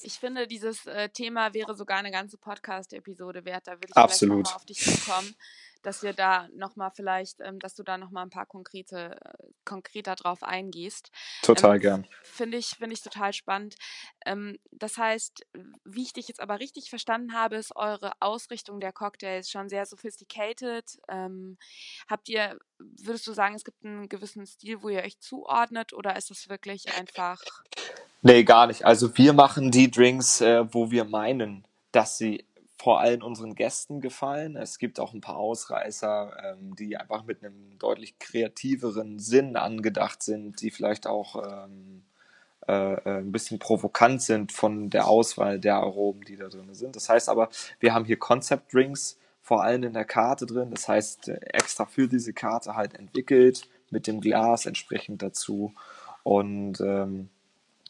Ich 0.00 0.14
finde, 0.14 0.46
dieses 0.46 0.86
äh, 0.86 1.08
Thema 1.10 1.54
wäre 1.54 1.76
sogar 1.76 1.98
eine 1.98 2.10
ganze 2.10 2.36
Podcast-Episode 2.36 3.44
wert. 3.44 3.66
Da 3.66 3.72
würde 3.72 3.88
ich 3.90 3.96
Absolut. 3.96 4.34
vielleicht 4.34 4.44
nochmal 4.46 4.56
auf 4.56 4.64
dich 4.64 4.78
zukommen 4.78 5.34
dass 5.82 6.02
wir 6.02 6.12
da 6.12 6.48
nochmal 6.54 6.90
vielleicht, 6.94 7.40
ähm, 7.40 7.58
dass 7.58 7.74
du 7.74 7.82
da 7.82 7.98
nochmal 7.98 8.24
ein 8.24 8.30
paar 8.30 8.46
konkrete, 8.46 9.16
äh, 9.20 9.48
konkreter 9.64 10.14
drauf 10.14 10.42
eingehst. 10.42 11.10
Total 11.42 11.76
ähm, 11.76 11.82
gern. 11.82 12.06
Finde 12.22 12.58
ich, 12.58 12.68
finde 12.78 12.94
ich 12.94 13.02
total 13.02 13.32
spannend. 13.32 13.76
Ähm, 14.24 14.58
das 14.70 14.96
heißt, 14.96 15.44
wie 15.84 16.02
ich 16.02 16.12
dich 16.12 16.28
jetzt 16.28 16.40
aber 16.40 16.60
richtig 16.60 16.90
verstanden 16.90 17.34
habe, 17.34 17.56
ist 17.56 17.74
eure 17.76 18.12
Ausrichtung 18.20 18.80
der 18.80 18.92
Cocktails 18.92 19.50
schon 19.50 19.68
sehr 19.68 19.86
sophisticated. 19.86 20.98
Ähm, 21.08 21.58
habt 22.08 22.28
ihr, 22.28 22.58
würdest 22.78 23.26
du 23.26 23.32
sagen, 23.32 23.54
es 23.54 23.64
gibt 23.64 23.84
einen 23.84 24.08
gewissen 24.08 24.46
Stil, 24.46 24.82
wo 24.82 24.88
ihr 24.88 25.02
euch 25.02 25.18
zuordnet 25.20 25.92
oder 25.92 26.16
ist 26.16 26.30
es 26.30 26.48
wirklich 26.48 26.96
einfach. 26.96 27.40
Nee, 28.22 28.44
gar 28.44 28.68
nicht. 28.68 28.84
Also 28.84 29.16
wir 29.18 29.32
machen 29.32 29.72
die 29.72 29.90
Drinks, 29.90 30.40
äh, 30.40 30.72
wo 30.72 30.92
wir 30.92 31.04
meinen, 31.04 31.66
dass 31.90 32.18
sie 32.18 32.46
vor 32.82 33.00
allem 33.00 33.22
unseren 33.22 33.54
Gästen 33.54 34.00
gefallen. 34.00 34.56
Es 34.56 34.76
gibt 34.76 34.98
auch 34.98 35.14
ein 35.14 35.20
paar 35.20 35.36
Ausreißer, 35.36 36.56
ähm, 36.58 36.74
die 36.74 36.96
einfach 36.96 37.24
mit 37.24 37.44
einem 37.44 37.78
deutlich 37.78 38.18
kreativeren 38.18 39.20
Sinn 39.20 39.54
angedacht 39.54 40.20
sind, 40.24 40.60
die 40.60 40.72
vielleicht 40.72 41.06
auch 41.06 41.44
ähm, 41.46 42.02
äh, 42.66 42.94
äh, 42.94 43.18
ein 43.18 43.30
bisschen 43.30 43.60
provokant 43.60 44.20
sind 44.20 44.50
von 44.50 44.90
der 44.90 45.06
Auswahl 45.06 45.60
der 45.60 45.76
Aromen, 45.76 46.22
die 46.22 46.34
da 46.34 46.48
drin 46.48 46.74
sind. 46.74 46.96
Das 46.96 47.08
heißt 47.08 47.28
aber, 47.28 47.50
wir 47.78 47.94
haben 47.94 48.04
hier 48.04 48.18
Concept 48.18 48.74
Drinks 48.74 49.16
vor 49.42 49.62
allem 49.62 49.84
in 49.84 49.92
der 49.92 50.04
Karte 50.04 50.46
drin. 50.46 50.72
Das 50.72 50.88
heißt, 50.88 51.28
äh, 51.28 51.38
extra 51.52 51.86
für 51.86 52.08
diese 52.08 52.32
Karte 52.32 52.74
halt 52.74 52.94
entwickelt, 52.94 53.68
mit 53.90 54.08
dem 54.08 54.20
Glas 54.20 54.66
entsprechend 54.66 55.22
dazu. 55.22 55.72
Und 56.24 56.80
ähm, 56.80 57.28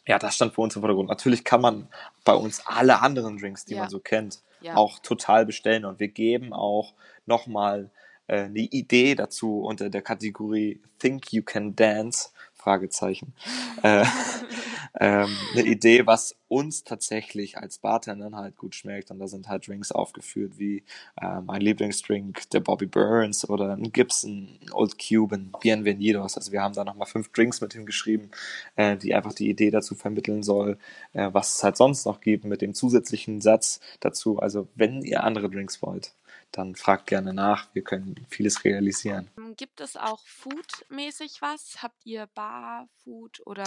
ja, 0.07 0.18
das 0.18 0.34
stand 0.34 0.53
für 0.53 0.61
uns 0.61 0.76
im 0.76 0.82
Vordergrund. 0.82 1.09
Natürlich 1.09 1.45
kann 1.45 1.62
man 1.62 1.88
bei 2.26 2.34
uns 2.34 2.66
alle 2.66 3.01
anderen 3.01 3.38
Drinks, 3.38 3.64
die 3.64 3.72
ja. 3.72 3.80
man 3.80 3.88
so 3.88 3.99
kennt, 3.99 4.43
auch 4.70 4.98
total 4.98 5.46
bestellen. 5.46 5.84
Und 5.84 6.00
wir 6.00 6.08
geben 6.08 6.52
auch 6.52 6.94
nochmal 7.26 7.90
äh, 8.26 8.44
eine 8.44 8.60
Idee 8.60 9.14
dazu 9.14 9.60
unter 9.62 9.90
der 9.90 10.02
Kategorie 10.02 10.80
Think 10.98 11.32
You 11.32 11.42
Can 11.42 11.76
Dance, 11.76 12.30
Fragezeichen. 12.62 13.34
äh, 13.82 14.04
ähm, 15.00 15.36
eine 15.52 15.64
Idee, 15.64 16.06
was 16.06 16.36
uns 16.48 16.84
tatsächlich 16.84 17.58
als 17.58 17.78
Bartendern 17.78 18.36
halt 18.36 18.56
gut 18.56 18.74
schmeckt. 18.74 19.10
Und 19.10 19.18
da 19.18 19.26
sind 19.26 19.48
halt 19.48 19.66
Drinks 19.66 19.90
aufgeführt 19.90 20.58
wie 20.58 20.84
äh, 21.20 21.40
mein 21.40 21.60
Lieblingsdrink, 21.60 22.50
der 22.50 22.60
Bobby 22.60 22.86
Burns 22.86 23.48
oder 23.48 23.72
ein 23.72 23.90
Gibson, 23.90 24.60
Old 24.72 24.96
Cuban, 24.98 25.52
Bienvenidos. 25.60 26.36
Also 26.36 26.52
wir 26.52 26.62
haben 26.62 26.74
da 26.74 26.84
nochmal 26.84 27.08
fünf 27.08 27.32
Drinks 27.32 27.60
mit 27.60 27.72
hingeschrieben, 27.72 28.30
äh, 28.76 28.96
die 28.96 29.14
einfach 29.14 29.32
die 29.32 29.48
Idee 29.48 29.70
dazu 29.70 29.94
vermitteln 29.94 30.42
soll, 30.42 30.78
äh, 31.14 31.30
was 31.32 31.56
es 31.56 31.64
halt 31.64 31.76
sonst 31.76 32.06
noch 32.06 32.20
gibt 32.20 32.44
mit 32.44 32.62
dem 32.62 32.74
zusätzlichen 32.74 33.40
Satz 33.40 33.80
dazu. 34.00 34.38
Also 34.38 34.68
wenn 34.74 35.02
ihr 35.02 35.24
andere 35.24 35.50
Drinks 35.50 35.82
wollt, 35.82 36.14
dann 36.53 36.76
fragt 36.76 37.07
gerne 37.07 37.34
nach. 37.34 37.68
Wir 37.74 37.82
können 37.82 38.26
vieles 38.28 38.64
realisieren. 38.64 39.30
Gibt 39.57 39.80
es 39.80 39.96
auch 39.96 40.20
foodmäßig 40.26 41.40
was? 41.40 41.82
Habt 41.82 42.05
ihr 42.05 42.28
Bar, 42.34 42.88
Food 43.03 43.42
oder? 43.46 43.64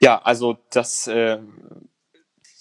Ja, 0.00 0.22
also 0.22 0.58
das 0.70 1.06
äh, 1.06 1.38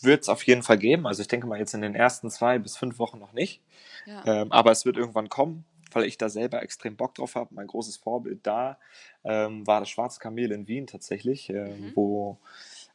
wird 0.01 0.23
es 0.23 0.29
auf 0.29 0.43
jeden 0.43 0.63
Fall 0.63 0.77
geben. 0.77 1.07
Also 1.07 1.21
ich 1.21 1.27
denke 1.27 1.47
mal 1.47 1.59
jetzt 1.59 1.73
in 1.73 1.81
den 1.81 1.95
ersten 1.95 2.29
zwei 2.29 2.59
bis 2.59 2.77
fünf 2.77 2.99
Wochen 2.99 3.19
noch 3.19 3.33
nicht. 3.33 3.61
Ja. 4.05 4.25
Ähm, 4.25 4.51
aber 4.51 4.71
es 4.71 4.85
wird 4.85 4.97
irgendwann 4.97 5.29
kommen, 5.29 5.65
weil 5.91 6.05
ich 6.05 6.17
da 6.17 6.29
selber 6.29 6.61
extrem 6.61 6.95
Bock 6.95 7.15
drauf 7.15 7.35
habe. 7.35 7.53
Mein 7.53 7.67
großes 7.67 7.97
Vorbild 7.97 8.45
da 8.45 8.77
ähm, 9.23 9.65
war 9.65 9.79
das 9.79 9.89
Schwarze 9.89 10.19
Kamel 10.19 10.51
in 10.51 10.67
Wien 10.67 10.87
tatsächlich, 10.87 11.49
äh, 11.49 11.69
mhm. 11.69 11.91
wo 11.95 12.39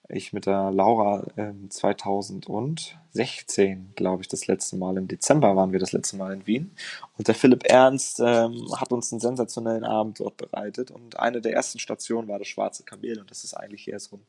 ich 0.08 0.32
mit 0.32 0.46
der 0.46 0.70
Laura 0.70 1.26
ähm, 1.36 1.70
2016, 1.70 3.92
glaube 3.94 4.22
ich, 4.22 4.28
das 4.28 4.46
letzte 4.46 4.76
Mal 4.76 4.96
im 4.96 5.06
Dezember 5.06 5.54
waren 5.54 5.72
wir 5.72 5.78
das 5.78 5.92
letzte 5.92 6.16
Mal 6.16 6.32
in 6.32 6.46
Wien. 6.46 6.74
Und 7.18 7.28
der 7.28 7.34
Philipp 7.34 7.64
Ernst 7.64 8.20
ähm, 8.20 8.66
hat 8.76 8.90
uns 8.90 9.12
einen 9.12 9.20
sensationellen 9.20 9.84
Abend 9.84 10.20
dort 10.20 10.38
bereitet. 10.38 10.90
Und 10.90 11.18
eine 11.18 11.42
der 11.42 11.52
ersten 11.52 11.78
Stationen 11.78 12.28
war 12.28 12.38
das 12.38 12.48
Schwarze 12.48 12.84
Kamel. 12.84 13.20
Und 13.20 13.30
das 13.30 13.44
ist 13.44 13.52
eigentlich 13.54 13.88
eher 13.88 14.00
so 14.00 14.16
ein 14.16 14.22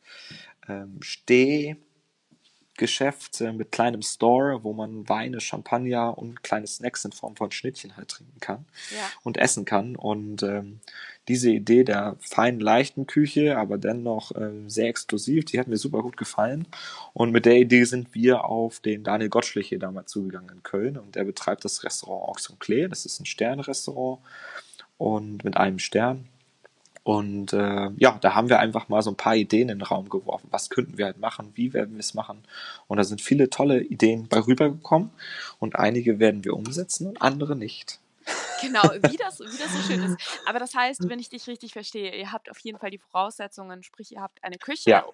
ähm, 0.67 0.99
Steh- 1.01 1.77
Geschäft 2.79 3.41
äh, 3.41 3.51
mit 3.51 3.71
kleinem 3.71 4.01
Store, 4.01 4.63
wo 4.63 4.73
man 4.73 5.07
Weine, 5.07 5.41
Champagner 5.41 6.17
und 6.17 6.43
kleine 6.43 6.65
Snacks 6.65 7.05
in 7.05 7.11
Form 7.11 7.35
von 7.35 7.51
Schnittchen 7.51 7.97
halt 7.97 8.07
trinken 8.07 8.39
kann 8.39 8.65
ja. 8.91 9.05
und 9.21 9.37
essen 9.37 9.65
kann. 9.65 9.95
Und 9.95 10.41
ähm, 10.43 10.79
diese 11.29 11.51
Idee 11.51 11.83
der 11.83 12.15
feinen, 12.19 12.59
leichten 12.59 13.05
Küche, 13.05 13.57
aber 13.57 13.77
dennoch 13.77 14.31
äh, 14.31 14.49
sehr 14.65 14.87
exklusiv, 14.89 15.45
die 15.45 15.59
hat 15.59 15.67
mir 15.67 15.77
super 15.77 16.01
gut 16.01 16.17
gefallen. 16.17 16.67
Und 17.13 17.31
mit 17.31 17.45
der 17.45 17.57
Idee 17.57 17.83
sind 17.85 18.15
wir 18.15 18.45
auf 18.45 18.79
den 18.79 19.03
Daniel 19.03 19.29
Gottschlich 19.29 19.69
hier 19.69 19.79
damals 19.79 20.11
zugegangen 20.11 20.49
in 20.49 20.63
Köln. 20.63 20.97
Und 20.97 21.15
der 21.15 21.23
betreibt 21.23 21.63
das 21.63 21.83
Restaurant 21.83 22.27
Ox 22.29 22.49
und 22.49 22.59
Klee. 22.59 22.87
Das 22.87 23.05
ist 23.05 23.19
ein 23.19 23.27
Sternrestaurant 23.27 24.19
und 24.97 25.45
mit 25.45 25.55
einem 25.55 25.77
Stern. 25.77 26.27
Und 27.03 27.53
äh, 27.53 27.89
ja, 27.97 28.17
da 28.19 28.35
haben 28.35 28.49
wir 28.49 28.59
einfach 28.59 28.89
mal 28.89 29.01
so 29.03 29.11
ein 29.11 29.15
paar 29.15 29.35
Ideen 29.35 29.69
in 29.69 29.79
den 29.79 29.83
Raum 29.83 30.09
geworfen. 30.09 30.47
Was 30.51 30.69
könnten 30.69 30.97
wir 30.97 31.05
halt 31.05 31.19
machen? 31.19 31.51
Wie 31.55 31.73
werden 31.73 31.93
wir 31.93 31.99
es 31.99 32.15
machen? 32.15 32.39
Und 32.87 32.97
da 32.97 33.03
sind 33.03 33.21
viele 33.21 33.49
tolle 33.49 33.81
Ideen 33.81 34.27
bei 34.27 34.39
rübergekommen. 34.39 35.11
Und 35.59 35.75
einige 35.75 36.19
werden 36.19 36.43
wir 36.43 36.55
umsetzen 36.55 37.07
und 37.07 37.21
andere 37.21 37.55
nicht. 37.55 37.99
Genau, 38.61 38.83
wie 38.83 39.17
das, 39.17 39.39
wie 39.39 39.57
das 39.57 39.71
so 39.73 39.81
schön 39.81 40.03
ist. 40.03 40.17
Aber 40.45 40.59
das 40.59 40.75
heißt, 40.75 41.07
wenn 41.07 41.19
ich 41.19 41.29
dich 41.29 41.47
richtig 41.47 41.73
verstehe, 41.73 42.15
ihr 42.15 42.31
habt 42.31 42.49
auf 42.49 42.59
jeden 42.59 42.77
Fall 42.77 42.89
die 42.89 42.97
Voraussetzungen, 42.97 43.83
sprich, 43.83 44.11
ihr 44.11 44.21
habt 44.21 44.43
eine 44.43 44.57
Küche. 44.57 44.89
Ja, 44.89 45.05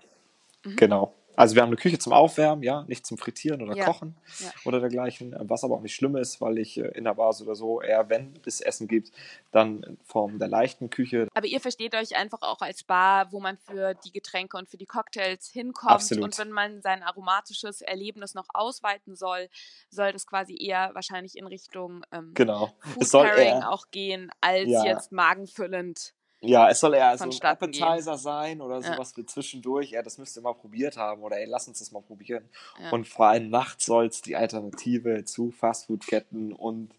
mhm. 0.65 0.75
genau. 0.75 1.13
Also 1.35 1.55
wir 1.55 1.61
haben 1.61 1.69
eine 1.69 1.75
Küche 1.75 1.99
zum 1.99 2.13
Aufwärmen, 2.13 2.63
ja, 2.63 2.83
nicht 2.87 3.05
zum 3.05 3.17
Frittieren 3.17 3.61
oder 3.61 3.75
ja. 3.75 3.85
Kochen 3.85 4.15
ja. 4.39 4.51
oder 4.63 4.79
dergleichen, 4.79 5.35
was 5.39 5.63
aber 5.63 5.75
auch 5.75 5.81
nicht 5.81 5.95
schlimm 5.95 6.15
ist, 6.15 6.39
weil 6.39 6.57
ich 6.57 6.77
äh, 6.77 6.87
in 6.89 7.03
der 7.03 7.13
Bar 7.13 7.35
oder 7.41 7.55
so 7.55 7.81
eher, 7.81 8.09
wenn 8.09 8.39
es 8.45 8.61
Essen 8.61 8.87
gibt, 8.87 9.11
dann 9.51 9.83
in 9.83 9.97
Form 10.03 10.39
der 10.39 10.47
leichten 10.47 10.89
Küche. 10.89 11.27
Aber 11.33 11.47
ihr 11.47 11.59
versteht 11.59 11.95
euch 11.95 12.15
einfach 12.15 12.41
auch 12.41 12.61
als 12.61 12.83
Bar, 12.83 13.31
wo 13.31 13.39
man 13.39 13.57
für 13.57 13.95
die 14.05 14.11
Getränke 14.11 14.57
und 14.57 14.69
für 14.69 14.77
die 14.77 14.85
Cocktails 14.85 15.49
hinkommt 15.49 15.91
Absolut. 15.91 16.23
und 16.23 16.37
wenn 16.37 16.51
man 16.51 16.81
sein 16.81 17.03
aromatisches 17.03 17.81
Erlebnis 17.81 18.33
noch 18.33 18.47
ausweiten 18.53 19.15
soll, 19.15 19.49
soll 19.89 20.13
das 20.13 20.27
quasi 20.27 20.55
eher 20.57 20.91
wahrscheinlich 20.93 21.37
in 21.37 21.47
Richtung 21.47 22.03
ähm, 22.11 22.31
genau. 22.33 22.71
Food 22.79 23.11
Pairing 23.11 23.63
auch 23.63 23.87
gehen, 23.91 24.31
als 24.39 24.69
ja. 24.69 24.85
jetzt 24.85 25.11
magenfüllend. 25.11 26.13
Ja, 26.47 26.69
es 26.69 26.79
soll 26.79 26.93
eher 26.93 27.17
so 27.17 27.25
ein 27.25 27.41
Appetizer 27.41 28.11
gehen. 28.11 28.17
sein 28.17 28.61
oder 28.61 28.81
sowas 28.81 29.11
ja. 29.11 29.15
für 29.15 29.25
zwischendurch. 29.25 29.91
Ja, 29.91 30.01
das 30.01 30.17
müsst 30.17 30.37
ihr 30.37 30.41
mal 30.41 30.53
probiert 30.53 30.97
haben 30.97 31.21
oder 31.23 31.37
ey, 31.37 31.45
lass 31.45 31.67
uns 31.67 31.79
das 31.79 31.91
mal 31.91 32.01
probieren. 32.01 32.49
Ja. 32.81 32.91
Und 32.91 33.07
vor 33.07 33.27
allem 33.27 33.49
nachts 33.49 33.85
soll 33.85 34.07
es 34.07 34.21
die 34.21 34.35
Alternative 34.35 35.23
zu 35.25 35.51
Fastfood-Ketten 35.51 36.53
und 36.53 36.93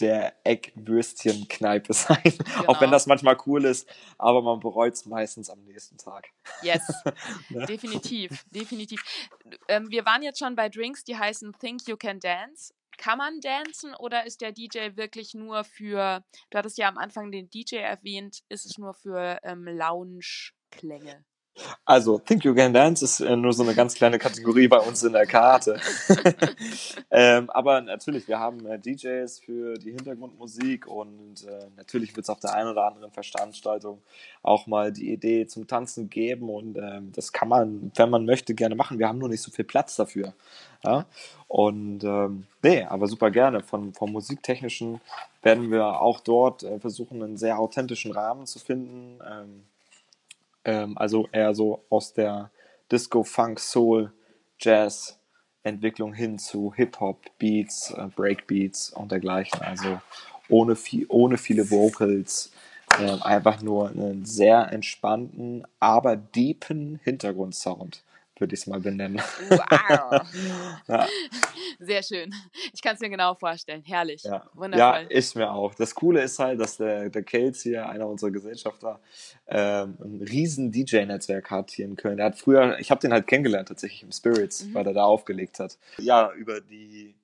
der 0.00 0.34
Eckwürstchenkneipe 0.44 1.92
sein. 1.94 2.22
Genau. 2.22 2.38
Auch 2.66 2.80
wenn 2.80 2.86
genau. 2.86 2.92
das 2.92 3.06
manchmal 3.06 3.36
cool 3.46 3.64
ist, 3.64 3.88
aber 4.18 4.42
man 4.42 4.60
bereut 4.60 4.94
es 4.94 5.06
meistens 5.06 5.50
am 5.50 5.62
nächsten 5.64 5.98
Tag. 5.98 6.28
Yes, 6.62 6.82
ne? 7.50 7.66
definitiv, 7.66 8.44
definitiv. 8.50 9.02
Ähm, 9.68 9.90
wir 9.90 10.04
waren 10.06 10.22
jetzt 10.22 10.38
schon 10.38 10.56
bei 10.56 10.68
Drinks, 10.68 11.04
die 11.04 11.16
heißen 11.16 11.54
Think 11.58 11.86
You 11.86 11.96
Can 11.96 12.20
Dance. 12.20 12.72
Kann 13.00 13.16
man 13.16 13.40
dancen 13.40 13.94
oder 13.94 14.26
ist 14.26 14.42
der 14.42 14.52
DJ 14.52 14.94
wirklich 14.94 15.32
nur 15.32 15.64
für, 15.64 16.22
du 16.50 16.58
hattest 16.58 16.76
ja 16.76 16.86
am 16.86 16.98
Anfang 16.98 17.32
den 17.32 17.48
DJ 17.48 17.76
erwähnt, 17.76 18.40
ist 18.50 18.66
es 18.66 18.76
nur 18.76 18.92
für 18.92 19.38
ähm, 19.42 19.64
Lounge-Klänge? 19.64 21.24
Also, 21.84 22.18
Think 22.18 22.44
You 22.44 22.54
Can 22.54 22.72
Dance 22.72 23.04
ist 23.04 23.20
äh, 23.20 23.36
nur 23.36 23.52
so 23.52 23.62
eine 23.62 23.74
ganz 23.74 23.94
kleine 23.94 24.18
Kategorie 24.18 24.68
bei 24.68 24.78
uns 24.78 25.02
in 25.02 25.12
der 25.12 25.26
Karte. 25.26 25.80
ähm, 27.10 27.50
aber 27.50 27.80
natürlich, 27.80 28.28
wir 28.28 28.38
haben 28.38 28.64
äh, 28.66 28.78
DJs 28.78 29.40
für 29.40 29.74
die 29.74 29.90
Hintergrundmusik 29.90 30.86
und 30.86 31.44
äh, 31.46 31.66
natürlich 31.76 32.14
wird 32.16 32.24
es 32.24 32.30
auf 32.30 32.40
der 32.40 32.54
einen 32.54 32.70
oder 32.70 32.86
anderen 32.86 33.10
Veranstaltung 33.10 34.00
auch 34.42 34.66
mal 34.66 34.92
die 34.92 35.12
Idee 35.12 35.46
zum 35.46 35.66
Tanzen 35.66 36.08
geben 36.08 36.48
und 36.48 36.78
ähm, 36.78 37.12
das 37.12 37.32
kann 37.32 37.48
man, 37.48 37.92
wenn 37.94 38.10
man 38.10 38.24
möchte, 38.24 38.54
gerne 38.54 38.74
machen. 38.74 38.98
Wir 38.98 39.08
haben 39.08 39.18
nur 39.18 39.28
nicht 39.28 39.42
so 39.42 39.50
viel 39.50 39.64
Platz 39.64 39.96
dafür. 39.96 40.32
Ja? 40.84 41.06
Und 41.48 42.04
ähm, 42.04 42.46
nee, 42.62 42.84
aber 42.84 43.06
super 43.06 43.30
gerne. 43.30 43.62
Von, 43.62 43.92
vom 43.92 44.12
Musiktechnischen 44.12 45.00
werden 45.42 45.70
wir 45.70 46.00
auch 46.00 46.20
dort 46.20 46.62
äh, 46.62 46.78
versuchen, 46.78 47.22
einen 47.22 47.36
sehr 47.36 47.58
authentischen 47.58 48.12
Rahmen 48.12 48.46
zu 48.46 48.58
finden. 48.58 49.18
Ähm, 49.28 49.64
ähm, 50.64 50.96
also 50.98 51.28
eher 51.32 51.54
so 51.54 51.84
aus 51.90 52.12
der 52.12 52.50
Disco, 52.90 53.22
Funk, 53.22 53.60
Soul, 53.60 54.12
Jazz 54.58 55.20
Entwicklung 55.62 56.14
hin 56.14 56.38
zu 56.38 56.72
Hip-Hop, 56.74 57.26
Beats, 57.38 57.90
äh, 57.90 58.06
Breakbeats 58.14 58.90
und 58.90 59.12
dergleichen. 59.12 59.60
Also 59.60 60.00
ohne, 60.48 60.74
viel, 60.76 61.06
ohne 61.08 61.36
viele 61.36 61.70
Vocals, 61.70 62.52
äh, 62.98 63.20
einfach 63.20 63.62
nur 63.62 63.90
einen 63.90 64.24
sehr 64.24 64.72
entspannten, 64.72 65.64
aber 65.78 66.16
deepen 66.16 66.98
Hintergrundsound 67.04 68.02
würde 68.40 68.54
ich 68.54 68.60
es 68.60 68.66
mal 68.66 68.80
benennen. 68.80 69.20
Wow. 69.48 70.22
ja. 70.88 71.06
Sehr 71.78 72.02
schön. 72.02 72.34
Ich 72.72 72.82
kann 72.82 72.94
es 72.94 73.00
mir 73.00 73.10
genau 73.10 73.34
vorstellen. 73.34 73.82
Herrlich. 73.84 74.22
Ja. 74.22 74.44
Wundervoll. 74.54 74.78
Ja, 74.78 74.96
ist 75.08 75.36
mir 75.36 75.52
auch. 75.52 75.74
Das 75.74 75.94
Coole 75.94 76.22
ist 76.22 76.38
halt, 76.38 76.60
dass 76.60 76.76
der, 76.76 77.10
der 77.10 77.22
Kels 77.22 77.62
hier, 77.62 77.88
einer 77.88 78.06
unserer 78.06 78.30
Gesellschafter, 78.30 79.00
ähm, 79.46 79.96
ein 80.02 80.26
riesen 80.28 80.72
DJ-Netzwerk 80.72 81.50
hat 81.50 81.70
hier 81.70 81.84
in 81.84 81.96
Köln. 81.96 82.18
Er 82.18 82.26
hat 82.26 82.38
früher, 82.38 82.78
ich 82.78 82.90
habe 82.90 83.00
den 83.00 83.12
halt 83.12 83.26
kennengelernt 83.26 83.68
tatsächlich 83.68 84.02
im 84.02 84.12
Spirits, 84.12 84.64
mhm. 84.64 84.74
weil 84.74 84.86
er 84.86 84.94
da 84.94 85.04
aufgelegt 85.04 85.58
hat. 85.58 85.78
Ja, 85.98 86.32
über 86.32 86.60
die 86.60 87.14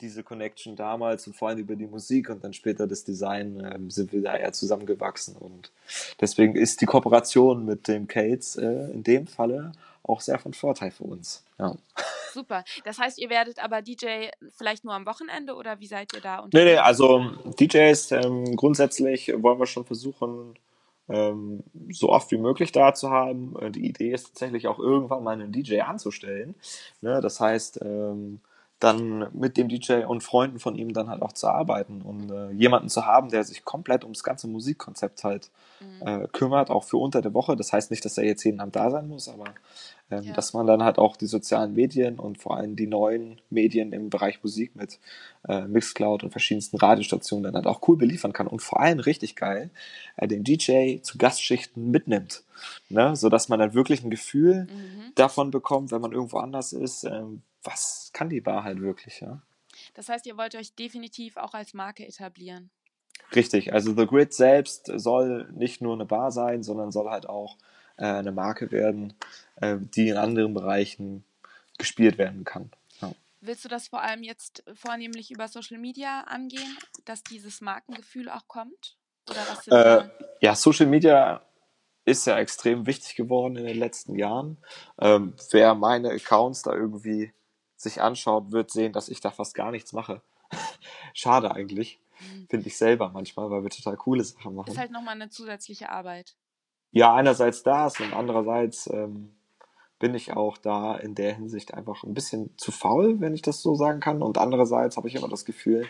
diese 0.00 0.22
Connection 0.22 0.76
damals 0.76 1.26
und 1.26 1.34
vor 1.34 1.48
allem 1.48 1.58
über 1.58 1.74
die 1.74 1.86
Musik 1.86 2.28
und 2.28 2.44
dann 2.44 2.52
später 2.52 2.86
das 2.86 3.04
Design 3.04 3.62
ähm, 3.64 3.90
sind 3.90 4.12
wir 4.12 4.22
da 4.22 4.36
eher 4.36 4.52
zusammengewachsen 4.52 5.36
und 5.36 5.72
deswegen 6.20 6.54
ist 6.54 6.80
die 6.80 6.86
Kooperation 6.86 7.64
mit 7.64 7.88
dem 7.88 8.06
Cates 8.06 8.56
äh, 8.56 8.90
in 8.92 9.02
dem 9.02 9.26
Falle 9.26 9.72
auch 10.08 10.20
sehr 10.20 10.38
von 10.38 10.54
Vorteil 10.54 10.90
für 10.90 11.04
uns. 11.04 11.44
Ja. 11.58 11.76
Super. 12.32 12.64
Das 12.84 12.98
heißt, 12.98 13.18
ihr 13.18 13.30
werdet 13.30 13.62
aber 13.62 13.82
DJ 13.82 14.28
vielleicht 14.56 14.84
nur 14.84 14.94
am 14.94 15.06
Wochenende 15.06 15.54
oder 15.54 15.80
wie 15.80 15.86
seid 15.86 16.12
ihr 16.14 16.20
da? 16.20 16.46
Nee, 16.52 16.64
nee, 16.64 16.76
also 16.76 17.30
DJs 17.58 18.12
ähm, 18.12 18.56
grundsätzlich 18.56 19.32
wollen 19.36 19.58
wir 19.58 19.66
schon 19.66 19.86
versuchen, 19.86 20.54
ähm, 21.08 21.62
so 21.90 22.10
oft 22.10 22.30
wie 22.30 22.38
möglich 22.38 22.72
da 22.72 22.92
zu 22.92 23.10
haben. 23.10 23.54
Äh, 23.60 23.70
die 23.70 23.86
Idee 23.86 24.12
ist 24.12 24.28
tatsächlich 24.28 24.68
auch 24.68 24.78
irgendwann 24.78 25.22
mal 25.22 25.32
einen 25.32 25.52
DJ 25.52 25.80
anzustellen. 25.80 26.54
Ne? 27.00 27.20
Das 27.20 27.40
heißt, 27.40 27.80
ähm, 27.82 28.40
dann 28.78 29.28
mit 29.32 29.56
dem 29.56 29.68
DJ 29.68 30.04
und 30.04 30.22
Freunden 30.22 30.58
von 30.58 30.76
ihm 30.76 30.92
dann 30.92 31.08
halt 31.08 31.22
auch 31.22 31.32
zu 31.32 31.48
arbeiten 31.48 32.02
und 32.02 32.30
äh, 32.30 32.50
jemanden 32.50 32.90
zu 32.90 33.06
haben, 33.06 33.30
der 33.30 33.42
sich 33.42 33.64
komplett 33.64 34.04
ums 34.04 34.22
ganze 34.22 34.48
Musikkonzept 34.48 35.24
halt 35.24 35.50
mhm. 35.80 36.06
äh, 36.06 36.28
kümmert, 36.28 36.68
auch 36.68 36.84
für 36.84 36.98
unter 36.98 37.22
der 37.22 37.32
Woche. 37.32 37.56
Das 37.56 37.72
heißt 37.72 37.90
nicht, 37.90 38.04
dass 38.04 38.18
er 38.18 38.24
jetzt 38.24 38.44
jeden 38.44 38.60
Abend 38.60 38.76
da 38.76 38.90
sein 38.90 39.08
muss, 39.08 39.28
aber 39.28 39.46
ähm, 40.10 40.22
ja. 40.22 40.32
dass 40.34 40.52
man 40.52 40.66
dann 40.66 40.82
halt 40.82 40.98
auch 40.98 41.16
die 41.16 41.26
sozialen 41.26 41.74
Medien 41.74 42.18
und 42.18 42.38
vor 42.38 42.56
allem 42.56 42.76
die 42.76 42.86
neuen 42.86 43.40
Medien 43.50 43.92
im 43.92 44.08
Bereich 44.10 44.42
Musik 44.42 44.76
mit 44.76 45.00
äh, 45.48 45.62
Mixcloud 45.62 46.22
und 46.22 46.30
verschiedensten 46.30 46.76
Radiostationen 46.76 47.44
dann 47.44 47.54
halt 47.54 47.66
auch 47.66 47.86
cool 47.88 47.96
beliefern 47.96 48.32
kann 48.32 48.46
und 48.46 48.62
vor 48.62 48.80
allem 48.80 49.00
richtig 49.00 49.36
geil 49.36 49.70
äh, 50.16 50.28
den 50.28 50.44
DJ 50.44 50.98
zu 51.02 51.18
Gastschichten 51.18 51.90
mitnimmt, 51.90 52.44
ne? 52.88 53.16
so 53.16 53.28
dass 53.28 53.48
man 53.48 53.58
dann 53.58 53.74
wirklich 53.74 54.04
ein 54.04 54.10
Gefühl 54.10 54.68
mhm. 54.70 55.12
davon 55.16 55.50
bekommt, 55.50 55.90
wenn 55.90 56.00
man 56.00 56.12
irgendwo 56.12 56.38
anders 56.38 56.72
ist, 56.72 57.04
ähm, 57.04 57.42
was 57.64 58.10
kann 58.12 58.28
die 58.28 58.40
Bar 58.40 58.62
halt 58.62 58.80
wirklich, 58.80 59.20
ja. 59.20 59.42
Das 59.94 60.08
heißt, 60.08 60.24
ihr 60.26 60.36
wollt 60.36 60.54
euch 60.54 60.74
definitiv 60.74 61.36
auch 61.36 61.52
als 61.52 61.74
Marke 61.74 62.06
etablieren. 62.06 62.70
Richtig, 63.34 63.72
also 63.72 63.94
The 63.94 64.06
Grid 64.06 64.32
selbst 64.32 64.90
soll 64.94 65.50
nicht 65.52 65.80
nur 65.82 65.94
eine 65.94 66.06
Bar 66.06 66.30
sein, 66.30 66.62
sondern 66.62 66.92
soll 66.92 67.10
halt 67.10 67.28
auch 67.28 67.56
äh, 67.96 68.04
eine 68.04 68.32
Marke 68.32 68.70
werden, 68.70 69.14
äh, 69.56 69.76
die 69.78 70.08
in 70.08 70.16
anderen 70.16 70.54
Bereichen 70.54 71.24
gespielt 71.78 72.18
werden 72.18 72.44
kann. 72.44 72.70
Ja. 73.00 73.12
Willst 73.40 73.64
du 73.64 73.68
das 73.68 73.88
vor 73.88 74.02
allem 74.02 74.22
jetzt 74.22 74.64
vornehmlich 74.74 75.30
über 75.30 75.48
Social 75.48 75.78
Media 75.78 76.22
angehen, 76.22 76.76
dass 77.04 77.22
dieses 77.22 77.60
Markengefühl 77.60 78.28
auch 78.28 78.48
kommt? 78.48 78.96
Äh, 79.66 80.08
ja, 80.40 80.54
Social 80.54 80.86
Media 80.86 81.42
ist 82.04 82.26
ja 82.26 82.38
extrem 82.38 82.86
wichtig 82.86 83.16
geworden 83.16 83.56
in 83.56 83.66
den 83.66 83.78
letzten 83.78 84.16
Jahren. 84.16 84.58
Ähm, 84.98 85.34
wer 85.50 85.74
meine 85.74 86.10
Accounts 86.10 86.62
da 86.62 86.72
irgendwie 86.72 87.32
sich 87.76 88.00
anschaut, 88.00 88.52
wird 88.52 88.70
sehen, 88.70 88.92
dass 88.92 89.08
ich 89.08 89.20
da 89.20 89.30
fast 89.30 89.54
gar 89.54 89.72
nichts 89.72 89.92
mache. 89.92 90.22
Schade 91.12 91.52
eigentlich. 91.52 91.98
Mhm. 92.20 92.46
Finde 92.48 92.68
ich 92.68 92.78
selber 92.78 93.10
manchmal, 93.10 93.50
weil 93.50 93.62
wir 93.62 93.70
total 93.70 93.96
coole 93.96 94.24
Sachen 94.24 94.54
machen. 94.54 94.70
Ist 94.70 94.78
halt 94.78 94.92
nochmal 94.92 95.14
eine 95.14 95.28
zusätzliche 95.28 95.90
Arbeit. 95.90 96.36
Ja, 96.96 97.14
einerseits 97.14 97.62
das 97.62 98.00
und 98.00 98.14
andererseits 98.14 98.86
ähm, 98.90 99.28
bin 99.98 100.14
ich 100.14 100.32
auch 100.32 100.56
da 100.56 100.96
in 100.96 101.14
der 101.14 101.34
Hinsicht 101.34 101.74
einfach 101.74 102.02
ein 102.04 102.14
bisschen 102.14 102.56
zu 102.56 102.72
faul, 102.72 103.20
wenn 103.20 103.34
ich 103.34 103.42
das 103.42 103.60
so 103.60 103.74
sagen 103.74 104.00
kann. 104.00 104.22
Und 104.22 104.38
andererseits 104.38 104.96
habe 104.96 105.06
ich 105.06 105.14
immer 105.14 105.28
das 105.28 105.44
Gefühl, 105.44 105.86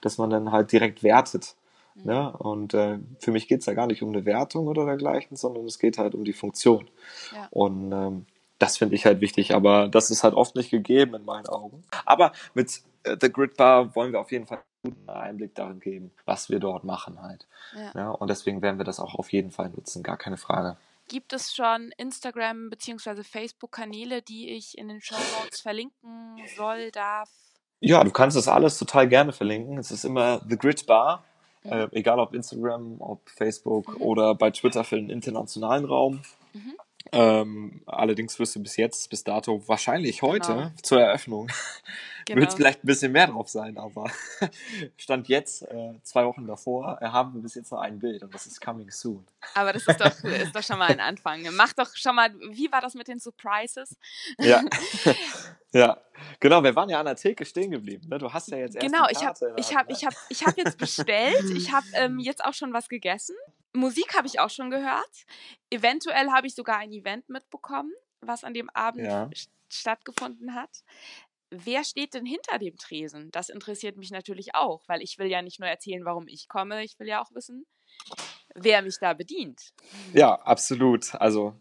dass 0.00 0.18
man 0.18 0.30
dann 0.30 0.50
halt 0.50 0.72
direkt 0.72 1.04
wertet. 1.04 1.54
Mhm. 1.94 2.06
Ne? 2.06 2.36
Und 2.38 2.74
äh, 2.74 2.98
für 3.20 3.30
mich 3.30 3.46
geht 3.46 3.60
es 3.60 3.66
ja 3.66 3.74
gar 3.74 3.86
nicht 3.86 4.02
um 4.02 4.08
eine 4.08 4.24
Wertung 4.24 4.66
oder 4.66 4.84
dergleichen, 4.84 5.36
sondern 5.36 5.64
es 5.64 5.78
geht 5.78 5.96
halt 5.96 6.16
um 6.16 6.24
die 6.24 6.32
Funktion. 6.32 6.90
Ja. 7.32 7.46
Und 7.52 7.92
ähm, 7.92 8.26
das 8.58 8.78
finde 8.78 8.96
ich 8.96 9.06
halt 9.06 9.20
wichtig, 9.20 9.54
aber 9.54 9.86
das 9.86 10.10
ist 10.10 10.24
halt 10.24 10.34
oft 10.34 10.56
nicht 10.56 10.70
gegeben 10.70 11.14
in 11.14 11.24
meinen 11.24 11.46
Augen. 11.46 11.84
Aber 12.04 12.32
mit 12.54 12.82
äh, 13.04 13.16
The 13.20 13.30
Grid 13.30 13.56
Bar 13.56 13.94
wollen 13.94 14.10
wir 14.10 14.18
auf 14.18 14.32
jeden 14.32 14.48
Fall 14.48 14.58
guten 14.90 15.08
Einblick 15.10 15.54
darin 15.54 15.80
geben, 15.80 16.10
was 16.24 16.50
wir 16.50 16.58
dort 16.60 16.84
machen 16.84 17.20
halt. 17.22 17.46
Ja. 17.74 17.92
ja. 17.94 18.10
und 18.10 18.28
deswegen 18.28 18.62
werden 18.62 18.78
wir 18.78 18.84
das 18.84 19.00
auch 19.00 19.14
auf 19.14 19.32
jeden 19.32 19.50
Fall 19.50 19.70
nutzen, 19.70 20.02
gar 20.02 20.16
keine 20.16 20.36
Frage. 20.36 20.76
Gibt 21.08 21.32
es 21.32 21.54
schon 21.54 21.90
Instagram- 21.96 22.68
bzw. 22.68 23.22
Facebook-Kanäle, 23.22 24.20
die 24.20 24.50
ich 24.50 24.76
in 24.76 24.88
den 24.88 25.00
Show 25.00 25.16
Notes 25.40 25.60
verlinken 25.60 26.36
soll, 26.54 26.90
darf? 26.90 27.30
Ja, 27.80 28.04
du 28.04 28.10
kannst 28.10 28.36
das 28.36 28.48
alles 28.48 28.78
total 28.78 29.08
gerne 29.08 29.32
verlinken. 29.32 29.78
Es 29.78 29.90
ist 29.90 30.04
immer 30.04 30.42
The 30.48 30.58
Grid 30.58 30.84
Bar, 30.86 31.24
mhm. 31.62 31.72
äh, 31.72 31.88
egal 31.92 32.18
ob 32.18 32.34
Instagram, 32.34 33.00
ob 33.00 33.28
Facebook 33.30 33.96
mhm. 33.96 34.02
oder 34.02 34.34
bei 34.34 34.50
Twitter 34.50 34.84
für 34.84 34.96
den 34.96 35.08
internationalen 35.10 35.84
Raum. 35.84 36.20
Mhm. 36.52 36.74
Ähm, 37.12 37.82
allerdings 37.86 38.38
wirst 38.38 38.56
du 38.56 38.62
bis 38.62 38.76
jetzt, 38.76 39.08
bis 39.08 39.24
dato, 39.24 39.66
wahrscheinlich 39.66 40.20
heute 40.20 40.52
Genau. 40.52 40.70
zur 40.82 41.00
Eröffnung, 41.00 41.48
Genau. 42.28 42.40
wird 42.42 42.54
vielleicht 42.54 42.84
ein 42.84 42.86
bisschen 42.86 43.12
mehr 43.12 43.26
drauf 43.26 43.48
sein, 43.48 43.76
aber 43.78 44.10
Stand 44.96 45.28
jetzt, 45.28 45.62
äh, 45.62 45.94
zwei 46.02 46.24
Wochen 46.26 46.46
davor, 46.46 46.98
äh, 47.00 47.06
haben 47.06 47.34
wir 47.34 47.42
bis 47.42 47.54
jetzt 47.54 47.72
noch 47.72 47.80
ein 47.80 47.98
Bild 47.98 48.22
und 48.22 48.34
das 48.34 48.46
ist 48.46 48.60
coming 48.60 48.90
soon. 48.90 49.26
Aber 49.54 49.72
das 49.72 49.86
ist 49.86 50.00
doch, 50.00 50.24
ist 50.24 50.54
doch 50.54 50.62
schon 50.62 50.78
mal 50.78 50.88
ein 50.90 51.00
Anfang. 51.00 51.42
Mach 51.52 51.72
doch 51.72 51.94
schon 51.96 52.14
mal, 52.16 52.32
wie 52.50 52.70
war 52.70 52.80
das 52.80 52.94
mit 52.94 53.08
den 53.08 53.18
Surprises? 53.18 53.96
Ja. 54.38 54.62
ja, 55.72 55.98
genau, 56.40 56.62
wir 56.62 56.74
waren 56.76 56.88
ja 56.88 57.00
an 57.00 57.06
der 57.06 57.16
Theke 57.16 57.44
stehen 57.44 57.70
geblieben. 57.70 58.08
Ne? 58.08 58.18
Du 58.18 58.32
hast 58.32 58.48
ja 58.48 58.58
jetzt 58.58 58.76
erst 58.76 58.86
Genau, 58.86 59.06
ich 59.10 59.24
habe 59.24 59.54
ich 59.56 59.74
hab, 59.76 59.88
ne? 59.88 59.94
ich 59.94 60.04
hab, 60.04 60.14
ich 60.28 60.46
hab 60.46 60.56
jetzt 60.56 60.78
bestellt. 60.78 61.50
Ich 61.56 61.72
habe 61.72 61.86
ähm, 61.94 62.18
jetzt 62.18 62.44
auch 62.44 62.54
schon 62.54 62.72
was 62.72 62.88
gegessen. 62.88 63.34
Musik 63.74 64.16
habe 64.16 64.26
ich 64.26 64.40
auch 64.40 64.50
schon 64.50 64.70
gehört. 64.70 65.10
Eventuell 65.70 66.30
habe 66.30 66.46
ich 66.46 66.54
sogar 66.54 66.78
ein 66.78 66.90
Event 66.92 67.28
mitbekommen, 67.28 67.92
was 68.20 68.44
an 68.44 68.54
dem 68.54 68.70
Abend 68.70 69.04
Ja. 69.04 69.24
st- 69.26 69.48
stattgefunden 69.70 70.54
hat. 70.54 70.70
Wer 71.50 71.84
steht 71.84 72.14
denn 72.14 72.26
hinter 72.26 72.58
dem 72.58 72.76
Tresen? 72.76 73.30
Das 73.30 73.48
interessiert 73.48 73.96
mich 73.96 74.10
natürlich 74.10 74.54
auch, 74.54 74.82
weil 74.86 75.02
ich 75.02 75.18
will 75.18 75.28
ja 75.28 75.40
nicht 75.40 75.60
nur 75.60 75.68
erzählen, 75.68 76.04
warum 76.04 76.28
ich 76.28 76.48
komme, 76.48 76.84
ich 76.84 76.98
will 76.98 77.08
ja 77.08 77.22
auch 77.22 77.32
wissen, 77.34 77.66
wer 78.54 78.82
mich 78.82 78.98
da 79.00 79.14
bedient. 79.14 79.72
Ja, 80.12 80.34
absolut. 80.34 81.14
Also 81.14 81.54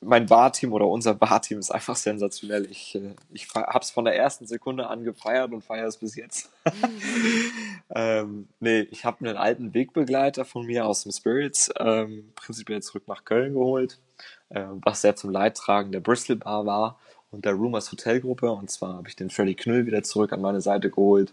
mein 0.00 0.26
Barteam 0.26 0.72
oder 0.72 0.88
unser 0.88 1.14
Barteam 1.14 1.60
ist 1.60 1.70
einfach 1.70 1.94
sensationell. 1.94 2.68
Ich, 2.68 2.96
äh, 2.96 3.14
ich 3.32 3.48
habe 3.54 3.78
es 3.80 3.90
von 3.90 4.04
der 4.04 4.16
ersten 4.16 4.46
Sekunde 4.46 4.88
an 4.88 5.04
gefeiert 5.04 5.52
und 5.52 5.62
feiere 5.62 5.86
es 5.86 5.98
bis 5.98 6.16
jetzt. 6.16 6.50
ähm, 7.94 8.48
nee, 8.58 8.80
ich 8.90 9.04
habe 9.04 9.24
einen 9.24 9.36
alten 9.36 9.74
Wegbegleiter 9.74 10.44
von 10.44 10.66
mir 10.66 10.84
aus 10.84 11.04
dem 11.04 11.12
Spirits 11.12 11.70
ähm, 11.78 12.32
prinzipiell 12.34 12.82
zurück 12.82 13.04
nach 13.06 13.24
Köln 13.24 13.54
geholt, 13.54 14.00
äh, 14.48 14.64
was 14.82 15.02
sehr 15.02 15.14
zum 15.14 15.30
Leidtragen 15.30 15.92
der 15.92 16.00
Bristol 16.00 16.36
Bar 16.36 16.66
war 16.66 16.98
und 17.30 17.44
der 17.44 17.54
Rumors 17.54 17.90
Hotelgruppe. 17.92 18.50
Und 18.50 18.70
zwar 18.70 18.94
habe 18.94 19.08
ich 19.08 19.16
den 19.16 19.30
Freddy 19.30 19.54
Knüll 19.54 19.86
wieder 19.86 20.02
zurück 20.02 20.32
an 20.32 20.40
meine 20.40 20.60
Seite 20.60 20.90
geholt. 20.90 21.32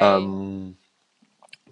Ähm, 0.00 0.76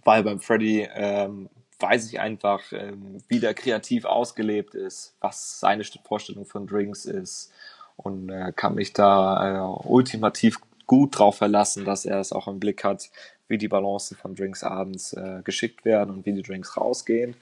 weil 0.04 0.22
beim 0.22 0.40
Freddy 0.40 0.88
ähm, 0.94 1.48
weiß 1.78 2.10
ich 2.10 2.20
einfach, 2.20 2.60
ähm, 2.72 3.22
wie 3.28 3.40
der 3.40 3.54
kreativ 3.54 4.04
ausgelebt 4.04 4.74
ist, 4.74 5.14
was 5.20 5.60
seine 5.60 5.82
St- 5.82 6.02
Vorstellung 6.04 6.44
von 6.44 6.66
Drinks 6.66 7.04
ist 7.04 7.52
und 7.96 8.30
äh, 8.30 8.52
kann 8.54 8.74
mich 8.74 8.92
da 8.92 9.76
äh, 9.84 9.88
ultimativ 9.88 10.58
gut 10.86 11.18
drauf 11.18 11.36
verlassen, 11.38 11.84
dass 11.84 12.04
er 12.04 12.20
es 12.20 12.32
auch 12.32 12.48
im 12.48 12.60
Blick 12.60 12.84
hat, 12.84 13.10
wie 13.48 13.58
die 13.58 13.68
Balancen 13.68 14.16
von 14.16 14.34
Drinks 14.34 14.64
abends 14.64 15.12
äh, 15.12 15.40
geschickt 15.44 15.84
werden 15.84 16.10
und 16.10 16.26
wie 16.26 16.32
die 16.32 16.42
Drinks 16.42 16.76
rausgehen. 16.76 17.36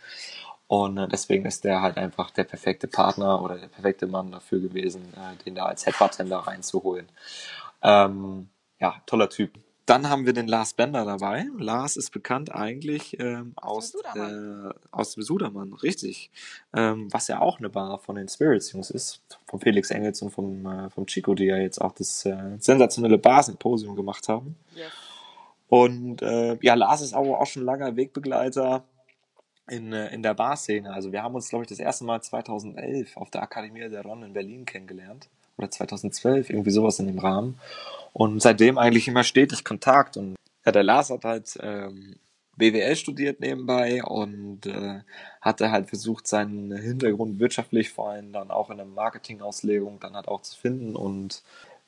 Und 0.70 0.98
äh, 0.98 1.08
deswegen 1.08 1.46
ist 1.46 1.64
der 1.64 1.82
halt 1.82 1.96
einfach 1.96 2.30
der 2.30 2.44
perfekte 2.44 2.86
Partner 2.86 3.42
oder 3.42 3.56
der 3.56 3.66
perfekte 3.66 4.06
Mann 4.06 4.30
dafür 4.30 4.60
gewesen, 4.60 5.02
äh, 5.16 5.42
den 5.42 5.56
da 5.56 5.64
als 5.64 5.84
Headbartender 5.84 6.38
reinzuholen. 6.38 7.08
Ähm, 7.82 8.48
ja, 8.78 8.94
toller 9.04 9.28
Typ. 9.28 9.58
Dann 9.86 10.08
haben 10.08 10.26
wir 10.26 10.32
den 10.32 10.46
Lars 10.46 10.74
Bender 10.74 11.04
dabei. 11.04 11.46
Lars 11.58 11.96
ist 11.96 12.12
bekannt 12.12 12.54
eigentlich 12.54 13.18
ähm, 13.18 13.52
aus, 13.56 13.96
äh, 14.14 14.70
aus 14.92 15.14
dem 15.14 15.24
Sudermann, 15.24 15.72
richtig. 15.72 16.30
Ähm, 16.72 17.12
was 17.12 17.26
ja 17.26 17.40
auch 17.40 17.58
eine 17.58 17.68
Bar 17.68 17.98
von 17.98 18.14
den 18.14 18.28
Spirits-Jungs 18.28 18.90
ist, 18.90 19.22
von 19.46 19.58
Felix 19.58 19.90
Engels 19.90 20.22
und 20.22 20.30
vom, 20.30 20.64
äh, 20.66 20.88
vom 20.90 21.04
Chico, 21.06 21.34
die 21.34 21.46
ja 21.46 21.56
jetzt 21.56 21.80
auch 21.80 21.90
das 21.90 22.24
äh, 22.26 22.56
sensationelle 22.60 23.18
Bar-Symposium 23.18 23.96
gemacht 23.96 24.28
haben. 24.28 24.54
Yes. 24.76 24.92
Und 25.66 26.22
äh, 26.22 26.58
ja, 26.62 26.74
Lars 26.74 27.00
ist 27.00 27.12
aber 27.12 27.40
auch 27.40 27.46
schon 27.46 27.64
langer 27.64 27.96
Wegbegleiter 27.96 28.84
in, 29.70 29.92
äh, 29.92 30.12
in 30.12 30.22
der 30.22 30.34
Barszene. 30.34 30.92
Also 30.92 31.12
wir 31.12 31.22
haben 31.22 31.34
uns, 31.34 31.48
glaube 31.48 31.64
ich, 31.64 31.68
das 31.68 31.78
erste 31.78 32.04
Mal 32.04 32.20
2011 32.20 33.16
auf 33.16 33.30
der 33.30 33.42
Akademie 33.42 33.88
der 33.88 34.02
Ron 34.02 34.22
in 34.22 34.32
Berlin 34.32 34.64
kennengelernt. 34.64 35.28
Oder 35.56 35.70
2012, 35.70 36.50
irgendwie 36.50 36.70
sowas 36.70 36.98
in 36.98 37.06
dem 37.06 37.18
Rahmen. 37.18 37.58
Und 38.12 38.40
seitdem 38.40 38.78
eigentlich 38.78 39.08
immer 39.08 39.24
stetig 39.24 39.64
Kontakt. 39.64 40.16
Und 40.16 40.36
ja, 40.64 40.72
der 40.72 40.82
Lars 40.82 41.10
hat 41.10 41.24
halt 41.24 41.58
ähm, 41.62 42.16
BWL 42.56 42.96
studiert 42.96 43.40
nebenbei 43.40 44.02
und 44.02 44.66
äh, 44.66 45.00
hatte 45.40 45.70
halt 45.70 45.88
versucht, 45.88 46.26
seinen 46.26 46.76
Hintergrund 46.76 47.38
wirtschaftlich 47.38 47.90
vor 47.90 48.10
allem 48.10 48.32
dann 48.32 48.50
auch 48.50 48.70
in 48.70 48.76
der 48.76 48.86
Marketingauslegung 48.86 49.98
dann 50.00 50.14
halt 50.14 50.28
auch 50.28 50.42
zu 50.42 50.58
finden 50.58 50.96
und 50.96 51.42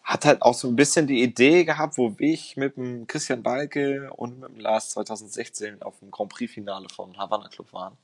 hat 0.04 0.24
halt 0.24 0.42
auch 0.42 0.54
so 0.54 0.68
ein 0.68 0.76
bisschen 0.76 1.06
die 1.06 1.22
Idee 1.22 1.64
gehabt, 1.64 1.96
wo 1.96 2.14
ich 2.18 2.56
mit 2.56 2.76
dem 2.76 3.06
Christian 3.06 3.42
Balke 3.42 4.10
und 4.12 4.40
mit 4.40 4.50
dem 4.50 4.60
Lars 4.60 4.90
2016 4.90 5.82
auf 5.82 5.98
dem 6.00 6.10
Grand 6.10 6.32
Prix-Finale 6.32 6.88
von 6.94 7.16
Havana 7.16 7.48
Club 7.48 7.72
waren. 7.72 7.96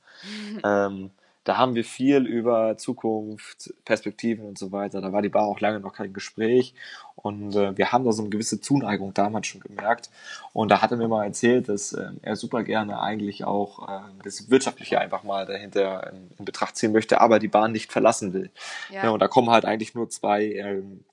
ähm, 0.63 1.11
da 1.45 1.57
haben 1.57 1.73
wir 1.73 1.85
viel 1.85 2.27
über 2.27 2.77
Zukunft, 2.77 3.73
Perspektiven 3.83 4.45
und 4.45 4.59
so 4.59 4.71
weiter. 4.71 5.01
Da 5.01 5.11
war 5.13 5.21
die 5.21 5.29
Bar 5.29 5.47
auch 5.47 5.59
lange 5.61 5.79
noch 5.79 5.93
kein 5.93 6.13
Gespräch. 6.13 6.75
Und 7.15 7.55
äh, 7.55 7.75
wir 7.77 7.91
haben 7.91 8.05
da 8.05 8.11
so 8.11 8.21
eine 8.21 8.29
gewisse 8.29 8.61
Zuneigung 8.61 9.13
damals 9.13 9.47
schon 9.47 9.61
gemerkt. 9.61 10.09
Und 10.53 10.69
da 10.69 10.81
hat 10.81 10.91
er 10.91 10.97
mir 10.97 11.07
mal 11.07 11.25
erzählt, 11.25 11.67
dass 11.67 11.93
äh, 11.93 12.11
er 12.21 12.35
super 12.35 12.63
gerne 12.63 13.01
eigentlich 13.01 13.45
auch 13.45 13.89
äh, 13.89 14.01
das 14.23 14.49
Wirtschaftliche 14.51 14.99
einfach 14.99 15.23
mal 15.23 15.45
dahinter 15.45 16.11
in, 16.11 16.29
in 16.37 16.45
Betracht 16.45 16.75
ziehen 16.75 16.91
möchte, 16.91 17.19
aber 17.19 17.39
die 17.39 17.47
Bahn 17.47 17.71
nicht 17.71 17.91
verlassen 17.91 18.33
will. 18.33 18.51
Ja. 18.89 19.05
Ja, 19.05 19.09
und 19.09 19.19
da 19.19 19.27
kommen 19.27 19.49
halt 19.49 19.65
eigentlich 19.65 19.95
nur 19.95 20.09
zwei, 20.09 20.45
ähm, 20.53 21.03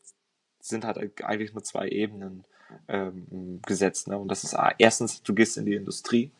sind 0.68 0.84
halt 0.84 0.98
eigentlich 1.22 1.52
nur 1.54 1.62
zwei 1.62 1.88
Ebenen 1.88 2.44
ähm, 2.88 3.60
gesetzt. 3.66 4.08
Ne? 4.08 4.18
Und 4.18 4.28
das 4.28 4.44
ist 4.44 4.54
A, 4.54 4.72
erstens, 4.78 5.22
du 5.22 5.34
gehst 5.34 5.56
in 5.56 5.66
die 5.66 5.74
Industrie 5.74 6.30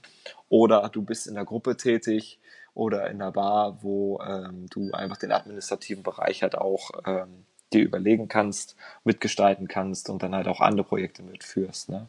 oder 0.49 0.89
du 0.89 1.03
bist 1.03 1.27
in 1.27 1.35
der 1.35 1.45
Gruppe 1.45 1.77
tätig 1.77 2.39
oder 2.75 3.11
in 3.11 3.19
der 3.19 3.33
Bar, 3.33 3.83
wo 3.83 4.21
ähm, 4.21 4.67
du 4.71 4.93
einfach 4.93 5.17
den 5.17 5.33
administrativen 5.33 6.03
Bereich 6.03 6.43
halt 6.43 6.57
auch 6.57 6.91
ähm, 7.07 7.47
dir 7.73 7.83
überlegen 7.83 8.29
kannst, 8.29 8.77
mitgestalten 9.05 9.69
kannst 9.69 10.11
und 10.11 10.23
dann 10.23 10.35
halt 10.35 10.49
auch 10.49 10.61
andere 10.61 10.85
Projekte 10.85 11.23
mitführst. 11.23 11.89
Ne? 11.89 12.09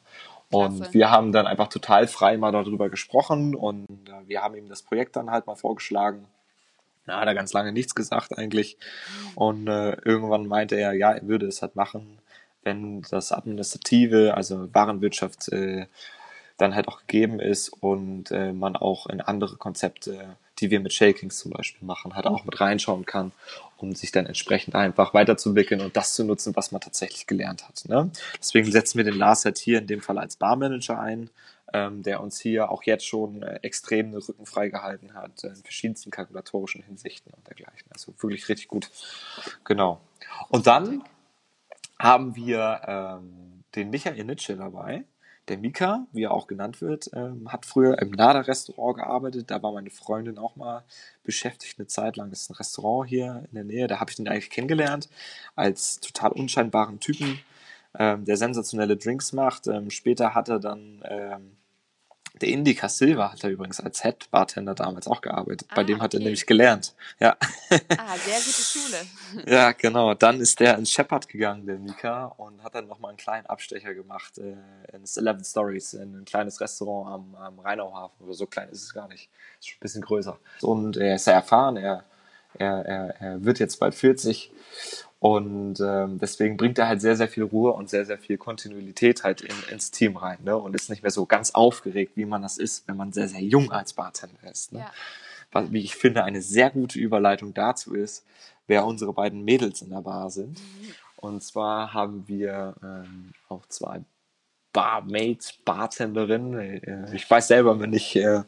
Und 0.50 0.78
Klasse. 0.78 0.94
wir 0.94 1.12
haben 1.12 1.32
dann 1.32 1.48
einfach 1.48 1.68
total 1.68 2.08
frei 2.08 2.38
mal 2.38 2.52
darüber 2.52 2.90
gesprochen 2.90 3.56
und 3.56 3.86
äh, 4.08 4.28
wir 4.28 4.42
haben 4.42 4.56
ihm 4.56 4.70
das 4.70 4.82
Projekt 4.82 5.16
dann 5.16 5.32
halt 5.32 5.48
mal 5.48 5.56
vorgeschlagen. 5.56 6.26
Na, 7.08 7.22
hat 7.22 7.28
er 7.28 7.36
ganz 7.36 7.54
lange 7.54 7.72
nichts 7.72 7.96
gesagt 7.96 8.38
eigentlich. 8.38 8.78
Und 9.36 9.68
äh, 9.68 9.94
irgendwann 10.04 10.46
meinte 10.46 10.76
er, 10.76 10.94
ja, 10.94 11.14
er 11.14 11.28
würde 11.28 11.48
es 11.48 11.62
halt 11.62 11.76
machen, 11.76 12.20
wenn 12.64 13.02
das 13.10 13.32
Administrative, 13.32 14.34
also 14.36 14.68
Warenwirtschaft, 14.74 15.52
äh, 15.54 15.88
dann 16.58 16.76
halt 16.76 16.88
auch 16.88 17.02
gegeben 17.02 17.40
ist 17.40 17.70
und 17.70 18.32
äh, 18.32 18.52
man 18.52 18.76
auch 18.76 19.08
in 19.08 19.22
andere 19.22 19.58
Konzepte, 19.58 20.36
die 20.60 20.72
wir 20.72 20.80
mit 20.80 20.92
Shakings 20.92 21.38
zum 21.38 21.52
Beispiel 21.52 21.86
machen, 21.86 22.16
halt 22.16 22.26
auch 22.26 22.46
mit 22.46 22.60
reinschauen 22.60 23.06
kann, 23.06 23.32
um 23.78 23.94
sich 23.94 24.12
dann 24.12 24.26
entsprechend 24.26 24.76
einfach 24.76 25.14
weiterzuentwickeln 25.14 25.82
und 25.82 25.96
das 25.96 26.14
zu 26.14 26.24
nutzen, 26.24 26.56
was 26.56 26.72
man 26.72 26.82
tatsächlich 26.82 27.28
gelernt 27.28 27.68
hat. 27.68 27.84
Ne? 27.88 28.10
Deswegen 28.40 28.72
setzen 28.72 28.98
wir 28.98 29.06
den 29.06 29.18
Lars 29.18 29.46
halt 29.46 29.60
hier 29.60 29.78
in 29.78 29.88
dem 29.88 30.02
Fall 30.02 30.18
als 30.18 30.36
Barmanager 30.36 31.00
ein, 31.00 31.30
ähm, 31.74 32.04
der 32.04 32.22
uns 32.22 32.40
hier 32.40 32.72
auch 32.72 32.84
jetzt 32.84 33.06
schon 33.06 33.44
äh, 33.44 33.60
extrem 33.62 34.12
den 34.12 34.22
Rücken 34.22 34.46
freigehalten 34.46 35.14
hat, 35.14 35.44
äh, 35.44 35.50
in 35.50 35.56
verschiedensten 35.56 36.12
kalkulatorischen 36.12 36.84
Hinsichten 36.84 37.34
und 37.34 37.48
dergleichen. 37.48 37.90
Also 37.92 38.14
wirklich 38.20 38.48
richtig 38.50 38.68
gut. 38.68 38.90
Genau. 39.64 40.00
Und 40.50 40.68
dann 40.68 41.04
haben 42.00 42.36
wir 42.36 42.82
ähm, 42.86 43.64
den 43.76 43.90
Michael 43.90 44.24
Nitsche 44.24 44.56
dabei. 44.56 45.04
Der 45.48 45.58
Mika, 45.58 46.06
wie 46.12 46.24
er 46.24 46.32
auch 46.32 46.48
genannt 46.48 46.82
wird, 46.82 47.10
ähm, 47.14 47.52
hat 47.54 47.66
früher 47.66 48.00
im 48.02 48.12
Nada-Restaurant 48.12 48.98
gearbeitet. 48.98 49.50
Da 49.50 49.64
war 49.64 49.72
meine 49.72 49.90
Freundin 49.90 50.38
auch 50.38 50.58
mal 50.58 50.84
beschäftigt 51.24 51.80
eine 51.80 51.88
Zeit 51.88 52.18
lang. 52.18 52.30
Das 52.30 52.42
ist 52.42 52.50
ein 52.50 52.56
Restaurant 52.56 53.10
hier 53.10 53.46
in 53.50 53.56
der 53.56 53.64
Nähe. 53.64 53.88
Da 53.88 54.02
habe 54.02 54.12
ich 54.12 54.20
ihn 54.20 54.28
eigentlich 54.28 54.50
kennengelernt 54.50 55.08
als 55.56 56.02
total 56.02 56.34
unscheinbaren 56.34 57.00
Typen, 57.00 57.40
ähm, 57.98 58.26
der 58.26 58.38
sensationelle 58.38 58.98
Drinks 58.98 59.34
macht. 59.34 59.68
Ähm, 59.68 59.90
später 59.90 60.34
hat 60.36 60.50
er 60.50 60.60
dann 60.60 61.04
ähm, 61.06 61.58
der 62.42 62.50
Indica 62.50 62.88
Silva 62.88 63.32
hat 63.32 63.44
er 63.44 63.50
übrigens 63.50 63.80
als 63.80 64.04
Head 64.04 64.30
Bartender 64.30 64.76
damals 64.76 65.08
auch 65.08 65.22
gearbeitet. 65.22 65.68
Bei 65.74 65.82
Ah, 65.82 65.84
dem 65.84 66.02
hat 66.02 66.14
er 66.14 66.18
okay. 66.18 66.26
nämlich 66.26 66.46
gelernt. 66.46 66.94
Ja. 67.20 67.36
Ah, 67.72 68.16
sehr 68.18 68.38
gute 68.38 68.62
Schule. 68.62 68.98
Ja, 69.48 69.72
genau. 69.72 70.14
Dann 70.14 70.40
ist 70.40 70.60
der 70.60 70.78
ins 70.78 70.92
Shepard 70.92 71.28
gegangen, 71.28 71.66
der 71.66 71.78
Mika, 71.78 72.26
und 72.38 72.64
hat 72.64 72.76
dann 72.76 72.88
nochmal 72.88 73.10
einen 73.10 73.18
kleinen 73.18 73.46
Abstecher 73.48 73.94
gemacht 73.94 74.38
äh, 74.38 74.56
ins 74.96 75.18
Eleven 75.18 75.44
Stories, 75.44 75.94
in 75.94 76.20
ein 76.22 76.26
kleines 76.26 76.62
Restaurant 76.62 77.12
am, 77.12 77.36
am 77.36 77.60
Rheinauhafen. 77.60 78.26
Oder 78.26 78.34
so 78.34 78.46
klein 78.46 78.70
ist 78.70 78.84
es 78.84 78.94
gar 78.94 79.08
nicht. 79.08 79.30
Ist 79.60 79.70
ein 79.70 79.80
bisschen 79.80 80.02
größer. 80.02 80.38
Und 80.62 80.98
er 80.98 81.16
ist 81.16 81.26
sehr 81.26 81.34
erfahren, 81.34 81.78
er, 81.78 82.04
er, 82.54 82.86
er, 82.86 83.22
er 83.22 83.44
wird 83.44 83.60
jetzt 83.60 83.80
bald 83.80 83.96
40 83.96 84.52
und 85.20 85.80
ähm, 85.80 86.20
deswegen 86.20 86.58
bringt 86.58 86.78
er 86.78 86.88
halt 86.88 87.02
sehr, 87.02 87.16
sehr 87.16 87.28
viel 87.28 87.44
Ruhe 87.44 87.72
und 87.74 87.90
sehr, 87.90 88.06
sehr 88.06 88.20
viel 88.20 88.38
Kontinuität 88.38 89.24
halt 89.24 89.42
in, 89.42 89.56
ins 89.72 89.90
Team 89.90 90.16
rein. 90.16 90.38
Ne? 90.44 90.56
Und 90.56 90.76
ist 90.76 90.90
nicht 90.90 91.02
mehr 91.02 91.12
so 91.12 91.26
ganz 91.26 91.52
aufgeregt, 91.52 92.14
wie 92.16 92.26
man 92.26 92.44
das 92.44 92.58
ist, 92.60 92.88
wenn 92.88 92.98
man 92.98 93.12
sehr, 93.12 93.28
sehr 93.28 93.42
jung 93.42 93.72
als 93.72 93.94
Bartender 93.94 94.50
ist. 94.52 94.74
Ne? 94.74 94.80
Ja. 94.80 94.92
was, 95.52 95.72
wie 95.72 95.82
ich 95.82 95.96
finde, 95.96 96.24
eine 96.24 96.42
sehr 96.42 96.70
gute 96.70 97.00
Überleitung 97.00 97.54
dazu 97.54 97.96
ist, 97.96 98.26
wer 98.68 98.86
unsere 98.86 99.14
beiden 99.14 99.44
Mädels 99.44 99.82
in 99.82 99.90
der 99.90 100.02
Bar 100.02 100.30
sind. 100.30 100.60
Und 101.16 101.42
zwar 101.42 101.94
haben 101.96 102.28
wir 102.28 102.76
ähm, 102.84 103.32
auch 103.50 103.66
zwei 103.68 104.02
Barmaids, 104.72 105.54
Bartenderinnen. 105.66 106.60
Äh, 106.84 107.16
Ich 107.16 107.28
weiß 107.30 107.48
selber 107.48 107.74
nicht, 107.88 108.16
äh, 108.18 108.44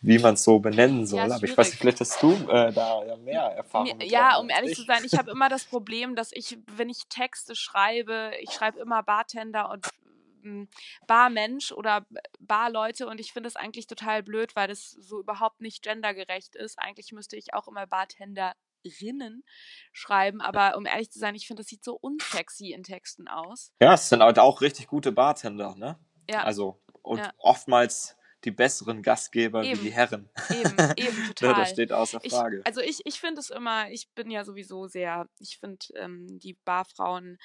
wie 0.00 0.18
man 0.18 0.34
es 0.34 0.44
so 0.44 0.58
benennen 0.58 1.06
soll. 1.06 1.28
Ja, 1.28 1.34
Aber 1.34 1.44
ich 1.44 1.56
weiß 1.56 1.70
nicht, 1.70 1.80
vielleicht 1.80 2.00
hast 2.00 2.22
du 2.22 2.32
äh, 2.32 2.72
da 2.72 3.04
ja 3.04 3.16
mehr 3.16 3.42
Erfahrung. 3.42 3.96
Mir, 3.96 4.06
ja, 4.06 4.36
um 4.38 4.50
ehrlich 4.50 4.72
ich. 4.72 4.78
zu 4.78 4.84
sein, 4.84 5.04
ich 5.04 5.14
habe 5.14 5.30
immer 5.32 5.48
das 5.48 5.64
Problem, 5.64 6.14
dass 6.14 6.30
ich, 6.32 6.58
wenn 6.76 6.88
ich 6.88 7.06
Texte 7.08 7.56
schreibe, 7.56 8.32
ich 8.40 8.52
schreibe 8.52 8.78
immer 8.78 9.02
Bartender 9.02 9.70
und 9.70 9.86
hm, 10.42 10.68
Barmensch 11.06 11.72
oder 11.72 12.06
Barleute 12.38 13.06
und 13.06 13.20
ich 13.20 13.32
finde 13.32 13.48
es 13.48 13.56
eigentlich 13.56 13.86
total 13.86 14.22
blöd, 14.22 14.54
weil 14.54 14.68
das 14.68 14.90
so 14.90 15.20
überhaupt 15.20 15.60
nicht 15.60 15.82
gendergerecht 15.82 16.54
ist. 16.54 16.78
Eigentlich 16.78 17.12
müsste 17.12 17.36
ich 17.36 17.54
auch 17.54 17.66
immer 17.66 17.86
Bartenderinnen 17.86 19.44
schreiben, 19.92 20.40
aber 20.40 20.76
um 20.76 20.86
ehrlich 20.86 21.10
zu 21.10 21.18
sein, 21.18 21.34
ich 21.34 21.46
finde, 21.46 21.62
das 21.62 21.68
sieht 21.68 21.82
so 21.82 21.94
unsexy 21.94 22.72
in 22.72 22.82
Texten 22.82 23.28
aus. 23.28 23.72
Ja, 23.80 23.94
es 23.94 24.08
sind 24.08 24.22
halt 24.22 24.38
auch 24.38 24.60
richtig 24.60 24.88
gute 24.88 25.10
Bartender, 25.10 25.74
ne? 25.74 25.98
Ja. 26.30 26.42
Also, 26.42 26.80
und 27.02 27.18
ja. 27.18 27.32
oftmals 27.38 28.15
die 28.46 28.52
besseren 28.52 29.02
Gastgeber 29.02 29.62
eben. 29.62 29.80
wie 29.80 29.84
die 29.84 29.92
Herren. 29.92 30.30
Eben, 30.48 30.76
eben, 30.96 31.34
total. 31.34 31.54
das 31.56 31.70
steht 31.70 31.92
außer 31.92 32.20
Frage. 32.20 32.60
Ich, 32.60 32.66
also 32.66 32.80
ich, 32.80 33.00
ich 33.04 33.20
finde 33.20 33.40
es 33.40 33.50
immer, 33.50 33.90
ich 33.90 34.08
bin 34.14 34.30
ja 34.30 34.44
sowieso 34.44 34.86
sehr, 34.86 35.28
ich 35.40 35.58
finde 35.58 35.84
ähm, 35.96 36.38
die 36.38 36.54
Barfrauen 36.54 37.38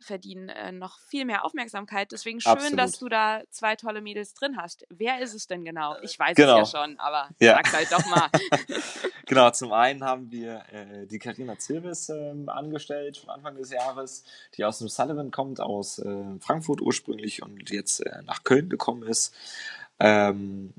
verdienen 0.00 0.48
äh, 0.50 0.72
noch 0.72 0.98
viel 1.08 1.24
mehr 1.24 1.44
Aufmerksamkeit. 1.44 2.12
Deswegen 2.12 2.40
schön, 2.40 2.52
Absolut. 2.52 2.78
dass 2.78 2.98
du 2.98 3.08
da 3.08 3.42
zwei 3.50 3.76
tolle 3.76 4.00
Mädels 4.02 4.34
drin 4.34 4.56
hast. 4.56 4.84
Wer 4.90 5.20
ist 5.20 5.34
es 5.34 5.46
denn 5.46 5.64
genau? 5.64 5.96
Ich 6.02 6.18
weiß 6.18 6.36
genau. 6.36 6.60
es 6.60 6.72
ja 6.72 6.80
schon, 6.80 6.98
aber 6.98 7.30
ja. 7.40 7.54
sag 7.54 7.72
halt 7.72 7.92
doch 7.92 8.06
mal. 8.06 8.28
genau, 9.26 9.50
zum 9.50 9.72
einen 9.72 10.04
haben 10.04 10.30
wir 10.30 10.64
äh, 10.70 11.06
die 11.06 11.18
Karina 11.18 11.58
Zilvis 11.58 12.10
äh, 12.10 12.34
angestellt 12.46 13.16
von 13.16 13.30
Anfang 13.30 13.56
des 13.56 13.70
Jahres, 13.70 14.24
die 14.54 14.64
aus 14.64 14.78
dem 14.78 14.88
Sullivan 14.88 15.30
kommt, 15.30 15.60
aus 15.60 15.98
äh, 15.98 16.38
Frankfurt 16.40 16.80
ursprünglich 16.80 17.42
und 17.42 17.70
jetzt 17.70 18.00
äh, 18.00 18.22
nach 18.24 18.44
Köln 18.44 18.68
gekommen 18.68 19.04
ist. 19.04 19.34
Ähm, 20.00 20.72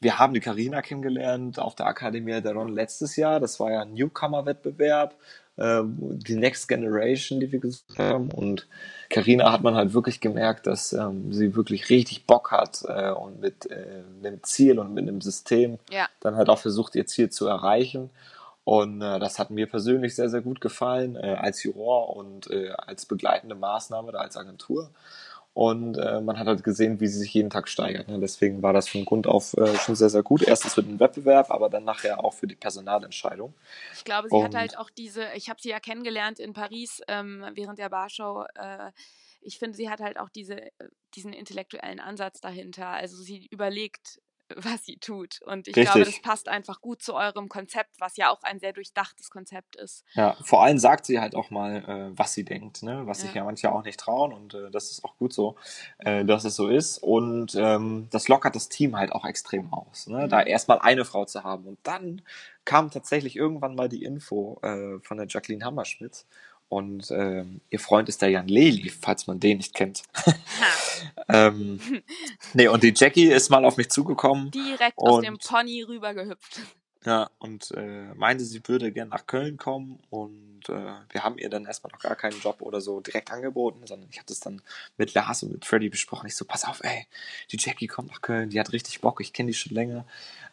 wir 0.00 0.18
haben 0.18 0.34
die 0.34 0.40
Karina 0.40 0.82
kennengelernt 0.82 1.58
auf 1.58 1.74
der 1.74 1.86
Akademie 1.86 2.40
der 2.40 2.52
Ron 2.52 2.74
letztes 2.74 3.16
Jahr. 3.16 3.40
Das 3.40 3.58
war 3.58 3.70
ja 3.72 3.82
ein 3.82 3.94
Newcomer-Wettbewerb 3.94 5.14
äh, 5.56 5.82
die 5.84 6.36
Next 6.36 6.68
Generation, 6.68 7.40
die 7.40 7.50
wir 7.50 7.60
gesucht 7.60 7.98
haben. 7.98 8.30
Und 8.30 8.66
Karina 9.08 9.52
hat 9.52 9.62
man 9.62 9.74
halt 9.74 9.94
wirklich 9.94 10.20
gemerkt, 10.20 10.66
dass 10.66 10.92
ähm, 10.92 11.32
sie 11.32 11.54
wirklich 11.54 11.88
richtig 11.90 12.26
Bock 12.26 12.50
hat 12.50 12.84
äh, 12.86 13.10
und 13.10 13.40
mit 13.40 13.70
äh, 13.70 14.02
einem 14.22 14.42
Ziel 14.42 14.78
und 14.78 14.94
mit 14.94 15.08
einem 15.08 15.20
System 15.20 15.78
ja. 15.90 16.08
dann 16.20 16.36
halt 16.36 16.48
auch 16.48 16.58
versucht, 16.58 16.94
ihr 16.94 17.06
Ziel 17.06 17.30
zu 17.30 17.46
erreichen. 17.46 18.10
Und 18.64 19.00
äh, 19.00 19.18
das 19.18 19.38
hat 19.38 19.50
mir 19.50 19.68
persönlich 19.68 20.16
sehr, 20.16 20.28
sehr 20.28 20.40
gut 20.40 20.60
gefallen, 20.60 21.16
äh, 21.16 21.36
als 21.38 21.62
Juror 21.62 22.16
und 22.16 22.50
äh, 22.50 22.72
als 22.72 23.06
begleitende 23.06 23.54
Maßnahme 23.54 24.12
da 24.12 24.18
als 24.18 24.36
Agentur. 24.36 24.90
Und 25.56 25.96
äh, 25.96 26.20
man 26.20 26.38
hat 26.38 26.48
halt 26.48 26.64
gesehen, 26.64 27.00
wie 27.00 27.06
sie 27.06 27.18
sich 27.18 27.32
jeden 27.32 27.48
Tag 27.48 27.66
steigert. 27.66 28.08
Ne? 28.08 28.20
Deswegen 28.20 28.62
war 28.62 28.74
das 28.74 28.90
von 28.90 29.06
Grund 29.06 29.26
auf 29.26 29.54
äh, 29.54 29.74
schon 29.78 29.96
sehr, 29.96 30.10
sehr 30.10 30.22
gut. 30.22 30.42
Erstens 30.42 30.74
für 30.74 30.82
den 30.82 31.00
Wettbewerb, 31.00 31.50
aber 31.50 31.70
dann 31.70 31.82
nachher 31.82 32.22
auch 32.22 32.34
für 32.34 32.46
die 32.46 32.56
Personalentscheidung. 32.56 33.54
Ich 33.94 34.04
glaube, 34.04 34.28
sie 34.28 34.36
und, 34.36 34.44
hat 34.44 34.54
halt 34.54 34.76
auch 34.76 34.90
diese, 34.90 35.24
ich 35.34 35.48
habe 35.48 35.58
sie 35.58 35.70
ja 35.70 35.80
kennengelernt 35.80 36.40
in 36.40 36.52
Paris 36.52 37.00
ähm, 37.08 37.42
während 37.54 37.78
der 37.78 37.88
Barshow. 37.88 38.44
Äh, 38.54 38.90
ich 39.40 39.58
finde, 39.58 39.78
sie 39.78 39.88
hat 39.88 40.00
halt 40.00 40.18
auch 40.18 40.28
diese, 40.28 40.60
äh, 40.60 40.70
diesen 41.14 41.32
intellektuellen 41.32 42.00
Ansatz 42.00 42.42
dahinter. 42.42 42.88
Also 42.88 43.16
sie 43.16 43.46
überlegt 43.50 44.20
was 44.54 44.84
sie 44.84 44.98
tut. 44.98 45.40
Und 45.42 45.68
ich 45.68 45.76
Richtig. 45.76 45.92
glaube, 45.92 46.04
das 46.04 46.22
passt 46.22 46.48
einfach 46.48 46.80
gut 46.80 47.02
zu 47.02 47.14
eurem 47.14 47.48
Konzept, 47.48 47.98
was 47.98 48.16
ja 48.16 48.30
auch 48.30 48.42
ein 48.42 48.60
sehr 48.60 48.72
durchdachtes 48.72 49.30
Konzept 49.30 49.76
ist. 49.76 50.04
Ja, 50.14 50.36
vor 50.42 50.62
allem 50.62 50.78
sagt 50.78 51.06
sie 51.06 51.20
halt 51.20 51.34
auch 51.34 51.50
mal, 51.50 51.76
äh, 51.76 52.18
was 52.18 52.32
sie 52.32 52.44
denkt, 52.44 52.82
ne? 52.82 53.02
was 53.06 53.18
ja. 53.18 53.26
sich 53.26 53.34
ja 53.34 53.44
manche 53.44 53.72
auch 53.72 53.82
nicht 53.82 53.98
trauen 53.98 54.32
und 54.32 54.54
äh, 54.54 54.70
das 54.70 54.90
ist 54.90 55.04
auch 55.04 55.16
gut 55.18 55.32
so, 55.32 55.56
äh, 55.98 56.24
dass 56.24 56.44
es 56.44 56.56
so 56.56 56.68
ist. 56.68 56.98
Und 56.98 57.54
ähm, 57.54 58.08
das 58.10 58.28
lockert 58.28 58.54
das 58.54 58.68
Team 58.68 58.96
halt 58.96 59.12
auch 59.12 59.24
extrem 59.24 59.72
aus, 59.72 60.06
ne? 60.06 60.24
Mhm. 60.24 60.28
da 60.28 60.42
erstmal 60.42 60.78
eine 60.78 61.04
Frau 61.04 61.24
zu 61.24 61.42
haben. 61.42 61.66
Und 61.66 61.78
dann 61.82 62.22
kam 62.64 62.90
tatsächlich 62.90 63.36
irgendwann 63.36 63.74
mal 63.74 63.88
die 63.88 64.02
Info 64.02 64.58
äh, 64.62 64.98
von 65.00 65.16
der 65.16 65.26
Jacqueline 65.28 65.64
Hammerschmidt 65.64 66.26
und 66.68 67.10
ähm, 67.10 67.60
ihr 67.70 67.78
Freund 67.78 68.08
ist 68.08 68.22
der 68.22 68.30
Jan 68.30 68.48
Lely, 68.48 68.90
falls 68.90 69.26
man 69.26 69.38
den 69.40 69.58
nicht 69.58 69.74
kennt. 69.74 70.02
ähm, 71.28 71.80
nee, 72.54 72.68
und 72.68 72.82
die 72.82 72.92
Jackie 72.94 73.26
ist 73.26 73.50
mal 73.50 73.64
auf 73.64 73.76
mich 73.76 73.90
zugekommen. 73.90 74.50
Direkt 74.50 74.98
aus 74.98 75.22
dem 75.22 75.38
Pony 75.38 75.82
rübergehüpft. 75.82 76.60
Ja, 77.06 77.30
und 77.38 77.70
äh, 77.76 78.12
meinte, 78.16 78.44
sie 78.44 78.60
würde 78.66 78.90
gern 78.90 79.10
nach 79.10 79.28
Köln 79.28 79.58
kommen 79.58 80.00
und 80.10 80.68
äh, 80.68 80.72
wir 81.12 81.22
haben 81.22 81.38
ihr 81.38 81.48
dann 81.48 81.64
erstmal 81.64 81.92
noch 81.92 82.00
gar 82.00 82.16
keinen 82.16 82.40
Job 82.40 82.60
oder 82.62 82.80
so 82.80 82.98
direkt 82.98 83.30
angeboten, 83.30 83.86
sondern 83.86 84.08
ich 84.10 84.16
habe 84.18 84.26
das 84.26 84.40
dann 84.40 84.60
mit 84.96 85.14
Lars 85.14 85.44
und 85.44 85.52
mit 85.52 85.64
Freddy 85.64 85.88
besprochen. 85.88 86.26
Ich 86.26 86.34
so, 86.34 86.44
pass 86.44 86.64
auf, 86.64 86.82
ey, 86.82 87.06
die 87.52 87.58
Jackie 87.60 87.86
kommt 87.86 88.10
nach 88.10 88.22
Köln, 88.22 88.50
die 88.50 88.58
hat 88.58 88.72
richtig 88.72 89.00
Bock, 89.02 89.20
ich 89.20 89.32
kenne 89.32 89.46
die 89.46 89.54
schon 89.54 89.72
länger. 89.72 90.04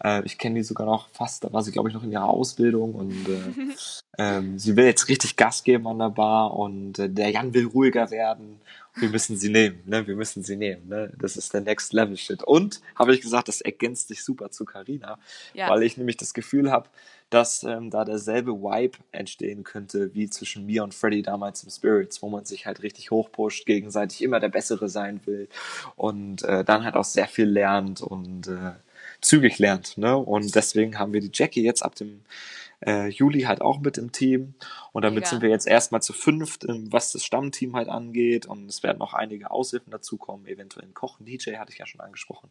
Äh, 0.03 0.21
ich 0.25 0.37
kenne 0.37 0.59
die 0.59 0.63
sogar 0.63 0.85
noch 0.85 1.09
fast, 1.09 1.43
da 1.43 1.51
war 1.51 1.63
sie, 1.63 1.71
glaube 1.71 1.89
ich, 1.89 1.95
noch 1.95 2.03
in 2.03 2.11
ihrer 2.11 2.29
Ausbildung 2.29 2.93
und 2.93 3.27
äh, 3.27 3.73
ähm, 4.19 4.59
sie 4.59 4.75
will 4.75 4.85
jetzt 4.85 5.09
richtig 5.09 5.35
Gas 5.35 5.63
geben 5.63 5.87
an 5.87 5.97
der 5.97 6.11
Bar 6.11 6.53
und 6.53 6.99
äh, 6.99 7.09
der 7.09 7.31
Jan 7.31 7.55
will 7.55 7.65
ruhiger 7.65 8.11
werden 8.11 8.61
wir 8.95 9.09
müssen 9.09 9.37
sie 9.37 9.49
nehmen, 9.49 9.81
ne? 9.85 10.05
Wir 10.05 10.15
müssen 10.15 10.43
sie 10.43 10.55
nehmen, 10.55 10.87
ne? 10.87 11.11
Das 11.17 11.35
ist 11.35 11.53
der 11.53 11.61
Next 11.61 11.93
Level 11.93 12.15
Shit. 12.15 12.43
Und 12.43 12.81
habe 12.95 13.13
ich 13.13 13.21
gesagt, 13.21 13.47
das 13.47 13.61
ergänzt 13.61 14.07
sich 14.07 14.23
super 14.23 14.51
zu 14.51 14.65
Carina, 14.65 15.17
ja. 15.53 15.69
weil 15.69 15.83
ich 15.83 15.97
nämlich 15.97 16.17
das 16.17 16.33
Gefühl 16.33 16.71
habe, 16.71 16.89
dass 17.29 17.63
ähm, 17.63 17.89
da 17.89 18.05
derselbe 18.05 18.51
Vibe 18.51 18.99
entstehen 19.11 19.63
könnte 19.63 20.13
wie 20.13 20.29
zwischen 20.29 20.67
mir 20.67 20.83
und 20.83 20.93
Freddy 20.93 21.23
damals 21.23 21.63
im 21.63 21.71
Spirits, 21.71 22.21
wo 22.21 22.29
man 22.29 22.45
sich 22.45 22.67
halt 22.67 22.83
richtig 22.83 23.09
hochpusht, 23.09 23.65
gegenseitig 23.65 24.21
immer 24.21 24.39
der 24.39 24.49
Bessere 24.49 24.87
sein 24.87 25.19
will 25.25 25.47
und 25.95 26.43
äh, 26.43 26.63
dann 26.63 26.83
halt 26.83 26.95
auch 26.95 27.05
sehr 27.05 27.27
viel 27.27 27.47
lernt 27.47 28.01
und 28.01 28.47
äh, 28.47 28.73
zügig 29.21 29.57
lernt, 29.57 29.97
ne? 29.97 30.15
Und 30.15 30.53
deswegen 30.53 30.99
haben 30.99 31.13
wir 31.13 31.21
die 31.21 31.31
Jackie 31.33 31.63
jetzt 31.63 31.81
ab 31.81 31.95
dem 31.95 32.21
äh, 32.85 33.07
Juli 33.07 33.41
halt 33.41 33.61
auch 33.61 33.79
mit 33.79 33.97
im 33.97 34.11
Team. 34.11 34.55
Und 34.91 35.03
damit 35.03 35.21
Mega. 35.21 35.27
sind 35.27 35.41
wir 35.41 35.49
jetzt 35.49 35.67
erstmal 35.67 36.01
zu 36.01 36.13
fünft, 36.13 36.65
was 36.67 37.11
das 37.11 37.23
Stammteam 37.23 37.75
halt 37.75 37.89
angeht. 37.89 38.45
Und 38.45 38.69
es 38.69 38.83
werden 38.83 38.99
noch 38.99 39.13
einige 39.13 39.51
Aushilfen 39.51 39.91
dazukommen, 39.91 40.45
eventuell 40.47 40.85
ein 40.85 40.93
Koch, 40.93 41.19
ein 41.19 41.25
DJ 41.25 41.57
hatte 41.57 41.71
ich 41.71 41.79
ja 41.79 41.85
schon 41.85 42.01
angesprochen. 42.01 42.49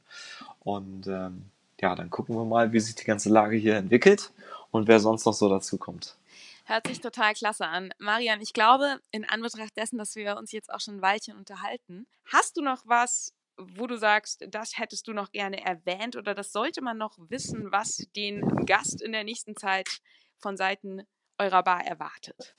Und 0.60 1.06
ähm, 1.06 1.46
ja, 1.80 1.94
dann 1.94 2.10
gucken 2.10 2.36
wir 2.36 2.44
mal, 2.44 2.72
wie 2.72 2.80
sich 2.80 2.94
die 2.94 3.04
ganze 3.04 3.28
Lage 3.28 3.56
hier 3.56 3.76
entwickelt 3.76 4.32
und 4.70 4.88
wer 4.88 5.00
sonst 5.00 5.24
noch 5.26 5.34
so 5.34 5.48
dazu 5.48 5.78
kommt. 5.78 6.16
Hört 6.64 6.86
sich 6.86 7.00
total 7.00 7.34
klasse 7.34 7.66
an. 7.66 7.92
Marian, 7.98 8.40
ich 8.40 8.52
glaube, 8.52 9.00
in 9.10 9.28
Anbetracht 9.28 9.76
dessen, 9.76 9.98
dass 9.98 10.14
wir 10.14 10.36
uns 10.36 10.52
jetzt 10.52 10.72
auch 10.72 10.80
schon 10.80 10.96
ein 10.96 11.02
Weilchen 11.02 11.36
unterhalten, 11.36 12.06
hast 12.32 12.56
du 12.56 12.62
noch 12.62 12.82
was, 12.86 13.34
wo 13.56 13.86
du 13.86 13.98
sagst, 13.98 14.44
das 14.48 14.78
hättest 14.78 15.08
du 15.08 15.12
noch 15.12 15.32
gerne 15.32 15.64
erwähnt 15.64 16.16
oder 16.16 16.34
das 16.34 16.52
sollte 16.52 16.80
man 16.80 16.98
noch 16.98 17.18
wissen, 17.28 17.72
was 17.72 18.06
den 18.16 18.64
Gast 18.64 19.02
in 19.02 19.12
der 19.12 19.24
nächsten 19.24 19.56
Zeit 19.56 20.00
von 20.42 20.56
Seiten 20.56 21.02
eurer 21.38 21.62
Bar 21.62 21.86
erwartet? 21.86 22.54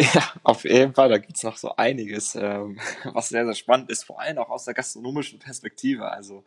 Ja, 0.00 0.22
auf 0.44 0.62
jeden 0.62 0.94
Fall. 0.94 1.08
Da 1.08 1.18
gibt 1.18 1.36
es 1.36 1.42
noch 1.42 1.56
so 1.56 1.74
einiges, 1.74 2.36
ähm, 2.36 2.78
was 3.04 3.30
sehr, 3.30 3.44
sehr 3.44 3.54
spannend 3.54 3.90
ist, 3.90 4.04
vor 4.04 4.20
allem 4.20 4.38
auch 4.38 4.48
aus 4.48 4.64
der 4.64 4.74
gastronomischen 4.74 5.40
Perspektive. 5.40 6.10
Also 6.10 6.44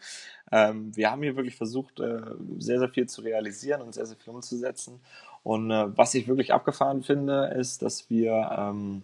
ähm, 0.51 0.95
wir 0.95 1.11
haben 1.11 1.21
hier 1.21 1.35
wirklich 1.35 1.57
versucht, 1.57 1.99
äh, 1.99 2.21
sehr, 2.59 2.79
sehr 2.79 2.89
viel 2.89 3.09
zu 3.09 3.21
realisieren 3.21 3.81
und 3.81 3.93
sehr, 3.93 4.05
sehr 4.05 4.15
viel 4.15 4.33
umzusetzen. 4.33 5.01
Und 5.43 5.69
äh, 5.69 5.97
was 5.97 6.13
ich 6.13 6.29
wirklich 6.29 6.53
abgefahren 6.53 7.03
finde, 7.03 7.53
ist, 7.57 7.81
dass 7.81 8.09
wir 8.09 8.55
ähm, 8.57 9.03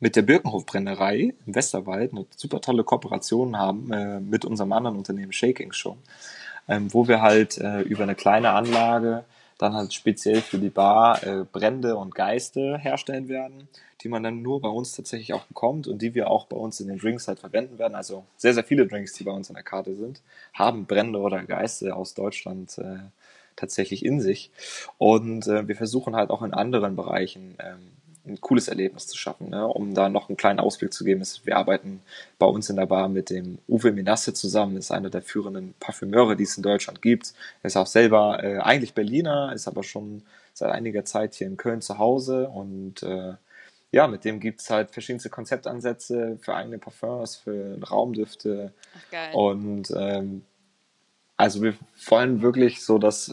mit 0.00 0.16
der 0.16 0.22
Birkenhofbrennerei 0.22 1.34
im 1.46 1.54
Westerwald 1.54 2.12
eine 2.12 2.26
super 2.34 2.60
tolle 2.60 2.82
Kooperation 2.82 3.56
haben 3.56 3.92
äh, 3.92 4.18
mit 4.18 4.44
unserem 4.44 4.72
anderen 4.72 4.96
Unternehmen 4.96 5.32
Shaking 5.32 5.72
schon, 5.72 5.98
ähm, 6.66 6.92
wo 6.92 7.06
wir 7.06 7.22
halt 7.22 7.58
äh, 7.58 7.82
über 7.82 8.02
eine 8.02 8.16
kleine 8.16 8.50
Anlage 8.50 9.24
dann 9.60 9.74
halt 9.74 9.92
speziell 9.92 10.40
für 10.40 10.58
die 10.58 10.70
Bar 10.70 11.22
äh, 11.22 11.44
Brände 11.50 11.96
und 11.96 12.14
Geiste 12.14 12.78
herstellen 12.78 13.28
werden, 13.28 13.68
die 14.02 14.08
man 14.08 14.22
dann 14.22 14.42
nur 14.42 14.60
bei 14.60 14.68
uns 14.68 14.94
tatsächlich 14.94 15.34
auch 15.34 15.44
bekommt 15.44 15.86
und 15.86 16.00
die 16.00 16.14
wir 16.14 16.30
auch 16.30 16.46
bei 16.46 16.56
uns 16.56 16.80
in 16.80 16.88
den 16.88 16.98
Drinks 16.98 17.28
halt 17.28 17.40
verwenden 17.40 17.78
werden. 17.78 17.94
Also 17.94 18.24
sehr, 18.36 18.54
sehr 18.54 18.64
viele 18.64 18.86
Drinks, 18.86 19.12
die 19.12 19.24
bei 19.24 19.32
uns 19.32 19.50
an 19.50 19.54
der 19.54 19.62
Karte 19.62 19.94
sind, 19.94 20.22
haben 20.54 20.86
Brände 20.86 21.18
oder 21.18 21.42
Geiste 21.42 21.94
aus 21.94 22.14
Deutschland 22.14 22.78
äh, 22.78 22.98
tatsächlich 23.56 24.04
in 24.04 24.20
sich. 24.20 24.50
Und 24.98 25.46
äh, 25.46 25.68
wir 25.68 25.76
versuchen 25.76 26.16
halt 26.16 26.30
auch 26.30 26.42
in 26.42 26.54
anderen 26.54 26.96
Bereichen 26.96 27.56
ähm, 27.58 27.92
ein 28.26 28.40
cooles 28.40 28.68
Erlebnis 28.68 29.06
zu 29.06 29.16
schaffen. 29.16 29.50
Ne? 29.50 29.66
Um 29.66 29.94
da 29.94 30.08
noch 30.08 30.28
einen 30.28 30.36
kleinen 30.36 30.60
Ausblick 30.60 30.92
zu 30.92 31.04
geben, 31.04 31.20
ist, 31.20 31.46
wir 31.46 31.56
arbeiten 31.56 32.02
bei 32.38 32.46
uns 32.46 32.68
in 32.70 32.76
der 32.76 32.86
Bar 32.86 33.08
mit 33.08 33.30
dem 33.30 33.58
Uwe 33.68 33.92
Minasse 33.92 34.34
zusammen, 34.34 34.76
ist 34.76 34.90
einer 34.90 35.10
der 35.10 35.22
führenden 35.22 35.74
Parfümeure, 35.80 36.36
die 36.36 36.44
es 36.44 36.56
in 36.56 36.62
Deutschland 36.62 37.02
gibt. 37.02 37.32
Er 37.62 37.68
ist 37.68 37.76
auch 37.76 37.86
selber 37.86 38.42
äh, 38.42 38.58
eigentlich 38.58 38.94
Berliner, 38.94 39.52
ist 39.54 39.68
aber 39.68 39.82
schon 39.82 40.22
seit 40.52 40.70
einiger 40.70 41.04
Zeit 41.04 41.34
hier 41.34 41.46
in 41.46 41.56
Köln 41.56 41.80
zu 41.80 41.98
Hause 41.98 42.48
und 42.48 43.02
äh, 43.02 43.34
ja, 43.92 44.06
mit 44.06 44.24
dem 44.24 44.38
gibt 44.38 44.60
es 44.60 44.70
halt 44.70 44.92
verschiedenste 44.92 45.30
Konzeptansätze 45.30 46.38
für 46.40 46.54
eigene 46.54 46.78
Parfums, 46.78 47.36
für 47.36 47.76
Raumdüfte. 47.90 48.72
Ach, 48.96 49.10
geil. 49.10 49.34
Und 49.34 49.92
ähm, 49.96 50.44
also 51.36 51.62
wir 51.62 51.74
wollen 52.06 52.42
wirklich 52.42 52.84
so 52.84 52.98
das 52.98 53.32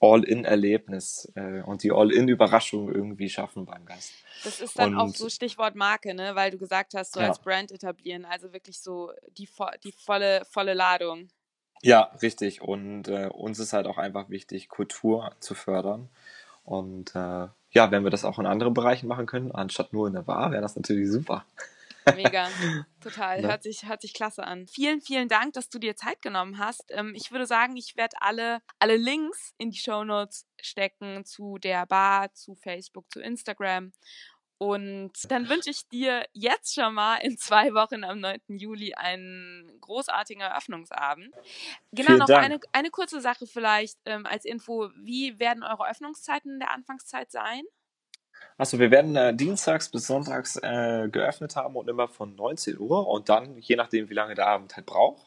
All-in-Erlebnis 0.00 1.32
äh, 1.34 1.62
und 1.62 1.82
die 1.82 1.92
All-in-Überraschung 1.92 2.92
irgendwie 2.92 3.28
schaffen 3.28 3.64
beim 3.64 3.84
Gast. 3.86 4.12
Das 4.44 4.60
ist 4.60 4.78
dann 4.78 4.94
und, 4.94 5.00
auch 5.00 5.08
so 5.08 5.28
Stichwort 5.28 5.74
Marke, 5.74 6.14
ne? 6.14 6.34
weil 6.34 6.50
du 6.50 6.58
gesagt 6.58 6.94
hast, 6.94 7.14
so 7.14 7.20
ja. 7.20 7.28
als 7.28 7.38
Brand 7.40 7.72
etablieren, 7.72 8.24
also 8.24 8.52
wirklich 8.52 8.78
so 8.80 9.12
die, 9.38 9.48
die 9.84 9.92
volle, 9.92 10.44
volle 10.50 10.74
Ladung. 10.74 11.28
Ja, 11.82 12.10
richtig. 12.22 12.62
Und 12.62 13.08
äh, 13.08 13.28
uns 13.28 13.58
ist 13.58 13.72
halt 13.72 13.86
auch 13.86 13.98
einfach 13.98 14.28
wichtig, 14.28 14.68
Kultur 14.68 15.32
zu 15.40 15.54
fördern. 15.54 16.08
Und 16.64 17.14
äh, 17.14 17.48
ja, 17.70 17.90
wenn 17.90 18.04
wir 18.04 18.10
das 18.10 18.24
auch 18.24 18.38
in 18.38 18.46
anderen 18.46 18.74
Bereichen 18.74 19.06
machen 19.06 19.26
können, 19.26 19.52
anstatt 19.52 19.92
nur 19.92 20.06
in 20.06 20.14
der 20.14 20.22
Bar, 20.22 20.50
wäre 20.50 20.62
das 20.62 20.76
natürlich 20.76 21.10
super. 21.10 21.44
Mega, 22.14 22.48
total. 23.00 23.42
Ne? 23.42 23.48
Hört, 23.48 23.62
sich, 23.62 23.86
hört 23.86 24.02
sich 24.02 24.14
klasse 24.14 24.44
an. 24.44 24.66
Vielen, 24.66 25.00
vielen 25.00 25.28
Dank, 25.28 25.54
dass 25.54 25.68
du 25.68 25.78
dir 25.78 25.96
Zeit 25.96 26.22
genommen 26.22 26.58
hast. 26.58 26.84
Ähm, 26.90 27.14
ich 27.14 27.32
würde 27.32 27.46
sagen, 27.46 27.76
ich 27.76 27.96
werde 27.96 28.16
alle, 28.20 28.60
alle 28.78 28.96
Links 28.96 29.54
in 29.58 29.70
die 29.70 29.78
Show 29.78 30.04
Notes 30.04 30.46
stecken 30.60 31.24
zu 31.24 31.58
der 31.58 31.86
Bar, 31.86 32.32
zu 32.32 32.54
Facebook, 32.54 33.10
zu 33.10 33.20
Instagram. 33.20 33.92
Und 34.58 35.12
dann 35.28 35.50
wünsche 35.50 35.68
ich 35.68 35.86
dir 35.88 36.24
jetzt 36.32 36.74
schon 36.74 36.94
mal 36.94 37.16
in 37.16 37.36
zwei 37.36 37.74
Wochen 37.74 38.04
am 38.04 38.20
9. 38.20 38.40
Juli 38.48 38.94
einen 38.94 39.70
großartigen 39.82 40.40
Eröffnungsabend. 40.40 41.34
Genau, 41.92 42.06
Vielen 42.06 42.18
noch 42.18 42.28
eine, 42.30 42.60
eine 42.72 42.90
kurze 42.90 43.20
Sache 43.20 43.46
vielleicht 43.46 43.98
ähm, 44.06 44.24
als 44.24 44.46
Info. 44.46 44.90
Wie 44.96 45.38
werden 45.38 45.62
eure 45.62 45.88
Öffnungszeiten 45.88 46.54
in 46.54 46.58
der 46.58 46.70
Anfangszeit 46.70 47.30
sein? 47.30 47.64
Achso, 48.58 48.78
wir 48.78 48.90
werden 48.90 49.16
äh, 49.16 49.34
dienstags 49.34 49.90
bis 49.90 50.06
sonntags 50.06 50.56
äh, 50.56 51.08
geöffnet 51.10 51.56
haben 51.56 51.76
und 51.76 51.88
immer 51.88 52.08
von 52.08 52.34
19 52.34 52.78
Uhr 52.78 53.06
und 53.06 53.28
dann, 53.28 53.58
je 53.58 53.76
nachdem, 53.76 54.08
wie 54.08 54.14
lange 54.14 54.34
der 54.34 54.46
Abend 54.46 54.76
halt 54.76 54.86
braucht. 54.86 55.26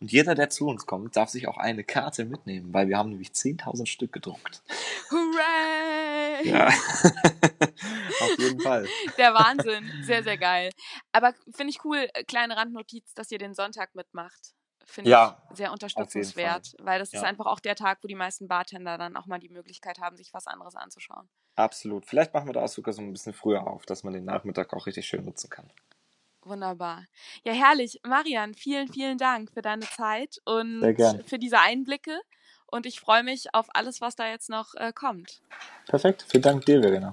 Und 0.00 0.10
jeder, 0.10 0.34
der 0.34 0.48
zu 0.48 0.66
uns 0.66 0.86
kommt, 0.86 1.14
darf 1.14 1.28
sich 1.28 1.46
auch 1.46 1.58
eine 1.58 1.84
Karte 1.84 2.24
mitnehmen, 2.24 2.72
weil 2.72 2.88
wir 2.88 2.96
haben 2.96 3.10
nämlich 3.10 3.30
10.000 3.30 3.84
Stück 3.84 4.12
gedruckt. 4.12 4.62
Hooray! 5.10 6.48
Ja, 6.48 6.68
auf 8.20 8.38
jeden 8.38 8.60
Fall. 8.60 8.86
Der 9.18 9.34
Wahnsinn, 9.34 9.84
sehr, 10.02 10.22
sehr 10.22 10.38
geil. 10.38 10.70
Aber 11.12 11.34
finde 11.54 11.72
ich 11.72 11.84
cool, 11.84 12.08
äh, 12.14 12.24
kleine 12.24 12.56
Randnotiz, 12.56 13.12
dass 13.12 13.30
ihr 13.30 13.38
den 13.38 13.52
Sonntag 13.52 13.94
mitmacht 13.94 14.54
finde 14.90 15.10
ja, 15.10 15.42
ich 15.50 15.56
sehr 15.56 15.72
unterstützenswert, 15.72 16.74
weil 16.80 16.98
das 16.98 17.12
ja. 17.12 17.20
ist 17.20 17.24
einfach 17.24 17.46
auch 17.46 17.60
der 17.60 17.74
Tag, 17.74 17.98
wo 18.02 18.08
die 18.08 18.14
meisten 18.14 18.48
Bartender 18.48 18.98
dann 18.98 19.16
auch 19.16 19.26
mal 19.26 19.38
die 19.38 19.48
Möglichkeit 19.48 19.98
haben, 19.98 20.16
sich 20.16 20.32
was 20.34 20.46
anderes 20.46 20.76
anzuschauen. 20.76 21.28
Absolut. 21.56 22.06
Vielleicht 22.06 22.34
machen 22.34 22.48
wir 22.48 22.52
da 22.52 22.62
auch 22.62 22.68
sogar 22.68 22.92
so 22.92 23.02
ein 23.02 23.12
bisschen 23.12 23.32
früher 23.32 23.66
auf, 23.66 23.86
dass 23.86 24.04
man 24.04 24.12
den 24.12 24.24
Nachmittag 24.24 24.72
auch 24.72 24.86
richtig 24.86 25.06
schön 25.06 25.24
nutzen 25.24 25.50
kann. 25.50 25.70
Wunderbar. 26.42 27.04
Ja, 27.44 27.52
herrlich. 27.52 28.00
Marian, 28.06 28.54
vielen, 28.54 28.88
vielen 28.88 29.18
Dank 29.18 29.52
für 29.52 29.62
deine 29.62 29.84
Zeit 29.84 30.38
und 30.44 30.80
für 31.26 31.38
diese 31.38 31.60
Einblicke. 31.60 32.18
Und 32.66 32.86
ich 32.86 33.00
freue 33.00 33.22
mich 33.22 33.52
auf 33.52 33.66
alles, 33.74 34.00
was 34.00 34.14
da 34.14 34.28
jetzt 34.28 34.48
noch 34.48 34.74
äh, 34.76 34.92
kommt. 34.92 35.42
Perfekt. 35.86 36.24
Vielen 36.28 36.42
Dank 36.42 36.64
dir, 36.64 36.80
Verena. 36.80 37.12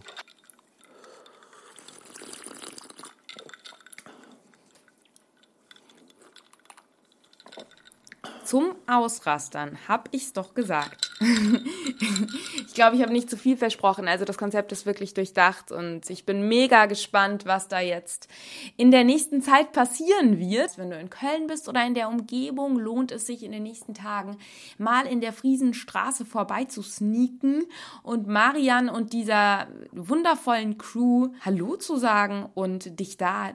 Zum 8.48 8.76
Ausrastern 8.88 9.78
habe 9.90 10.06
ich 10.12 10.24
es 10.24 10.32
doch 10.32 10.54
gesagt. 10.54 11.12
ich 11.20 12.74
glaube, 12.74 12.96
ich 12.96 13.02
habe 13.02 13.12
nicht 13.12 13.30
zu 13.30 13.36
viel 13.36 13.58
versprochen. 13.58 14.08
Also 14.08 14.24
das 14.24 14.38
Konzept 14.38 14.72
ist 14.72 14.86
wirklich 14.86 15.14
durchdacht 15.14 15.74
und 15.74 16.10
ich 16.10 16.26
bin 16.26 16.48
mega 16.48 16.86
gespannt, 16.86 17.46
was 17.46 17.68
da 17.68 17.82
jetzt 17.82 18.30
in 18.78 18.90
der 18.90 19.04
nächsten 19.04 19.42
Zeit 19.42 19.74
passieren 19.74 20.40
wird. 20.40 20.78
Wenn 20.78 20.92
du 20.92 20.98
in 20.98 21.10
Köln 21.10 21.48
bist 21.48 21.68
oder 21.68 21.86
in 21.86 21.94
der 21.94 22.08
Umgebung, 22.08 22.80
lohnt 22.80 23.12
es 23.12 23.28
sich 23.28 23.44
in 23.44 23.52
den 23.52 23.64
nächsten 23.64 23.94
Tagen 23.94 24.38
mal 24.78 25.06
in 25.08 25.20
der 25.20 25.34
Friesenstraße 25.34 26.24
vorbei 26.24 26.64
zu 26.64 26.82
sneaken 26.82 27.66
und 28.02 28.28
Marian 28.28 28.88
und 28.88 29.12
dieser 29.12 29.68
wundervollen 29.92 30.78
Crew 30.78 31.34
Hallo 31.42 31.76
zu 31.76 31.98
sagen 31.98 32.48
und 32.54 32.98
dich 32.98 33.18
da 33.18 33.52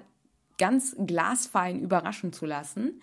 ganz 0.58 0.94
glasfein 0.98 1.80
überraschen 1.80 2.34
zu 2.34 2.44
lassen. 2.44 3.00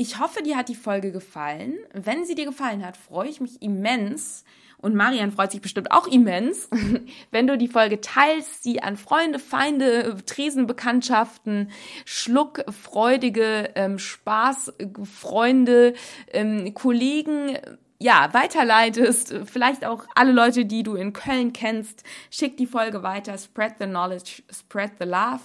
Ich 0.00 0.18
hoffe, 0.18 0.42
dir 0.42 0.56
hat 0.56 0.70
die 0.70 0.74
Folge 0.74 1.12
gefallen. 1.12 1.76
Wenn 1.92 2.24
sie 2.24 2.34
dir 2.34 2.46
gefallen 2.46 2.86
hat, 2.86 2.96
freue 2.96 3.28
ich 3.28 3.38
mich 3.38 3.60
immens. 3.60 4.46
Und 4.78 4.94
Marian 4.94 5.30
freut 5.30 5.50
sich 5.50 5.60
bestimmt 5.60 5.92
auch 5.92 6.06
immens, 6.06 6.70
wenn 7.30 7.46
du 7.46 7.58
die 7.58 7.68
Folge 7.68 8.00
teilst, 8.00 8.62
sie 8.62 8.82
an 8.82 8.96
Freunde, 8.96 9.38
Feinde, 9.38 10.16
Tresenbekanntschaften, 10.24 11.70
schluckfreudige 12.06 13.72
ähm, 13.74 13.98
Spaßfreunde, 13.98 15.92
ähm, 16.32 16.72
Kollegen, 16.72 17.58
ja, 17.98 18.30
weiterleitest, 18.32 19.34
vielleicht 19.44 19.84
auch 19.84 20.06
alle 20.14 20.32
Leute, 20.32 20.64
die 20.64 20.82
du 20.82 20.94
in 20.94 21.12
Köln 21.12 21.52
kennst, 21.52 22.04
schick 22.30 22.56
die 22.56 22.66
Folge 22.66 23.02
weiter, 23.02 23.36
spread 23.36 23.74
the 23.78 23.84
knowledge, 23.84 24.42
spread 24.50 24.92
the 24.98 25.04
love. 25.04 25.42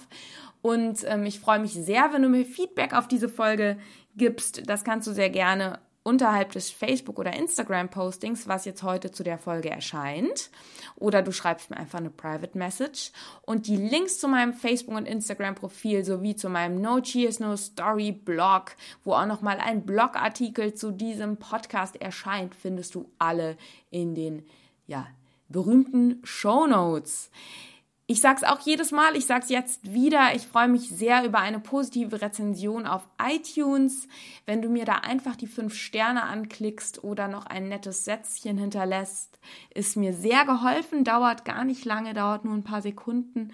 Und 0.62 1.04
ähm, 1.06 1.26
ich 1.26 1.40
freue 1.40 1.60
mich 1.60 1.74
sehr, 1.74 2.12
wenn 2.14 2.22
du 2.22 2.30
mir 2.30 2.46
Feedback 2.46 2.94
auf 2.94 3.06
diese 3.06 3.28
Folge 3.28 3.76
gibst. 4.16 4.68
Das 4.68 4.84
kannst 4.84 5.06
du 5.06 5.12
sehr 5.12 5.30
gerne 5.30 5.78
unterhalb 6.06 6.52
des 6.52 6.70
Facebook- 6.70 7.18
oder 7.18 7.34
Instagram-Postings, 7.34 8.46
was 8.46 8.64
jetzt 8.64 8.84
heute 8.84 9.10
zu 9.10 9.24
der 9.24 9.38
Folge 9.38 9.70
erscheint. 9.70 10.50
Oder 10.94 11.20
du 11.20 11.32
schreibst 11.32 11.68
mir 11.68 11.76
einfach 11.78 11.98
eine 11.98 12.10
Private 12.10 12.56
Message. 12.56 13.10
Und 13.42 13.66
die 13.66 13.76
Links 13.76 14.20
zu 14.20 14.28
meinem 14.28 14.52
Facebook- 14.52 14.94
und 14.94 15.06
Instagram-Profil 15.06 16.04
sowie 16.04 16.36
zu 16.36 16.48
meinem 16.48 16.80
No 16.80 17.00
Cheers, 17.00 17.40
No 17.40 17.56
Story 17.56 18.12
Blog, 18.12 18.76
wo 19.02 19.14
auch 19.14 19.26
nochmal 19.26 19.58
ein 19.58 19.84
Blogartikel 19.84 20.74
zu 20.74 20.92
diesem 20.92 21.38
Podcast 21.38 22.00
erscheint, 22.00 22.54
findest 22.54 22.94
du 22.94 23.10
alle 23.18 23.56
in 23.90 24.14
den, 24.14 24.44
ja, 24.86 25.08
berühmten 25.48 26.20
Show 26.22 26.68
Notes. 26.68 27.30
Ich 28.08 28.20
sag's 28.20 28.44
auch 28.44 28.60
jedes 28.60 28.92
Mal, 28.92 29.16
ich 29.16 29.26
sag's 29.26 29.48
jetzt 29.48 29.92
wieder. 29.92 30.32
Ich 30.36 30.46
freue 30.46 30.68
mich 30.68 30.90
sehr 30.90 31.24
über 31.24 31.40
eine 31.40 31.58
positive 31.58 32.22
Rezension 32.22 32.86
auf 32.86 33.08
iTunes. 33.20 34.06
Wenn 34.44 34.62
du 34.62 34.68
mir 34.68 34.84
da 34.84 34.98
einfach 34.98 35.34
die 35.34 35.48
fünf 35.48 35.74
Sterne 35.74 36.22
anklickst 36.22 37.02
oder 37.02 37.26
noch 37.26 37.46
ein 37.46 37.68
nettes 37.68 38.04
Sätzchen 38.04 38.58
hinterlässt, 38.58 39.40
ist 39.74 39.96
mir 39.96 40.12
sehr 40.12 40.44
geholfen. 40.44 41.02
Dauert 41.02 41.44
gar 41.44 41.64
nicht 41.64 41.84
lange, 41.84 42.14
dauert 42.14 42.44
nur 42.44 42.54
ein 42.54 42.62
paar 42.62 42.80
Sekunden. 42.80 43.52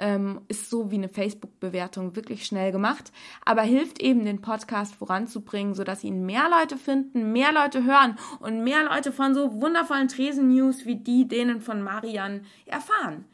Ähm, 0.00 0.40
ist 0.48 0.68
so 0.68 0.90
wie 0.90 0.96
eine 0.96 1.08
Facebook-Bewertung 1.08 2.16
wirklich 2.16 2.44
schnell 2.44 2.72
gemacht, 2.72 3.12
aber 3.44 3.62
hilft 3.62 4.02
eben, 4.02 4.24
den 4.24 4.40
Podcast 4.40 4.96
voranzubringen, 4.96 5.74
sodass 5.74 6.02
ihn 6.02 6.26
mehr 6.26 6.48
Leute 6.50 6.76
finden, 6.76 7.30
mehr 7.30 7.52
Leute 7.52 7.84
hören 7.84 8.16
und 8.40 8.64
mehr 8.64 8.82
Leute 8.82 9.12
von 9.12 9.32
so 9.32 9.60
wundervollen 9.60 10.08
Tresen-News 10.08 10.86
wie 10.86 10.96
die, 10.96 11.28
denen 11.28 11.60
von 11.60 11.82
Marian 11.82 12.44
erfahren. 12.66 13.26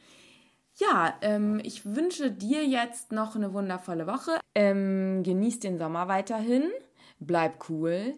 Ja, 0.78 1.14
ähm, 1.22 1.60
ich 1.64 1.84
wünsche 1.84 2.30
dir 2.30 2.64
jetzt 2.64 3.10
noch 3.10 3.34
eine 3.34 3.52
wundervolle 3.52 4.06
Woche. 4.06 4.38
Ähm, 4.54 5.22
genieß 5.24 5.58
den 5.58 5.76
Sommer 5.76 6.06
weiterhin. 6.06 6.70
Bleib 7.18 7.68
cool. 7.68 8.14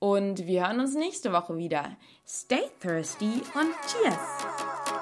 Und 0.00 0.46
wir 0.46 0.66
hören 0.66 0.80
uns 0.80 0.94
nächste 0.94 1.32
Woche 1.32 1.56
wieder. 1.56 1.96
Stay 2.26 2.62
thirsty 2.80 3.42
und 3.54 3.74
cheers! 3.86 4.99